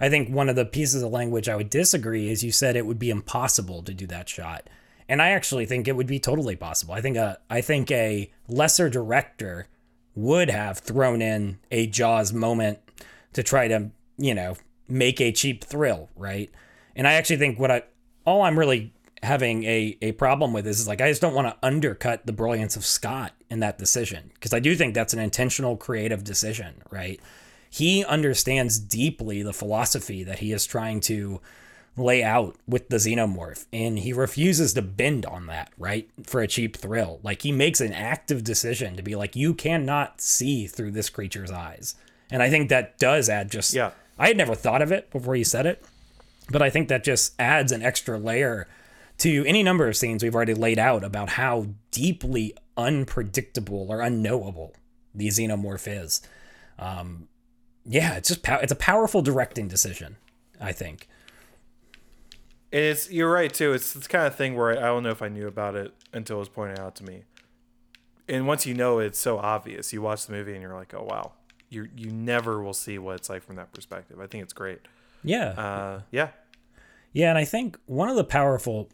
[0.00, 2.86] I think one of the pieces of language I would disagree is you said it
[2.86, 4.68] would be impossible to do that shot.
[5.08, 6.94] And I actually think it would be totally possible.
[6.94, 9.68] I think a I think a lesser director
[10.14, 12.78] would have thrown in a Jaws moment
[13.32, 14.56] to try to, you know,
[14.88, 16.50] make a cheap thrill, right?
[16.94, 17.82] And I actually think what I
[18.24, 18.92] all I'm really
[19.22, 22.32] having a, a problem with this is like I just don't want to undercut the
[22.32, 26.82] brilliance of Scott in that decision because I do think that's an intentional creative decision,
[26.90, 27.20] right?
[27.70, 31.40] He understands deeply the philosophy that he is trying to
[31.96, 36.08] lay out with the xenomorph and he refuses to bend on that, right?
[36.24, 37.20] For a cheap thrill.
[37.22, 41.50] Like he makes an active decision to be like you cannot see through this creature's
[41.50, 41.94] eyes.
[42.32, 43.92] And I think that does add just Yeah.
[44.18, 45.84] I had never thought of it before you said it,
[46.50, 48.66] but I think that just adds an extra layer
[49.18, 54.74] to any number of scenes we've already laid out about how deeply unpredictable or unknowable
[55.14, 56.22] the xenomorph is.
[56.78, 57.28] Um,
[57.84, 60.16] yeah, it's just pow- it's a powerful directing decision,
[60.60, 61.08] I think.
[62.70, 63.72] It's you're right too.
[63.74, 65.92] It's this kind of thing where I, I don't know if I knew about it
[66.12, 67.24] until it was pointed out to me.
[68.28, 69.92] And once you know, it's so obvious.
[69.92, 71.32] You watch the movie and you're like, oh wow,
[71.72, 74.20] you you never will see what it's like from that perspective.
[74.20, 74.80] I think it's great.
[75.24, 76.28] Yeah, Uh, yeah,
[77.12, 78.88] Yeah, and I think one of the powerful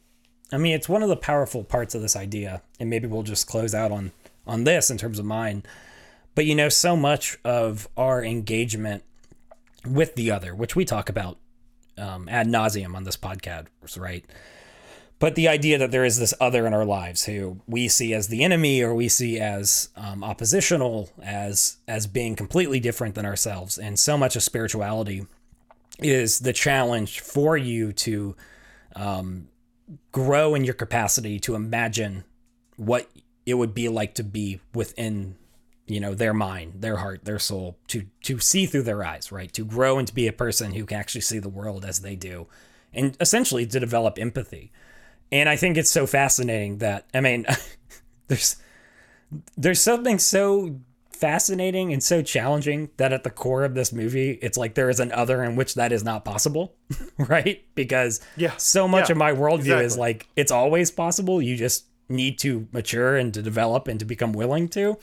[0.50, 3.46] I mean, it's one of the powerful parts of this idea, and maybe we'll just
[3.46, 4.12] close out on
[4.46, 5.62] on this in terms of mine.
[6.34, 9.02] But you know, so much of our engagement
[9.86, 11.38] with the other, which we talk about
[11.96, 13.66] um, ad nauseum on this podcast,
[13.98, 14.24] right?
[15.20, 18.28] But the idea that there is this other in our lives who we see as
[18.28, 23.78] the enemy, or we see as um, oppositional, as as being completely different than ourselves,
[23.78, 25.26] and so much of spirituality
[25.98, 28.36] is the challenge for you to
[28.94, 29.48] um,
[30.12, 32.22] grow in your capacity to imagine
[32.76, 33.10] what
[33.44, 35.36] it would be like to be within
[35.86, 39.52] you know their mind their heart their soul to to see through their eyes right?
[39.54, 42.14] To grow and to be a person who can actually see the world as they
[42.14, 42.46] do.
[42.92, 44.70] And essentially to develop empathy
[45.32, 47.46] and i think it's so fascinating that i mean
[48.28, 48.56] there's
[49.56, 50.80] there's something so
[51.10, 55.00] fascinating and so challenging that at the core of this movie it's like there is
[55.00, 56.76] an other in which that is not possible
[57.18, 57.64] right?
[57.74, 58.52] Because Yeah.
[58.56, 61.42] so much Yeah, of my worldview is like it's always possible.
[61.42, 64.96] You just need to mature and to develop and to become willing to.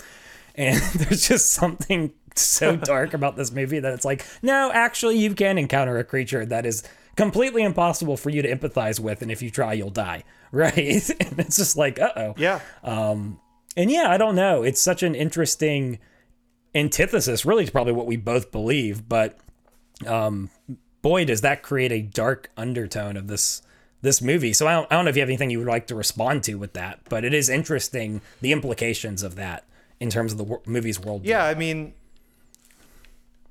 [0.56, 5.36] And there's just something so dark about this movie that it's like no actually you
[5.36, 6.84] can encounter a creature that is
[7.16, 11.40] completely impossible for you to empathize with and if you try you'll die right and
[11.40, 12.60] it's just like uh-oh yeah.
[13.78, 14.64] and yeah, I don't know.
[14.64, 16.00] It's such an interesting
[16.74, 19.08] antithesis, really, to probably what we both believe.
[19.08, 19.38] But
[20.08, 20.50] um,
[21.02, 23.62] boy, does that create a dark undertone of this
[24.02, 24.54] this movie.
[24.54, 26.44] So I don't, I don't know if you have anything you would like to respond
[26.44, 29.64] to with that, but it is interesting the implications of that
[30.00, 31.26] in terms of the wor- movie's world.
[31.26, 31.96] Yeah, I mean,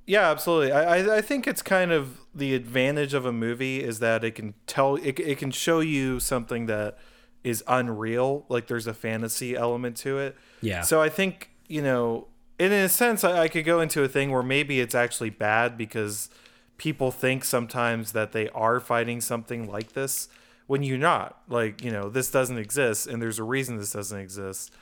[0.06, 0.72] yeah, absolutely.
[0.72, 4.35] I, I I think it's kind of the advantage of a movie is that it
[4.35, 6.98] can tell it, it can show you something that
[7.43, 8.44] is unreal.
[8.48, 10.36] Like there's a fantasy element to it.
[10.60, 10.82] Yeah.
[10.82, 12.28] So I think you know,
[12.59, 15.78] in a sense, I, I could go into a thing where maybe it's actually bad
[15.78, 16.28] because
[16.76, 20.28] people think sometimes that they are fighting something like this
[20.66, 21.40] when you're not.
[21.48, 24.72] Like you know, this doesn't exist, and there's a reason this doesn't exist.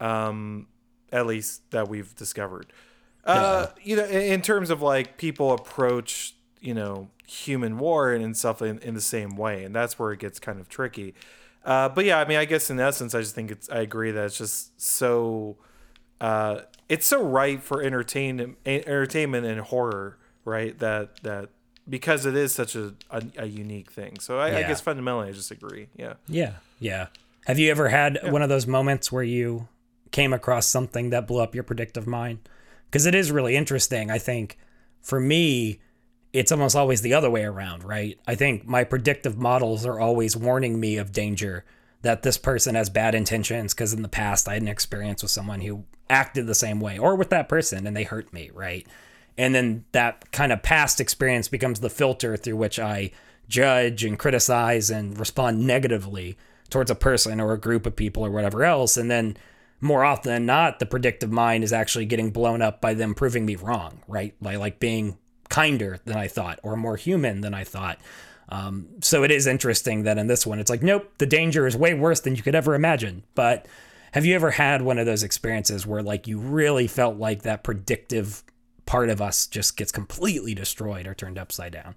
[0.00, 0.66] Um,
[1.12, 2.72] at least that we've discovered.
[3.26, 8.62] Uh, you know, in, terms of like people approach, you know, human war and, stuff
[8.62, 11.14] in, in the same way, and that's where it gets kind of tricky.
[11.64, 13.68] Uh, but yeah, I mean, I guess in essence, I just think it's.
[13.68, 15.56] I agree that it's just so.
[16.20, 20.78] Uh, it's so right for entertainment, entertainment and horror, right?
[20.78, 21.48] That that
[21.88, 24.20] because it is such a a, a unique thing.
[24.20, 25.88] So I, I guess fundamentally, I just agree.
[25.96, 26.14] Yeah.
[26.28, 26.52] Yeah.
[26.78, 27.08] Yeah.
[27.46, 29.68] Have you ever had one of those moments where you
[30.10, 32.40] came across something that blew up your predictive mind?
[32.86, 34.10] Because it is really interesting.
[34.10, 34.58] I think
[35.00, 35.80] for me,
[36.32, 38.18] it's almost always the other way around, right?
[38.26, 41.64] I think my predictive models are always warning me of danger
[42.02, 45.30] that this person has bad intentions because in the past I had an experience with
[45.30, 48.86] someone who acted the same way or with that person and they hurt me, right?
[49.38, 53.10] And then that kind of past experience becomes the filter through which I
[53.48, 56.36] judge and criticize and respond negatively
[56.68, 58.96] towards a person or a group of people or whatever else.
[58.96, 59.36] And then
[59.80, 63.44] more often than not, the predictive mind is actually getting blown up by them proving
[63.44, 64.34] me wrong, right?
[64.40, 67.98] By like being kinder than I thought or more human than I thought.
[68.48, 71.76] Um, so it is interesting that in this one, it's like, nope, the danger is
[71.76, 73.24] way worse than you could ever imagine.
[73.34, 73.66] But
[74.12, 77.64] have you ever had one of those experiences where like you really felt like that
[77.64, 78.44] predictive
[78.86, 81.96] part of us just gets completely destroyed or turned upside down?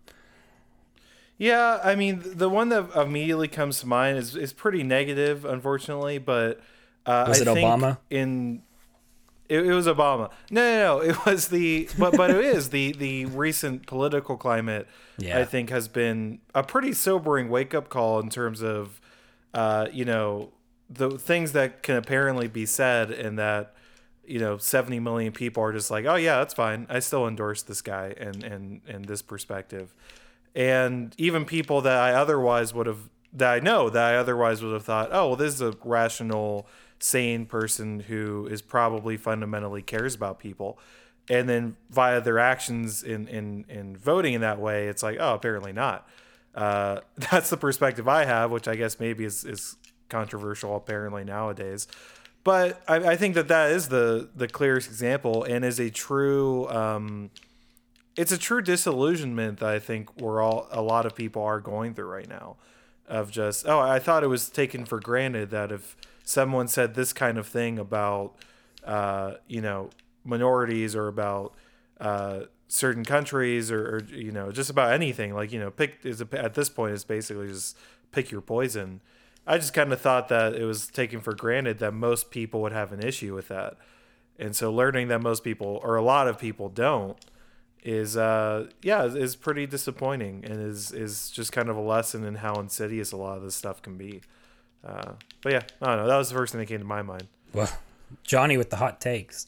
[1.38, 6.18] Yeah, I mean, the one that immediately comes to mind is, is pretty negative, unfortunately.
[6.18, 6.60] But
[7.05, 7.97] uh, Was I it Obama?
[8.09, 8.61] In
[9.47, 10.30] it, it was Obama.
[10.51, 10.99] No, no, no.
[11.09, 14.88] It was the but but it is the the recent political climate.
[15.17, 15.39] Yeah.
[15.39, 19.01] I think has been a pretty sobering wake up call in terms of,
[19.53, 20.51] uh, you know,
[20.89, 23.76] the things that can apparently be said and that
[24.26, 27.63] you know 70 million people are just like oh yeah that's fine i still endorse
[27.63, 29.91] this guy and and and this perspective
[30.53, 34.73] and even people that i otherwise would have that I know that I otherwise would
[34.73, 36.67] have thought, oh, well, this is a rational,
[36.99, 40.80] sane person who is probably fundamentally cares about people.
[41.30, 45.35] And then via their actions in, in, in voting in that way, it's like, oh,
[45.35, 46.07] apparently not.
[46.55, 47.01] Uh,
[47.31, 49.77] that's the perspective I have, which I guess maybe is, is
[50.09, 51.88] controversial apparently nowadays.
[52.43, 56.69] But I, I think that that is the the clearest example and is a true
[56.69, 57.31] um,
[58.15, 61.93] it's a true disillusionment that I think we're all a lot of people are going
[61.93, 62.55] through right now
[63.07, 65.97] of just oh I thought it was taken for granted that if
[66.30, 68.35] someone said this kind of thing about
[68.84, 69.89] uh, you know
[70.23, 71.56] minorities or about
[71.99, 76.22] uh, certain countries or, or, you know just about anything like you know pick is
[76.22, 77.76] a, at this point it's basically just
[78.11, 79.01] pick your poison
[79.47, 82.72] I just kind of thought that it was taken for granted that most people would
[82.72, 83.77] have an issue with that.
[84.38, 87.18] And so learning that most people or a lot of people don't
[87.81, 92.35] is uh yeah, is pretty disappointing and is is just kind of a lesson in
[92.35, 94.22] how insidious a lot of this stuff can be.
[94.84, 95.11] Uh,
[95.41, 96.07] but yeah, I don't know.
[96.07, 97.27] That was the first thing that came to my mind.
[97.53, 97.69] Well,
[98.23, 99.47] Johnny with the hot takes.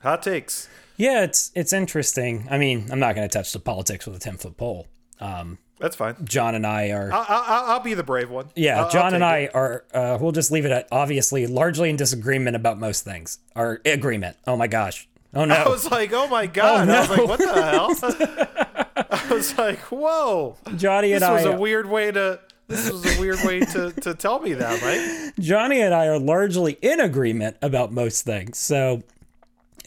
[0.00, 0.68] Hot takes.
[0.96, 2.46] Yeah, it's it's interesting.
[2.50, 4.86] I mean, I'm not going to touch the politics with a ten foot pole.
[5.20, 6.16] Um, that's fine.
[6.24, 7.12] John and I are.
[7.12, 8.50] I'll, I'll, I'll be the brave one.
[8.56, 9.54] Yeah, I'll, John and I it.
[9.54, 9.84] are.
[9.94, 13.38] Uh, we'll just leave it at obviously largely in disagreement about most things.
[13.54, 14.36] Our agreement.
[14.46, 15.08] Oh my gosh.
[15.34, 15.54] Oh no.
[15.54, 16.82] I was like, oh my god.
[16.82, 16.96] Oh, no.
[16.96, 19.06] I was like, what the hell?
[19.10, 20.56] I was like, whoa.
[20.76, 21.36] Johnny and this I.
[21.36, 22.40] This was a weird way to.
[22.68, 25.32] This was a weird way to, to tell me that, right?
[25.40, 28.58] Johnny and I are largely in agreement about most things.
[28.58, 29.02] So,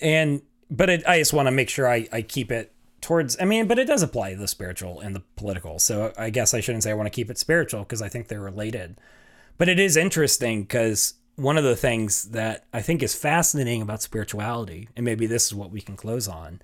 [0.02, 3.46] and but it, I just want to make sure I, I keep it towards i
[3.46, 6.60] mean but it does apply to the spiritual and the political so i guess i
[6.60, 8.96] shouldn't say i want to keep it spiritual because i think they're related
[9.58, 14.02] but it is interesting because one of the things that i think is fascinating about
[14.02, 16.62] spirituality and maybe this is what we can close on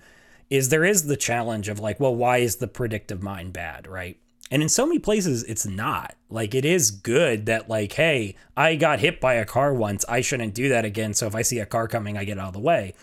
[0.49, 4.19] is there is the challenge of like well why is the predictive mind bad right
[4.49, 8.75] and in so many places it's not like it is good that like hey i
[8.75, 11.59] got hit by a car once i shouldn't do that again so if i see
[11.59, 12.93] a car coming i get out of the way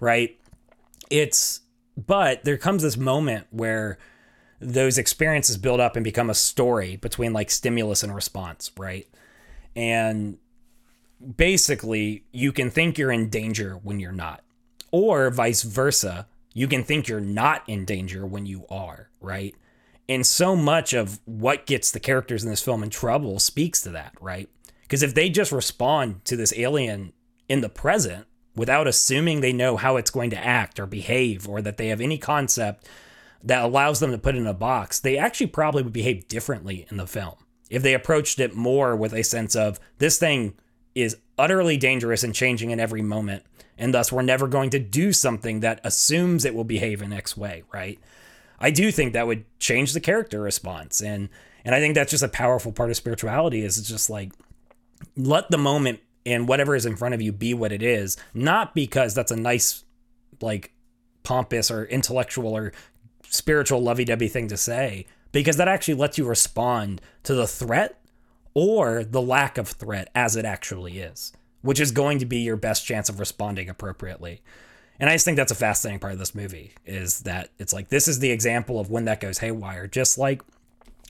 [0.00, 0.38] right
[1.10, 1.60] it's
[1.96, 3.98] but there comes this moment where
[4.60, 9.06] those experiences build up and become a story between like stimulus and response, right?
[9.76, 10.38] And
[11.36, 14.42] basically, you can think you're in danger when you're not,
[14.90, 16.26] or vice versa.
[16.52, 19.54] You can think you're not in danger when you are, right?
[20.08, 23.90] And so much of what gets the characters in this film in trouble speaks to
[23.90, 24.48] that, right?
[24.82, 27.12] Because if they just respond to this alien
[27.48, 31.60] in the present, without assuming they know how it's going to act or behave or
[31.62, 32.88] that they have any concept
[33.42, 36.86] that allows them to put it in a box, they actually probably would behave differently
[36.90, 37.34] in the film.
[37.70, 40.54] If they approached it more with a sense of this thing
[40.94, 43.42] is utterly dangerous and changing in every moment,
[43.76, 47.36] and thus we're never going to do something that assumes it will behave in X
[47.36, 47.98] way, right?
[48.64, 51.02] I do think that would change the character response.
[51.02, 51.28] And
[51.66, 54.32] and I think that's just a powerful part of spirituality is it's just like
[55.16, 58.74] let the moment and whatever is in front of you be what it is, not
[58.74, 59.84] because that's a nice,
[60.40, 60.72] like,
[61.24, 62.72] pompous or intellectual or
[63.28, 68.00] spiritual lovey dovey thing to say, because that actually lets you respond to the threat
[68.54, 72.56] or the lack of threat as it actually is, which is going to be your
[72.56, 74.40] best chance of responding appropriately.
[75.00, 77.88] And I just think that's a fascinating part of this movie is that it's like
[77.88, 80.42] this is the example of when that goes haywire, just like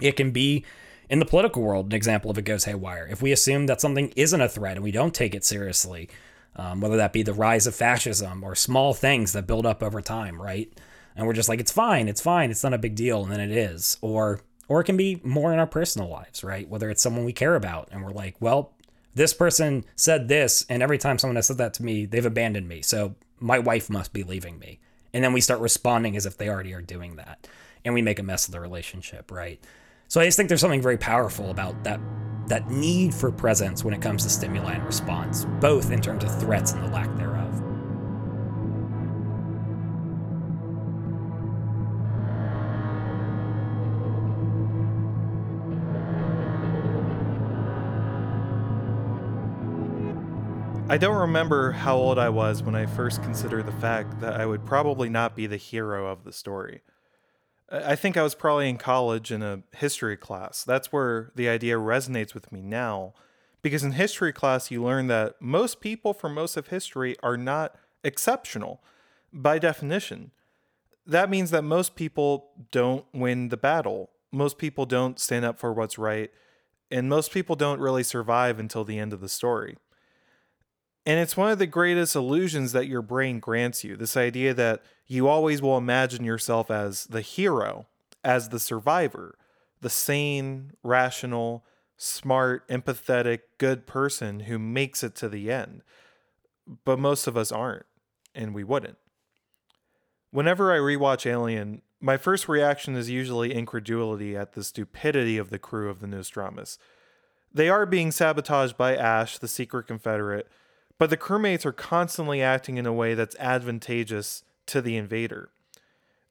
[0.00, 0.64] it can be
[1.10, 3.06] in the political world, an example of it goes haywire.
[3.06, 6.08] If we assume that something isn't a threat and we don't take it seriously,
[6.56, 10.00] um, whether that be the rise of fascism or small things that build up over
[10.00, 10.72] time, right?
[11.14, 13.40] And we're just like, it's fine, it's fine, it's not a big deal, and then
[13.40, 13.98] it is.
[14.00, 16.66] Or or it can be more in our personal lives, right?
[16.68, 18.72] Whether it's someone we care about and we're like, well,
[19.14, 22.66] this person said this, and every time someone has said that to me, they've abandoned
[22.66, 22.80] me.
[22.80, 24.80] So my wife must be leaving me.
[25.12, 27.46] And then we start responding as if they already are doing that.
[27.84, 29.62] And we make a mess of the relationship, right?
[30.08, 32.00] So I just think there's something very powerful about that
[32.46, 36.40] that need for presence when it comes to stimuli and response, both in terms of
[36.40, 37.43] threats and the lack thereof.
[50.94, 54.46] I don't remember how old I was when I first considered the fact that I
[54.46, 56.82] would probably not be the hero of the story.
[57.68, 60.62] I think I was probably in college in a history class.
[60.62, 63.12] That's where the idea resonates with me now.
[63.60, 67.74] Because in history class, you learn that most people from most of history are not
[68.04, 68.80] exceptional
[69.32, 70.30] by definition.
[71.04, 74.10] That means that most people don't win the battle.
[74.30, 76.30] Most people don't stand up for what's right.
[76.88, 79.76] And most people don't really survive until the end of the story.
[81.06, 84.82] And it's one of the greatest illusions that your brain grants you this idea that
[85.06, 87.86] you always will imagine yourself as the hero,
[88.22, 89.36] as the survivor,
[89.82, 91.64] the sane, rational,
[91.96, 95.82] smart, empathetic, good person who makes it to the end.
[96.84, 97.84] But most of us aren't,
[98.34, 98.96] and we wouldn't.
[100.30, 105.58] Whenever I rewatch Alien, my first reaction is usually incredulity at the stupidity of the
[105.58, 106.64] crew of the Nostromo.
[107.52, 110.48] They are being sabotaged by Ash, the secret Confederate,
[110.98, 115.50] but the crewmates are constantly acting in a way that's advantageous to the invader.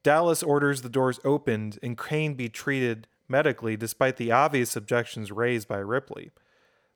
[0.03, 5.67] Dallas orders the doors opened and Kane be treated medically despite the obvious objections raised
[5.67, 6.31] by Ripley.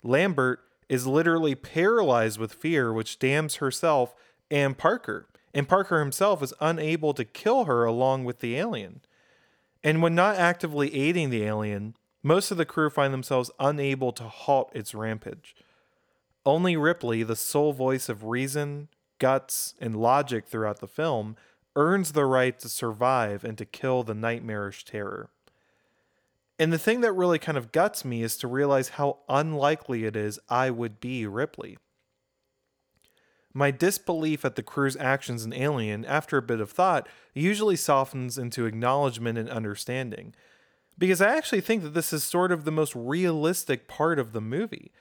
[0.03, 4.14] Lambert is literally paralyzed with fear, which damns herself
[4.49, 9.02] and Parker, and Parker himself is unable to kill her along with the alien.
[9.84, 14.23] And when not actively aiding the alien, most of the crew find themselves unable to
[14.23, 15.56] halt its rampage.
[16.48, 18.88] Only Ripley, the sole voice of reason,
[19.19, 21.36] guts, and logic throughout the film,
[21.76, 25.30] earns the right to survive and to kill the nightmarish terror.
[26.57, 30.15] And the thing that really kind of guts me is to realize how unlikely it
[30.15, 31.78] is I would be Ripley.
[33.53, 38.38] My disbelief at the crew's actions in Alien, after a bit of thought, usually softens
[38.38, 40.34] into acknowledgement and understanding.
[40.98, 44.40] Because I actually think that this is sort of the most realistic part of the
[44.40, 44.94] movie.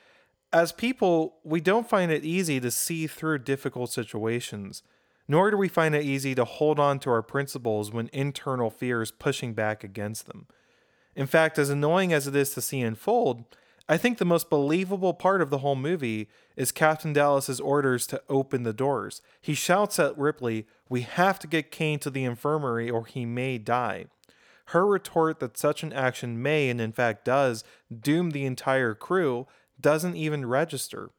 [0.52, 4.82] As people, we don't find it easy to see through difficult situations,
[5.28, 9.02] nor do we find it easy to hold on to our principles when internal fear
[9.02, 10.47] is pushing back against them.
[11.14, 13.44] In fact, as annoying as it is to see unfold,
[13.89, 18.23] I think the most believable part of the whole movie is Captain Dallas's orders to
[18.28, 19.23] open the doors.
[19.40, 23.59] He shouts at Ripley, "We have to get Kane to the infirmary or he may
[23.59, 24.06] die."
[24.66, 27.62] Her retort that such an action may and in fact does
[27.97, 29.47] doom the entire crew
[29.86, 31.10] doesn't even register.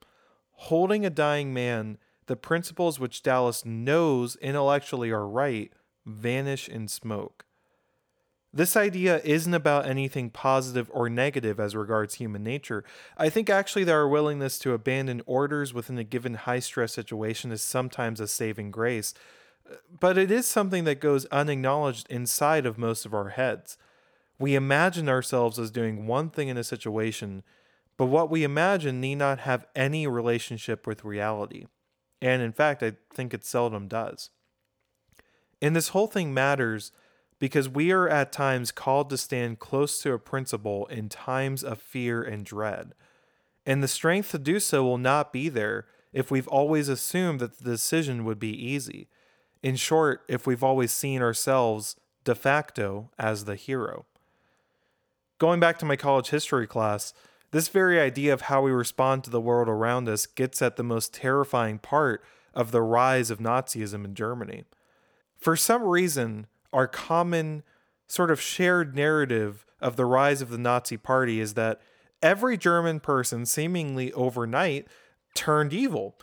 [0.51, 5.71] Holding a dying man, the principles which Dallas knows intellectually are right
[6.05, 7.45] vanish in smoke.
[8.51, 12.83] This idea isn't about anything positive or negative as regards human nature.
[13.15, 17.53] I think actually that our willingness to abandon orders within a given high stress situation
[17.53, 19.13] is sometimes a saving grace,
[19.97, 23.77] but it is something that goes unacknowledged inside of most of our heads.
[24.37, 27.43] We imagine ourselves as doing one thing in a situation,
[27.97, 31.65] but what we imagine need not have any relationship with reality.
[32.21, 34.29] And in fact, I think it seldom does.
[35.61, 36.91] And this whole thing matters
[37.39, 41.81] because we are at times called to stand close to a principle in times of
[41.81, 42.93] fear and dread.
[43.65, 47.59] And the strength to do so will not be there if we've always assumed that
[47.59, 49.07] the decision would be easy.
[49.61, 54.05] In short, if we've always seen ourselves de facto as the hero.
[55.37, 57.13] Going back to my college history class,
[57.51, 60.83] this very idea of how we respond to the world around us gets at the
[60.83, 64.63] most terrifying part of the rise of Nazism in Germany.
[65.37, 67.63] For some reason, our common
[68.07, 71.79] sort of shared narrative of the rise of the Nazi party is that
[72.21, 74.87] every German person seemingly overnight
[75.35, 76.15] turned evil.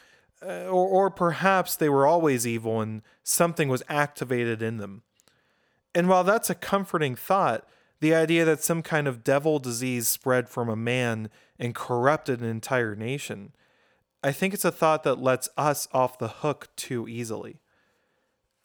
[0.43, 5.03] Uh, or, or perhaps they were always evil and something was activated in them.
[5.95, 7.67] And while that's a comforting thought,
[8.05, 12.49] the idea that some kind of devil disease spread from a man and corrupted an
[12.49, 13.53] entire nation,
[14.23, 17.61] I think it's a thought that lets us off the hook too easily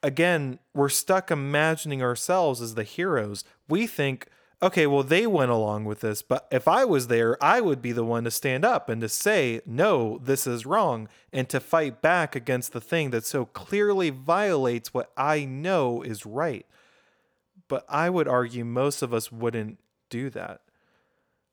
[0.03, 3.43] again, we're stuck imagining ourselves as the heroes.
[3.67, 4.27] We think,
[4.61, 7.91] okay, well, they went along with this, but if I was there, I would be
[7.91, 12.01] the one to stand up and to say, no, this is wrong, and to fight
[12.01, 16.65] back against the thing that so clearly violates what I know is right.
[17.69, 19.79] But I would argue most of us wouldn't
[20.09, 20.59] do that.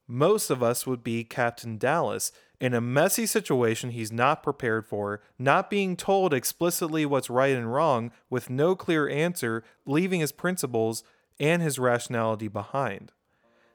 [0.09, 5.21] Most of us would be Captain Dallas in a messy situation he's not prepared for,
[5.39, 11.05] not being told explicitly what's right and wrong, with no clear answer, leaving his principles
[11.39, 13.13] and his rationality behind.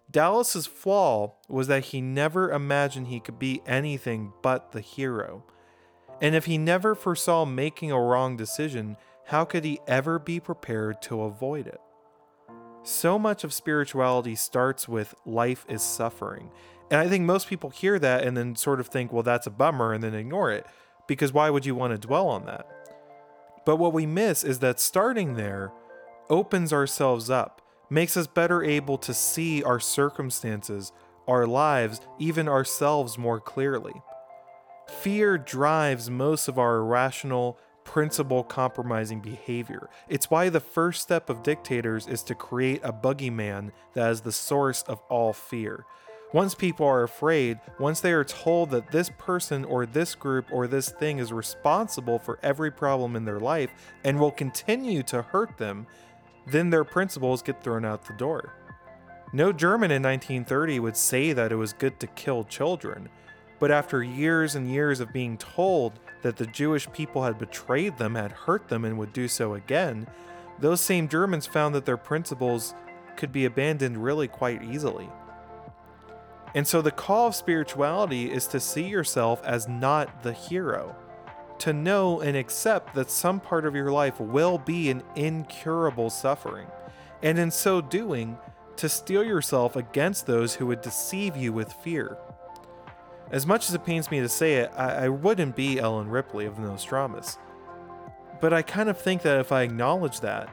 [0.09, 5.45] Dallas's flaw was that he never imagined he could be anything but the hero.
[6.19, 11.01] And if he never foresaw making a wrong decision, how could he ever be prepared
[11.03, 11.79] to avoid it?
[12.83, 16.49] So much of spirituality starts with life is suffering.
[16.89, 19.51] And I think most people hear that and then sort of think, well, that's a
[19.51, 20.65] bummer, and then ignore it.
[21.07, 22.67] Because why would you want to dwell on that?
[23.65, 25.71] But what we miss is that starting there
[26.29, 30.91] opens ourselves up, makes us better able to see our circumstances,
[31.27, 33.93] our lives, even ourselves more clearly.
[34.87, 39.89] Fear drives most of our irrational, principle compromising behavior.
[40.09, 44.31] It's why the first step of dictators is to create a boogeyman that is the
[44.31, 45.85] source of all fear.
[46.33, 50.65] Once people are afraid, once they are told that this person or this group or
[50.65, 53.69] this thing is responsible for every problem in their life
[54.05, 55.85] and will continue to hurt them,
[56.47, 58.53] then their principles get thrown out the door.
[59.33, 63.09] No German in 1930 would say that it was good to kill children,
[63.59, 68.15] but after years and years of being told that the Jewish people had betrayed them,
[68.15, 70.07] had hurt them, and would do so again,
[70.59, 72.73] those same Germans found that their principles
[73.17, 75.09] could be abandoned really quite easily.
[76.53, 80.95] And so the call of spirituality is to see yourself as not the hero,
[81.59, 86.67] to know and accept that some part of your life will be an incurable suffering,
[87.23, 88.37] and in so doing,
[88.77, 92.17] to steel yourself against those who would deceive you with fear.
[93.31, 96.45] As much as it pains me to say it, I, I wouldn't be Ellen Ripley
[96.45, 97.21] of Nostromo.
[98.41, 100.49] But I kind of think that if I acknowledge that,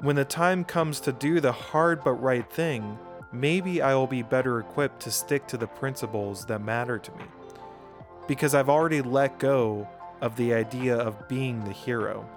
[0.00, 2.98] when the time comes to do the hard but right thing,
[3.32, 7.24] maybe I will be better equipped to stick to the principles that matter to me.
[8.28, 9.88] Because I've already let go
[10.20, 12.28] of the idea of being the hero.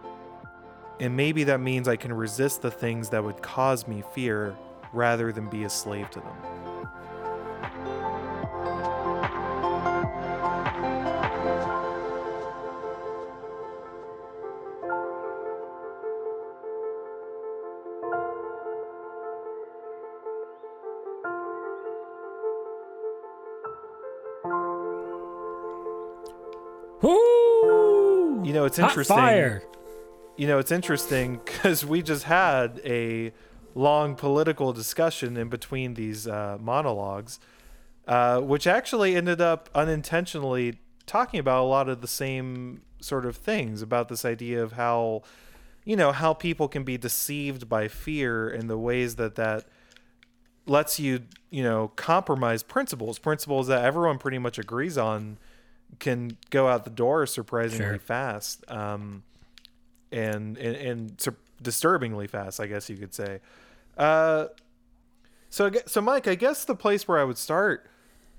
[1.01, 4.55] And maybe that means I can resist the things that would cause me fear
[4.93, 6.66] rather than be a slave to them.
[28.57, 29.15] Know, it's Hot interesting.
[29.15, 29.63] fire.
[30.35, 33.31] You know, it's interesting because we just had a
[33.75, 37.39] long political discussion in between these uh, monologues,
[38.07, 43.37] uh, which actually ended up unintentionally talking about a lot of the same sort of
[43.37, 45.21] things about this idea of how,
[45.85, 49.65] you know, how people can be deceived by fear and the ways that that
[50.65, 55.37] lets you, you know, compromise principles, principles that everyone pretty much agrees on
[55.99, 57.99] can go out the door surprisingly Sure.
[57.99, 58.63] fast.
[58.69, 59.23] Um,
[60.11, 63.39] and and, and sur- disturbingly fast, I guess you could say.
[63.97, 64.47] Uh,
[65.49, 67.89] so so Mike, I guess the place where I would start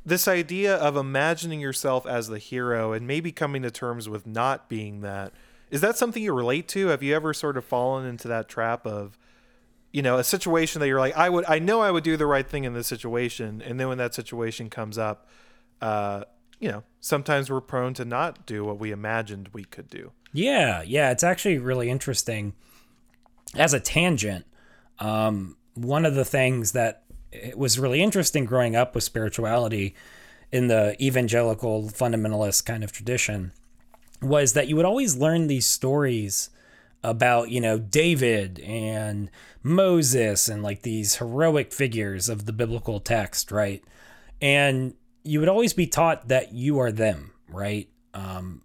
[0.06, 4.68] this idea of imagining yourself as the hero and maybe coming to terms with not
[4.68, 5.32] being that
[5.70, 6.86] is that something you relate to?
[6.86, 9.18] Have you ever sort of fallen into that trap of
[9.92, 12.26] you know a situation that you're like I would I know I would do the
[12.26, 15.28] right thing in this situation, and then when that situation comes up,
[15.82, 16.24] uh,
[16.60, 20.12] you know sometimes we're prone to not do what we imagined we could do.
[20.32, 22.52] Yeah, yeah, it's actually really interesting.
[23.54, 24.44] As a tangent,
[24.98, 27.02] um, one of the things that
[27.56, 29.94] was really interesting growing up with spirituality
[30.52, 33.52] in the evangelical fundamentalist kind of tradition
[34.20, 36.50] was that you would always learn these stories
[37.02, 39.30] about, you know, David and
[39.62, 43.82] Moses and like these heroic figures of the biblical text, right?
[44.40, 47.88] And you would always be taught that you are them, right?
[48.14, 48.62] Um,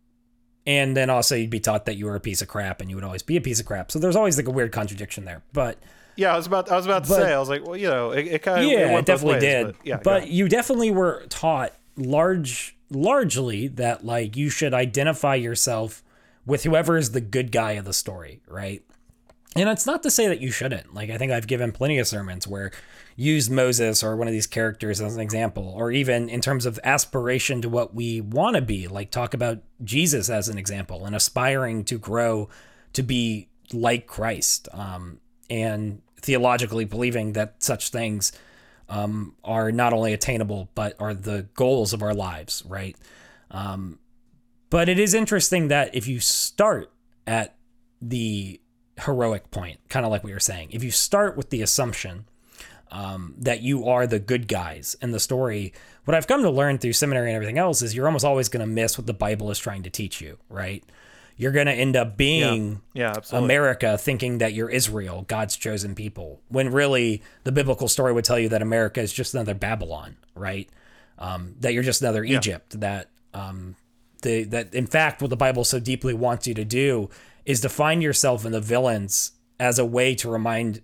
[0.65, 2.95] and then also you'd be taught that you were a piece of crap and you
[2.95, 3.91] would always be a piece of crap.
[3.91, 5.43] So there's always like a weird contradiction there.
[5.51, 5.77] But
[6.15, 7.87] Yeah, I was about I was about to But- say I was like, well, you
[7.89, 9.65] know, it, it kind of yeah, it, it, definitely ways, did.
[9.67, 16.01] But, yeah, but you definitely were taught large, largely that like you should identify yourself
[16.45, 18.83] with whoever is the good guy of the story, right?
[19.55, 20.93] And it's not to say that you shouldn't.
[20.93, 22.71] Like I think I've given plenty of sermons where
[23.15, 26.79] used Moses or one of these characters as an example, or even in terms of
[26.83, 31.15] aspiration to what we want to be, like talk about Jesus as an example and
[31.15, 32.49] aspiring to grow
[32.93, 34.67] to be like Christ.
[34.73, 35.19] Um,
[35.49, 38.31] and theologically believing that such things
[38.89, 42.95] um, are not only attainable but are the goals of our lives, right?
[43.51, 43.99] Um,
[44.69, 46.91] but it is interesting that if you start
[47.27, 47.55] at
[48.01, 48.59] the
[49.01, 52.25] heroic point, kind of like we were saying, if you start with the assumption
[52.91, 55.73] um, that you are the good guys in the story,
[56.05, 58.65] what I've come to learn through seminary and everything else is you're almost always going
[58.65, 60.83] to miss what the Bible is trying to teach you, right?
[61.35, 63.45] You're going to end up being yeah, absolutely.
[63.45, 68.37] America thinking that you're Israel, God's chosen people, when really the biblical story would tell
[68.37, 70.69] you that America is just another Babylon, right?
[71.17, 72.79] Um, that you're just another Egypt.
[72.79, 73.75] That um,
[74.21, 77.09] the that in fact what the Bible so deeply wants you to do
[77.45, 80.81] is to find yourself in the villains as a way to remind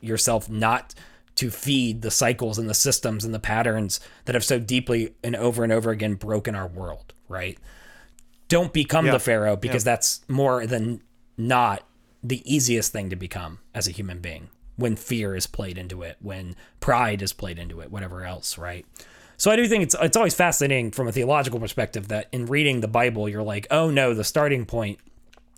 [0.00, 0.94] yourself not
[1.36, 5.36] to feed the cycles and the systems and the patterns that have so deeply and
[5.36, 7.58] over and over again broken our world, right?
[8.48, 9.12] Don't become Yeah.
[9.12, 11.02] the Pharaoh because that's more than
[11.36, 11.84] not
[12.22, 16.16] the easiest thing to become as a human being when fear is played into it,
[16.20, 18.84] when pride is played into it, whatever else, right?
[19.36, 22.80] So I do think it's it's always fascinating from a theological perspective that in reading
[22.80, 24.98] the Bible you're like, "Oh no, the starting point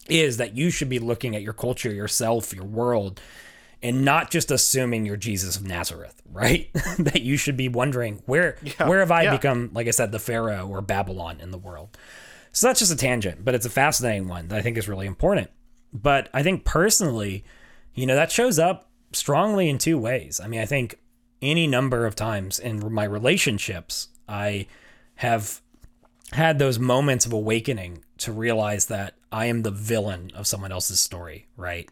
[0.09, 3.21] is that you should be looking at your culture, yourself, your world,
[3.83, 6.71] and not just assuming you're Jesus of Nazareth, right?
[6.99, 9.37] that you should be wondering where where have I yeah.
[9.37, 11.97] become, like I said, the Pharaoh or Babylon in the world.
[12.53, 15.07] So that's just a tangent, but it's a fascinating one that I think is really
[15.07, 15.51] important.
[15.93, 17.45] But I think personally,
[17.95, 20.41] you know, that shows up strongly in two ways.
[20.43, 20.99] I mean, I think
[21.43, 24.67] any number of times in my relationships, I
[25.17, 25.61] have
[26.32, 31.01] had those moments of awakening to realize that I am the villain of someone else's
[31.01, 31.89] story, right?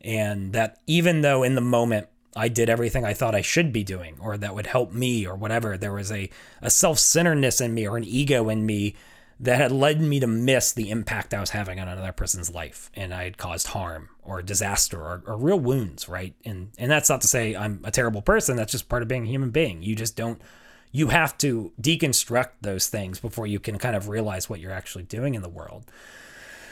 [0.00, 3.84] And that even though in the moment I did everything I thought I should be
[3.84, 6.30] doing or that would help me or whatever, there was a,
[6.62, 8.94] a self centeredness in me or an ego in me
[9.40, 12.90] that had led me to miss the impact I was having on another person's life
[12.94, 16.34] and I had caused harm or disaster or, or real wounds, right?
[16.44, 19.24] And and that's not to say I'm a terrible person, that's just part of being
[19.24, 19.82] a human being.
[19.82, 20.40] You just don't
[20.92, 25.04] you have to deconstruct those things before you can kind of realize what you're actually
[25.04, 25.84] doing in the world.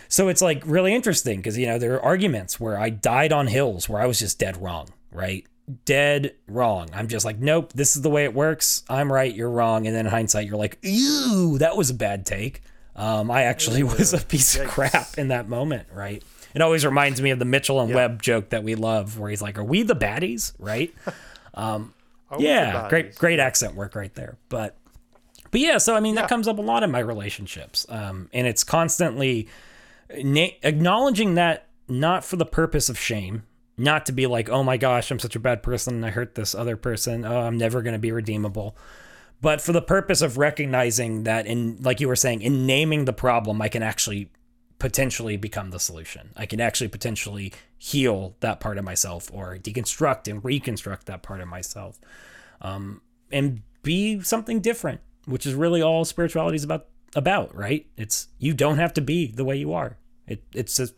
[0.09, 3.47] So it's like really interesting because you know there are arguments where I died on
[3.47, 5.47] hills where I was just dead wrong, right?
[5.85, 6.89] Dead wrong.
[6.95, 8.83] I'm just like, nope, this is the way it works.
[8.89, 9.87] I'm right, you're wrong.
[9.87, 12.63] And then in hindsight, you're like, ew, that was a bad take.
[12.97, 16.23] Um, I actually was a piece of crap in that moment, right?
[16.55, 19.43] It always reminds me of the Mitchell and Webb joke that we love, where he's
[19.43, 20.95] like, "Are we the baddies?" Right?
[21.55, 21.93] Um,
[22.37, 24.37] the yeah, great, great accent work right there.
[24.49, 24.77] But,
[25.51, 26.23] but yeah, so I mean, Yeah.
[26.23, 29.49] that comes up a lot in my relationships, um, and it's constantly
[30.23, 33.45] na- acknowledging that not for the purpose of shame,
[33.77, 36.35] not to be like, "Oh my gosh, I'm such a bad person, and I hurt
[36.35, 37.25] this other person.
[37.25, 38.77] Oh, I'm never going to be redeemable."
[39.41, 43.13] but for the purpose of recognizing that in like you were saying in naming the
[43.13, 44.29] problem i can actually
[44.79, 46.31] potentially become the solution.
[46.37, 51.41] I can actually potentially heal that part of myself or deconstruct and reconstruct that part
[51.41, 51.99] of myself
[52.61, 53.01] um,
[53.31, 57.87] and be something different which is really all spirituality is about about right?
[57.97, 59.97] It's you don't have to be the way you are.
[60.27, 60.89] It, it's a,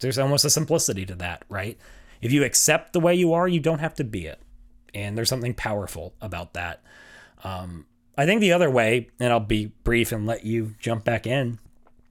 [0.00, 1.78] there's almost a simplicity to that right?
[2.20, 4.40] If you accept the way you are you don't have to be it.
[4.94, 6.82] And there's something powerful about that.
[7.44, 7.86] Um,
[8.18, 11.60] I think the other way, and I'll be brief and let you jump back in,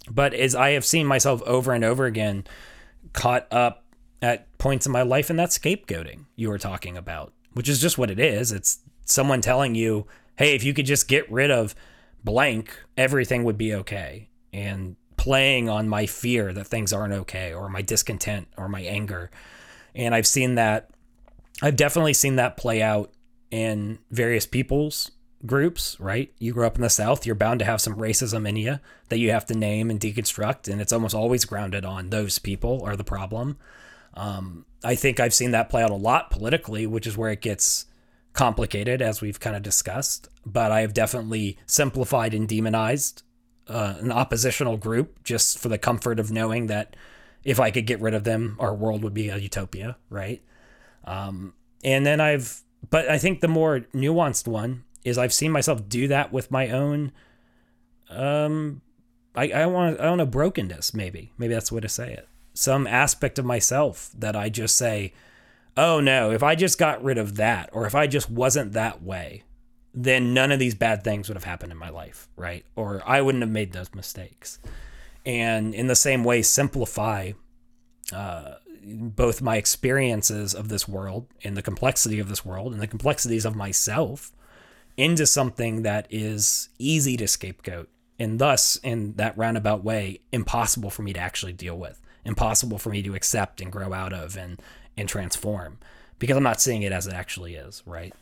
[0.10, 2.46] but as I have seen myself over and over again
[3.14, 3.86] caught up
[4.22, 7.98] at points in my life, and that scapegoating you were talking about, which is just
[7.98, 8.52] what it is.
[8.52, 10.08] It's someone telling you,
[10.38, 11.76] hey, if you could just get rid of
[12.24, 14.30] blank, everything would be okay.
[14.52, 19.30] And playing on my fear that things aren't okay, or my discontent, or my anger.
[19.96, 20.90] And I've seen that,
[21.62, 23.12] I've definitely seen that play out
[23.52, 25.12] in various people's
[25.46, 26.34] groups, right?
[26.40, 28.80] You grow up in the South, you're bound to have some racism in you
[29.10, 32.84] that you have to name and deconstruct, and it's almost always grounded on those people
[32.84, 33.58] are the problem.
[34.14, 37.42] Um, I think I've seen that play out a lot politically, which is where it
[37.42, 37.86] gets
[38.34, 40.30] complicated, as we've kind of discussed.
[40.46, 43.24] But I have definitely simplified and demonized
[43.68, 46.96] uh, an oppositional group just for the comfort of knowing that
[47.44, 50.42] if I could get rid of them, our world would be a utopia, right?
[51.06, 51.54] Um,
[51.84, 56.08] and then I've, but I think the more nuanced one is I've seen myself do
[56.08, 57.12] that with my own,
[58.10, 58.82] um,
[59.36, 61.32] I, I want, I don't know, brokenness, maybe.
[61.38, 62.28] Maybe that's the way to say it.
[62.54, 65.14] Some aspect of myself that I just say,
[65.78, 69.02] oh no, if I just got rid of that, or if I just wasn't that
[69.02, 69.44] way,
[69.94, 72.66] then none of these bad things would have happened in my life, right?
[72.76, 74.60] Or I wouldn't have made those mistakes.
[75.26, 77.32] And in the same way, simplify
[78.14, 82.88] uh, both my experiences of this world and the complexity of this world and the
[82.88, 84.32] complexities of myself
[85.00, 87.90] into something that is easy to scapegoat
[88.20, 92.90] and thus in that roundabout way impossible for me to actually deal with impossible for
[92.90, 94.62] me to accept and grow out of and
[94.98, 95.78] and transform
[96.20, 98.14] because i'm not seeing it as it actually is right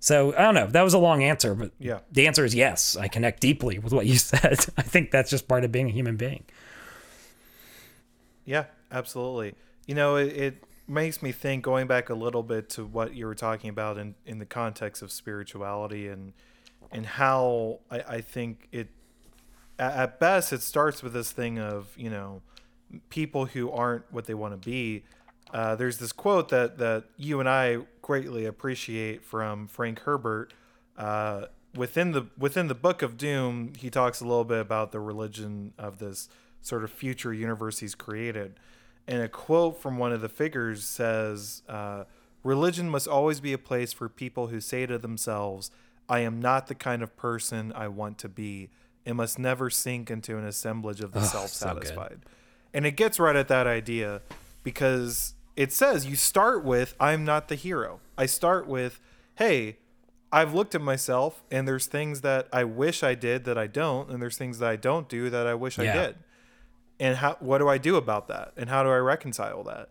[0.00, 2.00] so i don't know that was a long answer but Yeah.
[2.10, 5.46] the answer is yes i connect deeply with what you said i think that's just
[5.46, 6.44] part of being a human being
[8.44, 9.54] Yeah, absolutely.
[9.86, 13.26] You know, it, it makes me think going back a little bit to what you
[13.26, 16.32] were talking about in, in the context of spirituality and
[16.92, 18.88] and how I, I think it
[19.78, 22.42] at, best it starts with this thing of you know
[23.08, 25.04] people who aren't what they want to be.
[25.52, 30.52] Uh, there's this quote that that you and I greatly appreciate from Frank Herbert.
[30.96, 35.00] Uh, within the within the Book of Dune, he talks a little bit about the
[35.00, 36.28] religion of this
[36.62, 38.58] sort of future universe he's created.
[39.06, 42.04] And a quote from one of the figures says, uh,
[42.42, 45.70] "Religion must always be a place for people who say to themselves."
[46.08, 48.68] I am not the kind of person I want to be.
[49.06, 52.18] It must never sink into an assemblage of the self satisfied.
[52.74, 54.20] and it gets right at that idea
[54.62, 58.00] because it says you start with, I'm not the hero.
[58.18, 59.00] I start with,
[59.36, 59.78] hey,
[60.32, 64.10] I've looked at myself and there's things that I wish I did that I don't,
[64.10, 66.16] and there's things that I don't do that I wish I did.
[67.00, 68.52] And how what do I do about that?
[68.56, 69.88] And how do I reconcile that?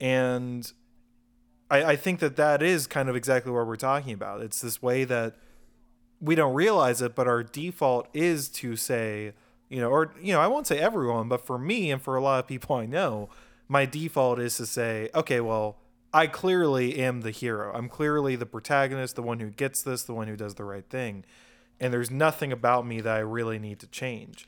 [0.00, 0.70] And
[1.70, 4.42] I, I think that that is kind of exactly what we're talking about.
[4.42, 5.36] It's this way that
[6.20, 9.32] we don't realize it, but our default is to say,
[9.68, 12.22] you know, or you know, I won't say everyone, but for me and for a
[12.22, 13.28] lot of people I know,
[13.68, 15.78] my default is to say, okay, well,
[16.12, 17.72] I clearly am the hero.
[17.74, 20.84] I'm clearly the protagonist, the one who gets this, the one who does the right
[20.88, 21.24] thing.
[21.80, 24.46] And there's nothing about me that I really need to change.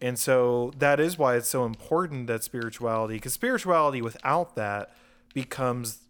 [0.00, 4.92] And so that is why it's so important that spirituality, because spirituality without that
[5.32, 6.00] becomes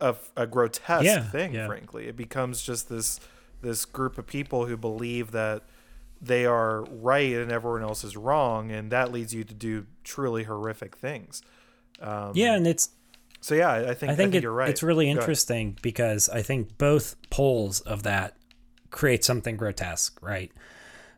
[0.00, 1.66] a, a grotesque Yeah, thing, yeah.
[1.66, 2.08] frankly.
[2.08, 3.20] It becomes just this
[3.60, 5.62] this group of people who believe that
[6.20, 10.44] they are right and everyone else is wrong, and that leads you to do truly
[10.44, 11.42] horrific things.
[12.00, 12.90] Um, yeah, and it's
[13.40, 14.68] So yeah, I I think I think, it- you're right.
[14.68, 18.36] it's really interesting because I think both poles of that
[18.90, 20.50] create something grotesque, right?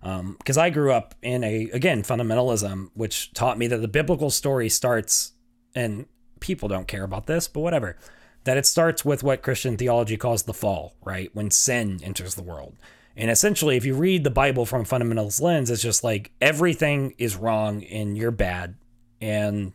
[0.03, 4.31] Um, because I grew up in a again fundamentalism, which taught me that the biblical
[4.31, 5.33] story starts,
[5.75, 6.07] and
[6.41, 7.97] people don't care about this, but whatever.
[8.45, 11.31] That it starts with what Christian theology calls the fall, right?
[11.35, 12.77] When sin enters the world.
[13.15, 17.15] And essentially, if you read the Bible from a fundamentalist lens, it's just like everything
[17.19, 18.77] is wrong and you're bad,
[19.21, 19.75] and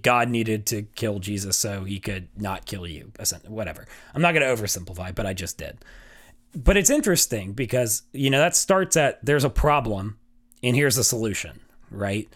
[0.00, 3.12] God needed to kill Jesus so he could not kill you.
[3.46, 3.86] Whatever.
[4.14, 5.84] I'm not going to oversimplify, but I just did.
[6.54, 10.18] But it's interesting because, you know, that starts at there's a problem
[10.62, 11.60] and here's a solution,
[11.90, 12.28] right?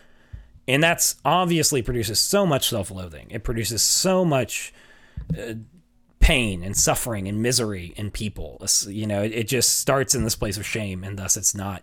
[0.68, 3.28] And that's obviously produces so much self loathing.
[3.30, 4.72] It produces so much
[5.38, 5.54] uh,
[6.20, 8.62] pain and suffering and misery in people.
[8.86, 11.82] You know, it, it just starts in this place of shame and thus it's not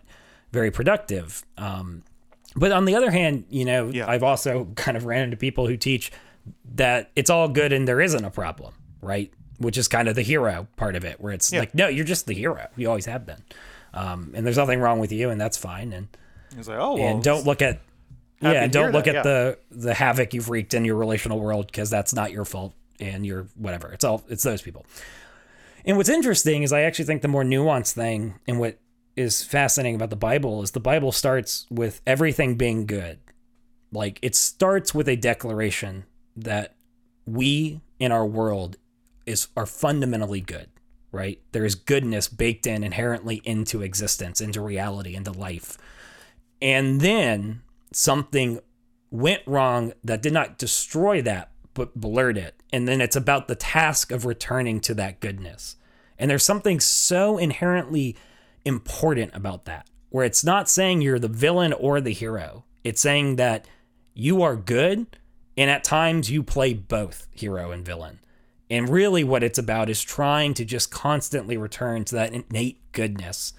[0.52, 1.44] very productive.
[1.56, 2.04] Um,
[2.56, 4.08] but on the other hand, you know, Yeah.
[4.08, 6.10] I've also kind of ran into people who teach
[6.76, 9.30] that it's all good and there isn't a problem, right?
[9.58, 11.60] Which is kind of the hero part of it, where it's Yeah.
[11.60, 12.68] like, no, you're just the hero.
[12.76, 13.42] You always have been.
[13.92, 15.92] Um, and there's nothing wrong with you, and that's fine.
[15.92, 16.08] And
[16.56, 17.80] It's like, oh, well, and don't look at
[18.40, 19.32] yeah, and don't look that, at yeah.
[19.32, 23.26] the the havoc you've wreaked in your relational world because that's not your fault and
[23.26, 23.90] you're whatever.
[23.92, 24.86] It's all it's those people.
[25.84, 28.78] And what's interesting is I actually think the more nuanced thing and what
[29.16, 33.18] is fascinating about the Bible is the Bible starts with everything being good.
[33.90, 36.04] Like it starts with a declaration
[36.36, 36.76] that
[37.26, 38.76] we in our world
[39.28, 40.68] is are fundamentally good,
[41.12, 41.40] right?
[41.52, 45.78] There is goodness baked in inherently into existence, into reality, into life.
[46.60, 48.60] And then something
[49.10, 52.60] went wrong that did not destroy that, but blurred it.
[52.72, 55.76] And then it's about the task of returning to that goodness.
[56.18, 58.16] And there's something so inherently
[58.64, 62.64] important about that, where it's not saying you're the villain or the hero.
[62.82, 63.66] It's saying that
[64.14, 65.06] you are good,
[65.56, 68.18] and at times you play both hero and villain.
[68.70, 73.54] And really, what it's about is trying to just constantly return to that innate goodness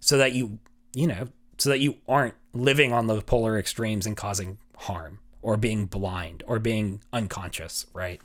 [0.00, 0.58] so that you,
[0.94, 1.28] you know,
[1.58, 6.42] so that you aren't living on the polar extremes and causing harm or being blind
[6.46, 8.20] or being unconscious, right?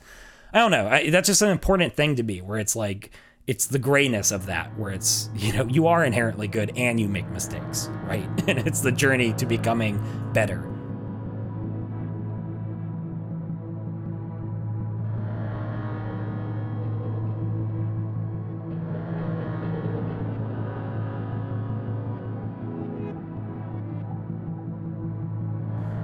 [0.52, 0.88] I don't know.
[0.88, 3.10] I, that's just an important thing to be where it's like,
[3.46, 7.08] it's the grayness of that, where it's, you know, you are inherently good and you
[7.08, 8.28] make mistakes, right?
[8.48, 10.00] And it's the journey to becoming
[10.32, 10.79] better.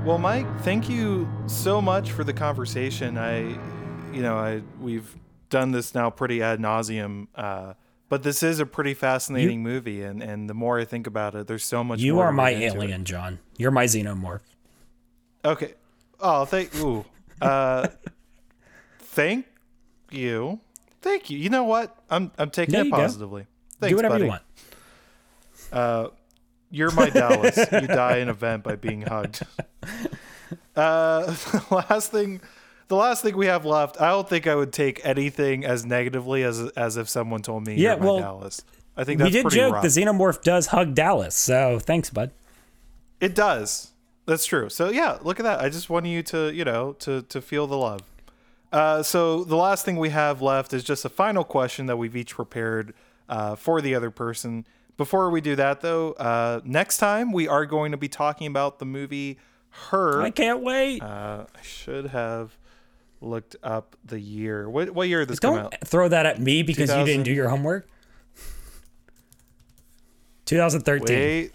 [0.06, 3.18] Well, Mike, thank you so much for the conversation.
[3.18, 3.40] I,
[4.14, 5.16] you know, I we've
[5.50, 7.72] done this now pretty ad nauseum, uh,
[8.08, 11.48] but this is a pretty fascinating movie, and and the more I think about it,
[11.48, 11.98] there's so much.
[11.98, 12.84] You are my into it.
[12.84, 13.40] alien, John.
[13.58, 14.42] You're my xenomorph.
[15.44, 15.74] Okay.
[16.20, 17.04] Oh, thank ooh.
[17.42, 17.88] Uh,
[19.00, 19.44] thank
[20.12, 20.60] you.
[21.02, 21.38] Thank you.
[21.38, 21.98] You know what?
[22.08, 23.46] I'm I'm taking There it you positively.
[23.80, 24.24] Thanks, Do whatever buddy.
[24.26, 26.12] you want.
[26.76, 27.56] You're my Dallas.
[27.72, 29.42] you die in a vent by being hugged.
[30.74, 32.40] Uh, the last thing,
[32.88, 33.98] the last thing we have left.
[34.00, 37.76] I don't think I would take anything as negatively as as if someone told me
[37.76, 38.62] Yeah, you're my well, Dallas.
[38.96, 39.82] I think We did joke rough.
[39.82, 42.30] the xenomorph does hug Dallas, so thanks, bud.
[43.20, 43.92] It does.
[44.26, 44.68] That's true.
[44.68, 45.60] So yeah, look at that.
[45.60, 48.02] I just want you to, you know, to to feel the love.
[48.70, 52.14] Uh, so the last thing we have left is just a final question that we've
[52.16, 52.92] each prepared
[53.30, 54.66] uh, for the other person.
[54.96, 58.78] Before we do that, though, uh, next time we are going to be talking about
[58.78, 59.38] the movie
[59.90, 60.22] Her.
[60.22, 61.02] I can't wait.
[61.02, 62.56] Uh, I should have
[63.20, 64.68] looked up the year.
[64.68, 65.74] What what year this Don't out?
[65.84, 67.86] throw that at me because you didn't do your homework.
[70.46, 71.06] 2013.
[71.16, 71.52] Wait,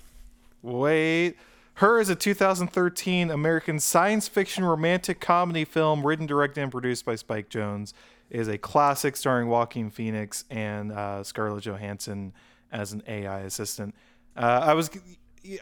[0.62, 1.36] wait.
[1.76, 7.16] Her is a 2013 American science fiction romantic comedy film written, directed, and produced by
[7.16, 7.94] Spike Jonze.
[8.30, 12.34] It is a classic starring Joaquin Phoenix and uh, Scarlett Johansson
[12.72, 13.96] as an AI assistant.
[14.36, 14.90] Uh, I was,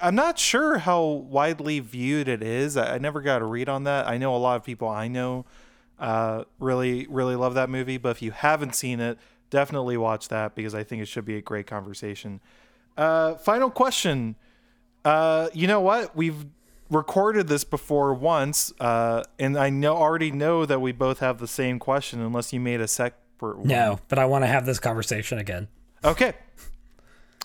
[0.02, 2.78] I'm not sure how widely viewed it is.
[2.78, 4.08] I, I never got a read on that.
[4.08, 5.46] I know a lot of people I know
[6.00, 7.98] uh, really, really love that movie.
[7.98, 9.18] But if you haven't seen it,
[9.50, 12.40] definitely watch that because I think it should be a great conversation.
[12.98, 14.36] Uh, final question.
[15.06, 16.16] Uh, you know what?
[16.16, 16.46] We've
[16.90, 21.48] recorded this before once, uh, and I know already know that we both have the
[21.48, 23.60] same question, unless you made a separate.
[23.60, 23.68] One.
[23.68, 25.70] No, but I want to have this conversation again.
[26.04, 26.34] Okay.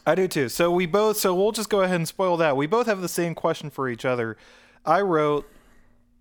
[0.06, 0.48] I do too.
[0.48, 2.56] So we both so we'll just go ahead and spoil that.
[2.56, 4.36] We both have the same question for each other.
[4.84, 5.48] I wrote,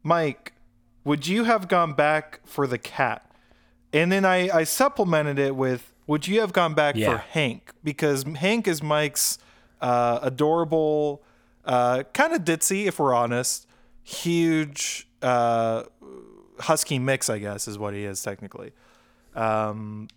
[0.03, 0.53] Mike,
[1.03, 3.29] would you have gone back for the cat?
[3.91, 7.11] And then I, I supplemented it with, would you have gone back Yeah.
[7.11, 7.71] for Hank?
[7.83, 9.37] Because Hank is Mike's
[9.81, 11.21] uh, adorable,
[11.65, 13.67] uh, kind of ditzy, if we're honest,
[14.01, 15.83] huge uh,
[16.59, 18.71] husky mix, I guess, is what he is technically.
[19.35, 20.07] Um,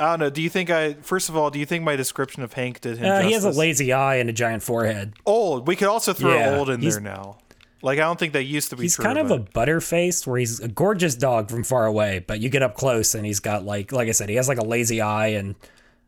[0.00, 0.30] I don't know.
[0.30, 0.94] Do you think I?
[0.94, 3.44] First of all, do you think my description of Hank did him Uh, he has
[3.44, 5.14] a lazy eye and a giant forehead.
[5.26, 5.66] old.
[5.66, 7.38] We could also throw Yeah, old in there now.
[7.82, 9.04] Like I don't think that used to be He's true.
[9.04, 12.48] kind of a but- butterface where he's a gorgeous dog from far away, but you
[12.48, 15.00] get up close and he's got like like I said, he has like a lazy
[15.00, 15.54] eye and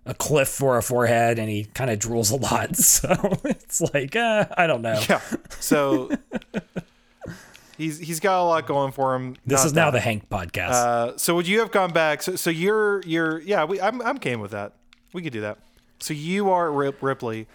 [0.06, 2.74] a cliff for a forehead and he kind of drools a lot.
[2.76, 5.00] So it's like, uh, I don't know.
[5.08, 5.20] yeah.
[5.60, 6.10] So
[7.80, 9.36] he's he's got a lot going for him.
[9.46, 9.98] This Not is now that.
[9.98, 10.70] the Hank podcast.
[10.70, 12.22] Uh, so would you have gone back?
[12.22, 13.64] So, so you're you're yeah.
[13.64, 14.74] We I'm I'm game with that.
[15.12, 15.58] We could do that.
[15.98, 17.46] So you are Rip, Ripley.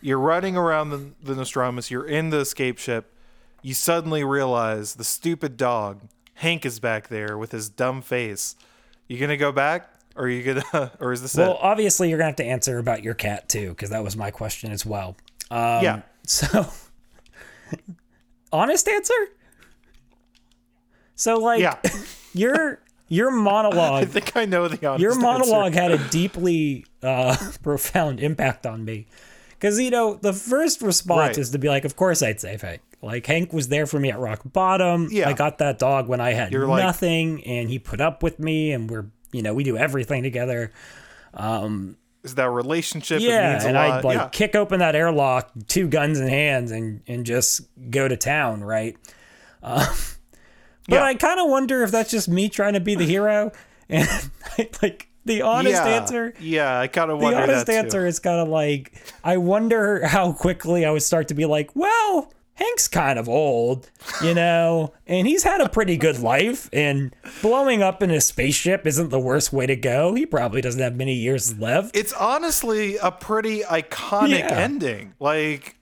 [0.00, 1.80] You're running around the, the Nostromo.
[1.88, 3.12] You're in the escape ship.
[3.62, 6.02] You suddenly realize the stupid dog
[6.34, 8.54] Hank is back there with his dumb face.
[9.08, 11.58] You gonna go back, or are you gonna, or is this well, it?
[11.60, 14.70] obviously you're gonna have to answer about your cat too, because that was my question
[14.70, 15.16] as well.
[15.50, 16.02] Um, yeah.
[16.28, 16.66] So,
[18.52, 19.14] honest answer.
[21.18, 21.76] So like Yeah.
[22.32, 25.20] your your I think I know the honest your answer.
[25.22, 29.06] monologue had a deeply uh, profound impact on me
[29.50, 31.38] because you know the first response Right.
[31.38, 34.10] is to be like of course i'd say hank like hank was there for me
[34.10, 35.28] at rock bottom Yeah.
[35.28, 38.38] i got that dog when i had You're like- nothing and he put up with
[38.38, 40.70] me and we're you know we do everything together
[42.24, 43.20] Is that relationship?
[43.22, 44.28] yeah and i'd like yeah.
[44.28, 48.96] kick open that airlock two guns in hands and and just go to town right
[49.62, 49.86] uh,
[50.88, 51.04] but Yeah.
[51.04, 53.52] i kind of wonder if that's just me trying to be the hero
[53.88, 54.08] and
[54.82, 55.86] like the honest yeah.
[55.88, 57.36] answer Yeah, I kind of wonder.
[57.36, 57.78] the honest that too.
[57.78, 58.92] answer is kind of like
[59.22, 63.88] I wonder how quickly I would start to be like, well, Hank's kind of old,
[64.22, 68.84] you know, and he's had a pretty good life, and blowing up in a spaceship
[68.86, 70.14] isn't the worst way to go.
[70.14, 71.94] He probably doesn't have many years left.
[71.96, 74.58] It's honestly a pretty iconic Yeah.
[74.58, 75.14] ending.
[75.20, 75.76] Like,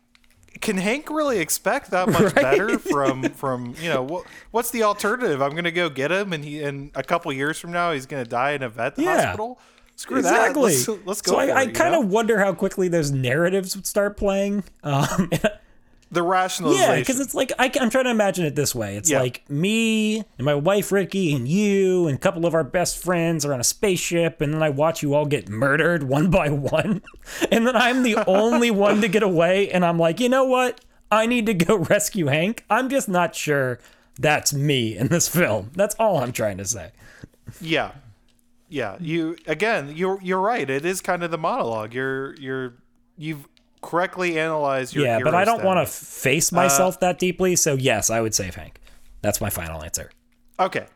[0.61, 5.41] can Hank really expect that much better from from you know what, what's the alternative?
[5.43, 8.25] I'm gonna go get him, and he and a couple years from now he's gonna
[8.25, 9.17] die in a vet Yeah.
[9.27, 9.59] hospital.
[9.97, 10.75] Screw exactly.
[10.77, 10.89] that.
[10.89, 11.33] Let's, let's go.
[11.33, 14.63] so I, I kind of wonder how quickly those narratives would start playing.
[14.83, 15.31] Um,
[16.11, 16.89] the rationalization.
[16.91, 18.97] Yeah, because it's like I, am trying to imagine it this way.
[18.97, 19.21] It's Yeah.
[19.21, 23.45] like me and my wife Ricky and you and a couple of our best friends
[23.45, 27.03] are on a spaceship, and then I watch you all get murdered one by one,
[27.51, 30.81] and then I'm the only one to get away, and I'm like, you know what?
[31.11, 32.65] I need to go rescue Hank.
[32.71, 33.79] I'm just not sure
[34.19, 35.71] that's me in this film.
[35.75, 36.91] That's all I'm trying to say.
[37.61, 37.93] yeah,
[38.69, 38.97] yeah.
[39.01, 39.93] You again.
[39.95, 40.69] You're you're right.
[40.69, 41.95] It is kind of the monologue.
[41.95, 42.75] You're you're
[43.17, 43.47] you've
[43.83, 45.05] correctly analyze your.
[45.05, 48.55] yeah, but I don't want to face myself that deeply, so yes, I would save
[48.55, 48.81] Hank.
[49.23, 50.11] That's my final answer.
[50.59, 50.87] Okay.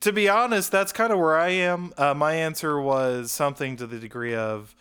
[0.00, 1.92] To be honest, that's kind of where I am.
[1.96, 4.74] Uh, my answer was something to the degree of,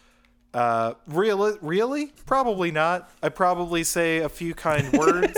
[0.54, 3.10] uh, really, really, probably not.
[3.24, 5.38] I probably say a few kind words.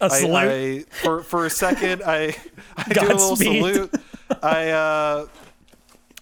[0.00, 0.36] A salute.
[0.36, 2.34] I, I for for a second, I
[2.76, 3.62] I do a little Godspeed.
[3.62, 3.94] salute.
[4.42, 5.26] I uh,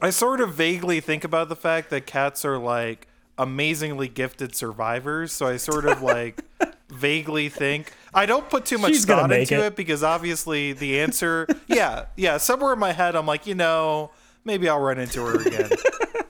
[0.02, 3.07] I sort of vaguely think about the fact that cats are like
[3.40, 5.32] amazingly gifted survivors.
[5.32, 6.40] So I sort of like
[6.90, 7.92] vaguely think.
[8.12, 9.66] I don't put too much She's thought into it.
[9.66, 14.10] it because obviously the answer, yeah, yeah, somewhere in my head, I'm like, you know,
[14.44, 15.70] maybe I'll run into her again.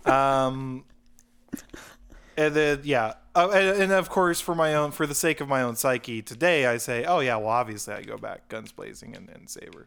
[0.04, 0.84] um,
[2.36, 5.48] and then yeah, oh, and, and of course, for my own, for the sake of
[5.48, 9.16] my own psyche, today I say, oh yeah, well, obviously I go back guns blazing
[9.16, 9.86] and, and save her.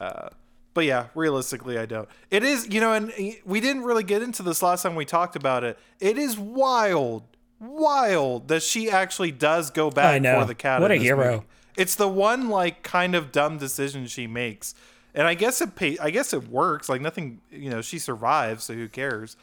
[0.00, 0.28] Uh,
[0.74, 2.08] but yeah, realistically, I don't.
[2.30, 3.12] It is, you know, and
[3.44, 5.78] we didn't really get into this last time we talked about it.
[6.00, 7.24] It is wild,
[7.60, 10.80] wild that she actually does go back for the cat.
[10.80, 11.32] What a hero.
[11.32, 11.46] movie.
[11.76, 14.74] It's the one like kind of dumb decision she makes,
[15.14, 16.88] and I guess it pay, I guess it works.
[16.88, 19.36] Like nothing, you know, she survives, so who cares?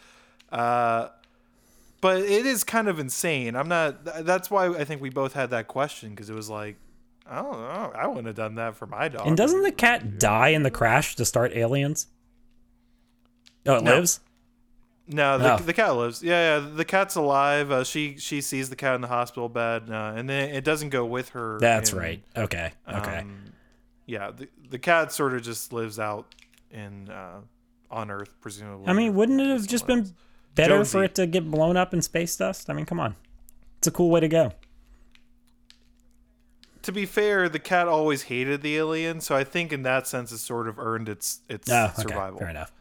[0.52, 1.10] Uh,
[2.02, 3.56] but it is kind of insane.
[3.56, 4.26] I'm not.
[4.26, 6.76] That's why I think we both had that question because it was like,
[7.28, 9.26] I don't know, I wouldn't have done that for my dog.
[9.26, 12.08] And doesn't the cat die in the crash to start aliens?
[13.66, 13.96] Oh, it No.
[13.96, 14.20] lives?
[15.08, 15.58] No, the, Oh.
[15.58, 16.24] the cat lives.
[16.24, 17.72] Yeah, yeah, the cat's alive.
[17.72, 20.90] Uh, she she sees the cat in the hospital bed, uh, and then it doesn't
[20.90, 21.60] go with her.
[21.60, 22.24] That's right.
[22.36, 22.72] Okay.
[22.92, 23.20] Okay.
[23.20, 23.46] Um,
[24.08, 26.34] yeah, the the cat sort of just lives out
[26.72, 27.42] in uh,
[27.92, 28.88] on Earth, presumably.
[28.88, 30.12] I mean, wouldn't it have just been
[30.56, 30.92] better Jonesy.
[30.92, 32.68] for it to get blown up in space dust?
[32.70, 33.16] I mean, come on.
[33.78, 34.54] It's a cool way to go.
[36.86, 40.32] To be fair, the cat always hated the alien, so I think in that sense
[40.32, 42.02] it sort of earned its its Oh, okay.
[42.04, 42.40] survival.
[42.40, 42.72] Fair enough.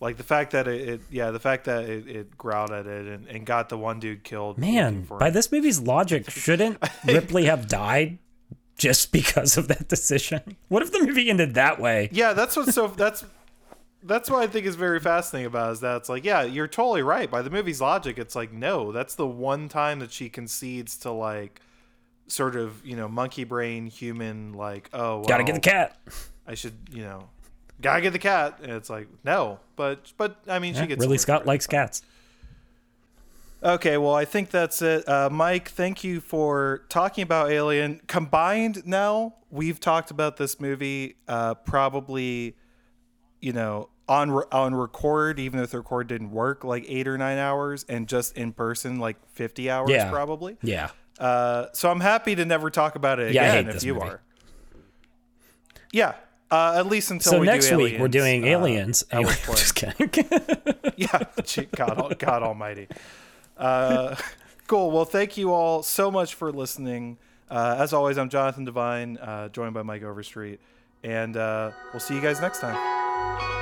[0.00, 3.06] Like the fact that it, it yeah, the fact that it, it growled at it
[3.06, 4.58] and, and got the one dude killed.
[4.58, 5.32] Man, by him.
[5.34, 8.18] this movie's logic, shouldn't Ripley have died
[8.78, 10.56] just because of that decision?
[10.68, 12.08] What if the movie ended that way?
[12.12, 13.24] Yeah, that's what's so that's
[14.04, 16.68] that's what I think is very fascinating about it, is that it's like, yeah, you're
[16.68, 17.30] totally right.
[17.30, 21.10] By the movie's logic, it's like, no, that's the one time that she concedes to
[21.12, 21.60] like
[22.32, 25.98] sort of, you know, monkey brain human like, oh well, Gotta get the cat.
[26.46, 27.28] I should, you know,
[27.80, 28.58] gotta get the cat.
[28.62, 29.60] And it's like, no.
[29.76, 32.02] But but I mean she gets away Scott likes cats.
[33.64, 35.08] Okay, well, I think that's it.
[35.08, 38.00] Uh, Mike, thank you for talking about Alien.
[38.08, 42.56] Combined now, we've talked about this movie uh, probably,
[43.40, 47.16] you know, on re- on record, even if the record didn't work, like eight or
[47.16, 50.10] nine hours, and just in person, like 50 hours Yeah.
[50.10, 50.56] probably.
[50.60, 50.90] Yeah.
[51.22, 54.06] Uh, so I'm happy to never talk about it Yeah, again if you movie.
[54.08, 54.20] are.
[55.92, 56.14] Yeah,
[56.50, 59.04] uh, at least until So we next do week we're Aliens, doing uh, Aliens.
[59.12, 60.10] I will Anyway, just kidding.
[60.96, 61.22] yeah,
[61.76, 62.88] God, God Almighty.
[63.56, 64.16] Uh,
[64.66, 64.90] cool.
[64.90, 67.18] Well, thank you all so much for listening.
[67.50, 70.58] Uh, as always, I'm Jonathan Devine, uh, joined by Mike Overstreet,
[71.04, 73.61] and uh, we'll see you guys next time.